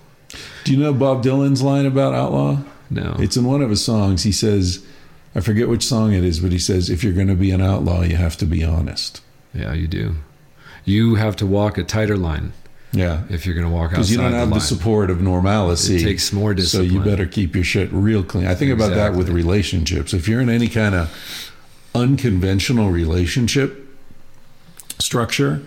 [0.65, 2.59] Do you know Bob Dylan's line about outlaw?
[2.91, 4.23] no It's in one of his songs.
[4.25, 4.85] He says,
[5.35, 7.61] I forget which song it is, but he says, if you're going to be an
[7.61, 9.21] outlaw, you have to be honest.
[9.53, 10.17] yeah you do
[10.87, 12.53] you have to walk a tighter line
[12.97, 13.23] Yeah.
[13.29, 14.61] if you're going to walk outside Because you don't have the line.
[14.61, 15.97] support of normalcy.
[15.97, 16.89] It takes more discipline.
[16.89, 18.47] So you better keep your shit real clean.
[18.47, 20.15] I think about that with relationships.
[20.15, 21.11] If you're in any kind of
[21.95, 23.87] unconventional relationship
[24.99, 25.63] structure,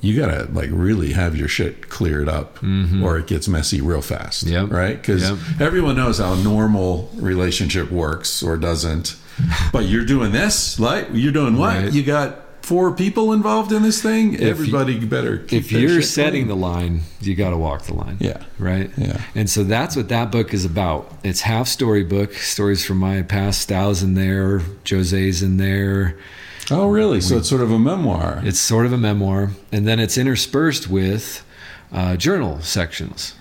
[0.00, 2.62] you gotta like really have your shit cleared up,
[3.02, 4.44] or it gets messy real fast.
[4.44, 4.54] Mm-hmm.
[4.54, 4.70] Yep.
[4.70, 4.96] Right?
[4.96, 5.38] Because Yep.
[5.60, 9.16] everyone knows how a normal relationship works or doesn't.
[9.72, 11.76] But you're doing this, like you're doing what?
[11.76, 11.92] Right.
[11.92, 14.34] You got four people involved in this thing.
[14.34, 15.38] you- Everybody better.
[15.38, 16.48] Keep if you're setting clean.
[16.48, 18.18] the line, you got to walk the line.
[18.20, 18.42] Yeah.
[18.58, 18.90] Right?
[18.98, 19.22] Yeah.
[19.34, 21.10] And so that's what that book is about.
[21.24, 23.62] It's half story book stories from my past.
[23.62, 26.18] Styles in there, Jose's in there.
[26.70, 27.22] Oh, really?
[27.22, 28.42] So it's sort of a memoir.
[28.44, 31.42] It's sort of a memoir, and then it's interspersed with
[31.90, 33.34] uh, journal sections.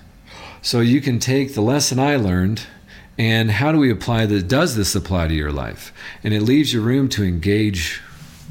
[0.61, 2.61] So you can take the lesson I learned
[3.17, 4.47] and how do we apply that?
[4.47, 5.91] does this apply to your life?
[6.23, 8.01] And it leaves you room to engage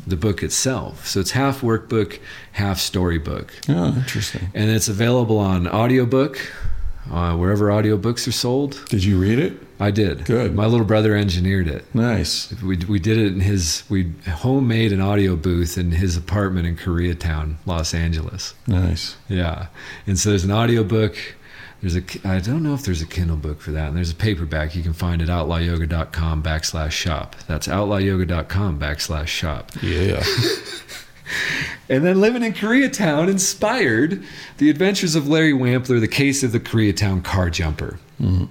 [0.06, 1.06] the book itself.
[1.06, 2.20] So it's half workbook,
[2.52, 3.52] half storybook.
[3.68, 4.48] Oh, interesting.
[4.54, 6.38] And it's available on audiobook,
[7.10, 8.84] uh, wherever audiobooks are sold.
[8.88, 9.54] Did you read it?
[9.78, 10.24] I did.
[10.24, 10.54] Good.
[10.54, 11.84] My little brother engineered it.
[11.94, 12.50] Nice.
[12.62, 16.76] We, we did it in his we homemade an audio booth in his apartment in
[16.76, 18.54] Koreatown, Los Angeles.
[18.66, 19.16] Nice.
[19.28, 19.66] Yeah,
[20.06, 21.16] and so there's an audio book.
[21.86, 24.14] There's a I don't know if there's a Kindle book for that, and there's a
[24.16, 24.74] paperback.
[24.74, 27.36] You can find it at outlawyoga.com backslash shop.
[27.46, 29.70] That's outlawyoga.com backslash shop.
[29.80, 30.24] Yeah.
[31.88, 34.22] And then living in Koreatown inspired
[34.58, 37.98] the adventures of Larry Wampler, the case of the Koreatown car jumper.
[38.20, 38.44] Mm-hmm.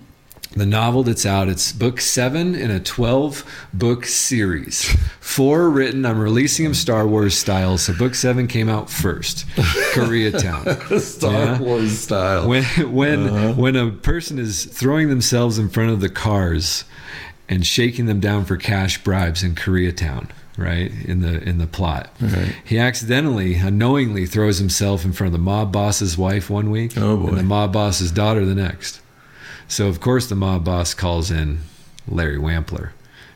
[0.55, 4.85] The novel that's out, it's book seven in a 12 book series.
[5.19, 9.45] Four written, I'm releasing them Star Wars style, so book seven came out first.
[9.93, 10.99] Koreatown.
[11.01, 11.59] Star Yeah.
[11.59, 12.47] Wars style.
[12.47, 12.63] When
[12.93, 13.53] when Uh-huh.
[13.53, 16.85] when a person is throwing themselves in front of the cars
[17.49, 20.89] and shaking them down for cash bribes in Koreatown, right?
[21.03, 22.15] In the in the plot.
[22.63, 27.17] He accidentally, unknowingly throws himself in front of the mob boss's wife one week Oh,
[27.17, 27.27] boy.
[27.29, 29.01] and the mob boss's daughter the next.
[29.67, 31.59] So of course the mob boss calls in
[32.07, 32.91] Larry Wampler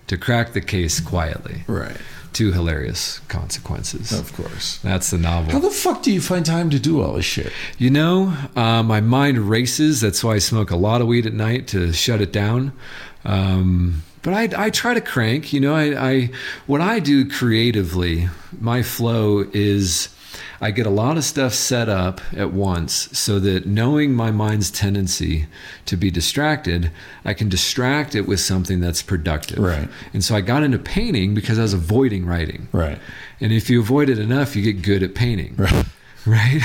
[0.07, 1.63] to crack the case quietly.
[1.67, 1.97] right.
[2.33, 4.11] To hilarious consequences.
[4.11, 4.77] Of course.
[4.83, 5.51] That's the novel.
[5.51, 7.51] How the fuck do you find time to do all this shit?
[7.79, 9.99] You know, uh, my mind races.
[10.01, 12.71] That's why I smoke a lot of weed at night to shut it down.
[13.25, 15.51] Um, but I, I try to crank.
[15.51, 16.29] You know, I, I
[16.67, 18.29] what I do creatively,
[18.59, 20.09] my flow is
[20.61, 24.69] I get a lot of stuff set up at once so that knowing my mind's
[24.69, 25.47] tendency
[25.85, 26.91] to be distracted,
[27.23, 29.59] I can distract it with something that's productive.
[29.59, 29.87] Right.
[30.13, 32.67] And so I got into painting because I was avoiding writing.
[32.73, 32.99] Right.
[33.39, 35.55] And if you avoid it enough, you get good at painting.
[35.57, 35.85] Right.
[36.25, 36.61] Right.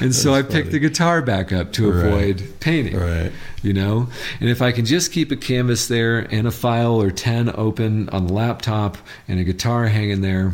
[0.00, 2.06] and so I That's picked the guitar back up to Right.
[2.06, 2.96] avoid painting.
[2.96, 3.32] Right.
[3.60, 4.08] You know?
[4.40, 8.08] And if I can just keep a canvas there and a file or 10 open
[8.10, 8.96] on the laptop
[9.26, 10.52] and a guitar hanging there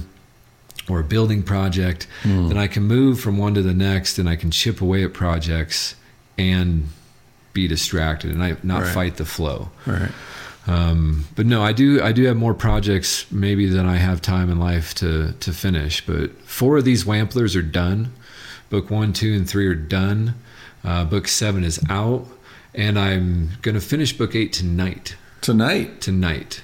[0.89, 2.49] or a building project, Hmm.
[2.49, 5.13] then I can move from one to the next and I can chip away at
[5.13, 5.95] projects
[6.39, 6.89] and
[7.53, 8.95] be distracted and I not Right.
[8.95, 9.71] fight the flow.
[9.87, 10.11] Right.
[10.67, 12.01] Um, but no, I do.
[12.03, 16.05] I do have more projects maybe than I have time in life to to finish.
[16.07, 18.13] But four of these Wamplers are done.
[18.71, 20.35] Book one, two, and three are done.
[20.85, 22.27] Uh, book seven is out,
[22.75, 25.17] and I'm going to finish book eight tonight.
[25.41, 26.01] Tonight.
[26.01, 26.63] Tonight,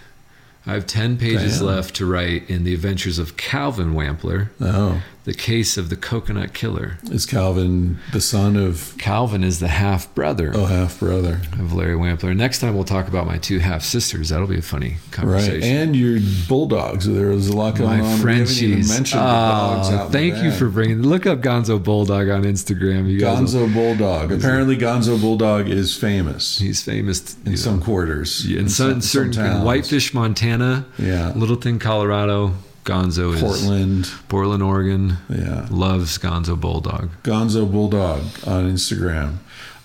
[0.68, 1.66] I have ten pages Damn.
[1.66, 5.02] left to write in the adventures of Calvin Wampler, Oh.
[5.24, 6.98] the case of the coconut killer.
[7.10, 11.40] Is Calvin the son of Calvin is the half brother oh half brother?
[11.58, 12.36] of Larry Wampler.
[12.36, 14.28] Next time we'll talk about my two half sisters.
[14.28, 15.54] That'll be a funny conversation.
[15.60, 15.64] Right.
[15.64, 16.18] And your
[16.48, 17.06] bulldogs.
[17.06, 18.10] There was a lot going My on.
[18.10, 18.88] Even Frenchies.
[18.90, 21.02] mentioned the ah, dogs Oh, out thank you for bringing.
[21.02, 23.10] Look up Gonzo Bulldog on Instagram.
[23.10, 24.32] You guys, will- Gonzo Bulldog.
[24.32, 28.46] Apparently, Gonzo Bulldog is famous he's famous in you some quarters.
[28.46, 29.64] Yeah, in, some, certain in towns.
[29.64, 30.57] Whitefish, Montana,
[30.98, 31.32] Yeah.
[31.34, 32.54] Littleton, Colorado.
[32.84, 34.08] Gonzo is Portland.
[34.28, 35.18] Portland, Oregon.
[35.28, 35.66] Yeah.
[35.70, 37.10] Loves Gonzo Bulldog.
[37.22, 39.36] Gonzo Bulldog on Instagram.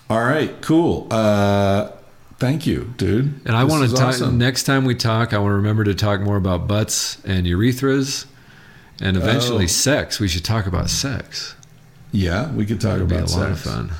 [0.08, 1.06] All right, cool.
[1.10, 1.90] Uh,
[2.38, 3.40] thank you, dude.
[3.46, 4.38] And I want to talk awesome.
[4.38, 5.32] next time we talk.
[5.34, 8.24] I want to remember to talk more about butts and urethras,
[9.00, 9.68] and eventually Oh.
[9.68, 10.18] sex.
[10.18, 11.54] We should talk about sex.
[12.12, 13.90] Yeah, we could talk That'd be a about lot of fun.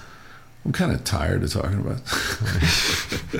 [0.64, 1.98] I'm kind of tired of talking about.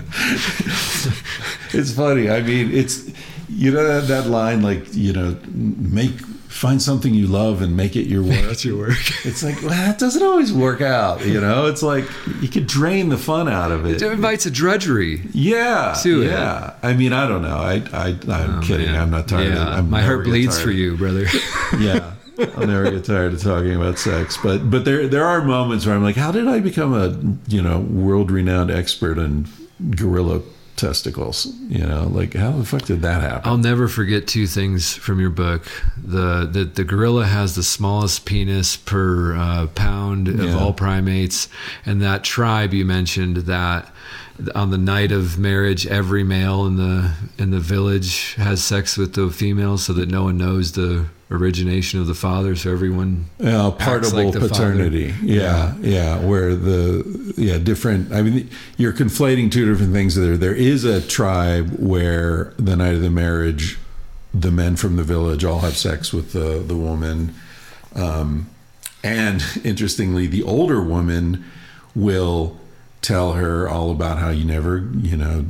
[1.73, 2.31] it's funny.
[2.31, 3.11] I mean, it's
[3.49, 7.97] you know that, that line like you know make find something you love and make
[7.97, 8.41] it your work.
[8.43, 8.93] That's your work.
[9.25, 11.25] It's like well, that doesn't always work out.
[11.25, 12.05] You know, it's like
[12.43, 14.03] you could drain the fun out of it.
[14.03, 15.23] It invites a drudgery.
[15.33, 16.27] Yeah, To it.
[16.27, 16.75] yeah.
[16.83, 17.57] I mean, I don't know.
[17.57, 18.87] I, I, I'm Oh, kidding.
[18.93, 19.01] man.
[19.01, 19.55] I'm not tired.
[19.55, 21.27] Yeah, of, I'm my heart bleeds tired for you, brother.
[21.79, 25.87] yeah i'll never get tired of talking about sex but but there there are moments
[25.87, 27.17] where i'm like how did i become a
[27.53, 29.47] you know world renowned expert in
[29.91, 30.41] gorilla
[30.77, 31.47] testicles.
[31.69, 33.49] You know, like how the fuck did that happen?
[33.49, 35.65] I'll never forget two things from your book.
[35.97, 40.59] The the, the gorilla has the smallest penis per uh, pound of Yeah.
[40.59, 41.49] all primates,
[41.87, 43.93] and that tribe you mentioned that
[44.57, 49.15] on the night of marriage, every male in the in the village has sex with
[49.15, 52.55] the female, so that no one knows the origination of the father.
[52.57, 55.15] So everyone Yeah, acts partible like paternity.
[55.23, 58.13] Yeah, yeah, where the yeah different.
[58.13, 60.37] I mean, you're conflating two different things there.
[60.37, 63.79] There is a tribe where the night of the marriage,
[64.33, 67.35] the men from the village all have sex with the the woman,
[67.95, 68.51] um,
[69.03, 71.45] and interestingly, the older woman
[71.95, 72.59] will
[73.03, 75.45] tell her all about how you never, you know.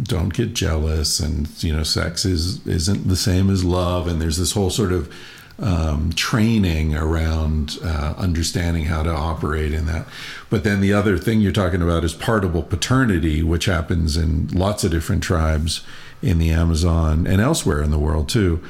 [0.00, 4.38] Don't get jealous, and you know, sex is isn't the same as love, and there's
[4.38, 5.12] this whole sort of
[5.58, 10.06] um, training around uh, understanding how to operate in that.
[10.50, 14.82] But then the other thing you're talking about is partible paternity, which happens in lots
[14.82, 15.84] of different tribes
[16.22, 18.62] in the Amazon and elsewhere in the world too,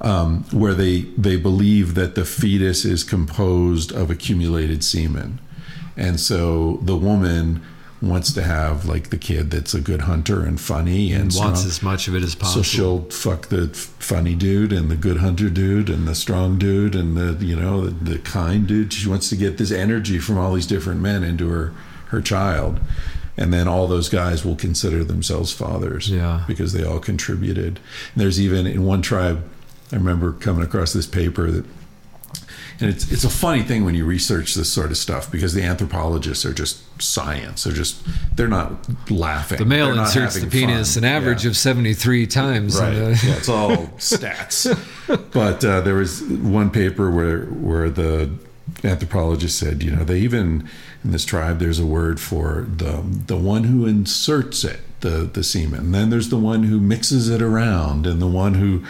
[0.00, 5.40] um, where they they believe that the fetus is composed of accumulated semen,
[5.96, 7.62] and so the woman
[8.02, 11.66] wants to have like the kid that's a good hunter and funny and and wants
[11.66, 12.62] as much of it as possible.
[12.64, 16.58] So she'll fuck the f- funny dude and the good hunter dude and the strong
[16.58, 18.92] dude and the you know the, the kind dude.
[18.92, 21.74] She wants to get this energy from all these different men into her
[22.06, 22.80] her child,
[23.36, 26.08] and then all those guys will consider themselves fathers.
[26.10, 26.44] Yeah.
[26.48, 27.78] because they all contributed.
[28.14, 29.44] And there's even in one tribe,
[29.92, 31.66] I remember coming across this paper that.
[32.80, 35.62] And it's it's a funny thing when you research this sort of stuff because the
[35.62, 37.64] anthropologists are just science.
[37.64, 38.02] They're just
[38.36, 39.58] they're not laughing.
[39.58, 41.04] the male They're inserts the penis fun.
[41.04, 41.50] an average Yeah.
[41.50, 42.78] of 73 times.
[42.78, 42.94] in Right.
[42.94, 44.66] the- yeah, it's all stats.
[45.32, 48.30] But uh, there was one paper where where the
[48.84, 50.68] anthropologist said, you know, they even
[51.04, 55.42] in this tribe there's a word for the the one who inserts it, the the
[55.42, 55.80] semen.
[55.80, 58.82] And then there's the one who mixes it around, and the one who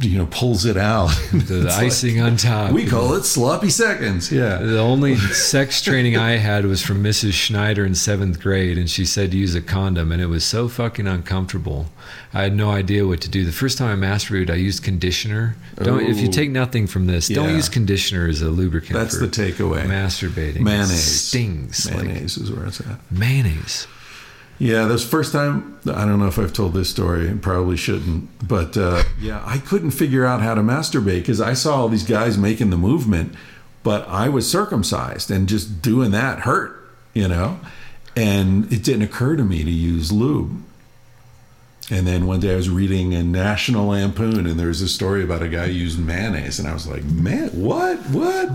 [0.00, 1.08] you know pulls it out.
[1.32, 2.72] the It's like- icing on top.
[2.72, 4.32] we call it sloppy seconds.
[4.32, 4.58] Yeah.
[4.58, 7.32] The only sex training I had was from Mrs.
[7.34, 10.68] Schneider in seventh grade, and she said to use a condom, and it was so
[10.68, 11.86] fucking uncomfortable.
[12.32, 13.44] I had no idea what to do.
[13.44, 15.56] The first time I masturbated, I used conditioner.
[15.76, 18.94] Don't if you take nothing from this, don't use conditioner as a lubricant.
[18.94, 19.84] That's the takeaway.
[19.86, 21.20] Masturbating Mayonnaise.
[21.28, 22.98] stings like Mayonnaise is where it's at.
[23.10, 23.86] mayonnaise.
[24.58, 28.76] Yeah, this first time, I don't know if I've told this story, probably shouldn't, but
[28.76, 32.38] uh, yeah, I couldn't figure out how to masturbate because I saw all these guys
[32.38, 33.34] making the movement,
[33.82, 37.60] but I was circumcised and just doing that hurt, you know?
[38.16, 40.62] And it didn't occur to me to use lube.
[41.90, 45.22] And then one day I was reading a National Lampoon, and there was a story
[45.22, 47.98] about a guy using mayonnaise, and I was like, "Man, what?
[48.06, 48.48] What?"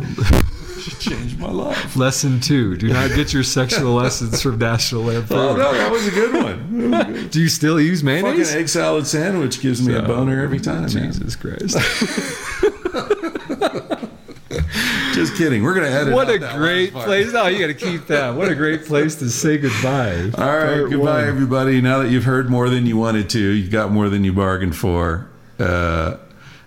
[0.99, 1.95] Changed my life.
[1.95, 5.37] Lesson two: Do not get your sexual lessons from National Lampoon.
[5.37, 6.91] Oh no, that was a good one.
[6.91, 7.31] Good.
[7.31, 8.53] Do you still use Fucking mayonnaise?
[8.55, 10.81] egg salad sandwich gives me a boner every time.
[10.81, 10.89] man.
[10.89, 11.77] Jesus Christ!
[15.13, 15.61] Just kidding.
[15.63, 16.13] We're gonna edit.
[16.13, 17.31] what out a great place!
[17.33, 18.33] No, you got to keep that.
[18.35, 20.31] What a great place to say goodbye.
[20.37, 21.27] All right, Part goodbye, one.
[21.27, 21.81] everybody.
[21.81, 24.75] Now that you've heard more than you wanted to, you got more than you bargained
[24.75, 25.27] for.
[25.59, 26.15] Uh,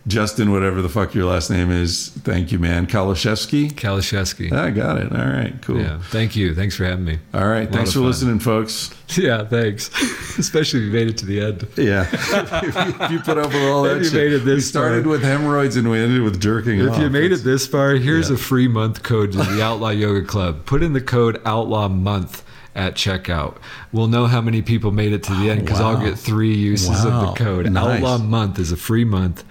[0.07, 2.87] Justin, whatever the fuck your last name is, thank you, man.
[2.87, 3.73] Kalashevsky.
[3.73, 4.53] Kalashevsky.
[4.53, 5.11] I got it.
[5.11, 5.81] All right, cool.
[5.81, 6.55] Yeah, thank you.
[6.55, 7.21] Thanks for having me.
[7.33, 8.07] All right, thanks for fun.
[8.09, 8.95] listening, folks.
[9.17, 9.91] Yeah, thanks.
[10.39, 11.69] Especially if you made it to the end.
[11.77, 14.15] Yeah, if, you, if you put up with all that If you shit.
[14.15, 15.13] made it this we started far.
[15.13, 16.99] with hemorrhoids and we ended with jerking If off.
[16.99, 18.35] you made it this far, here's Yeah.
[18.35, 20.65] a free month code to the Outlaw Yoga Club.
[20.67, 22.43] Put in the code Outlaw Month
[22.75, 23.57] at checkout.
[23.93, 25.91] We'll know how many people made it to the ah, end because Wow.
[25.97, 27.21] I'll get three uses Wow.
[27.29, 27.71] of the code.
[27.71, 28.03] Nice.
[28.03, 29.45] Outlaw Month is a free month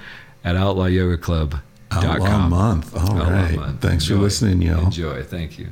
[0.44, 1.62] at outlawyoga.club.com.
[1.92, 2.96] Outlaw month.
[2.96, 3.56] All Outlaw right.
[3.56, 3.82] Month.
[3.82, 4.86] Thanks for listening, y'all.
[4.86, 5.24] Enjoy.
[5.24, 5.70] Thank you.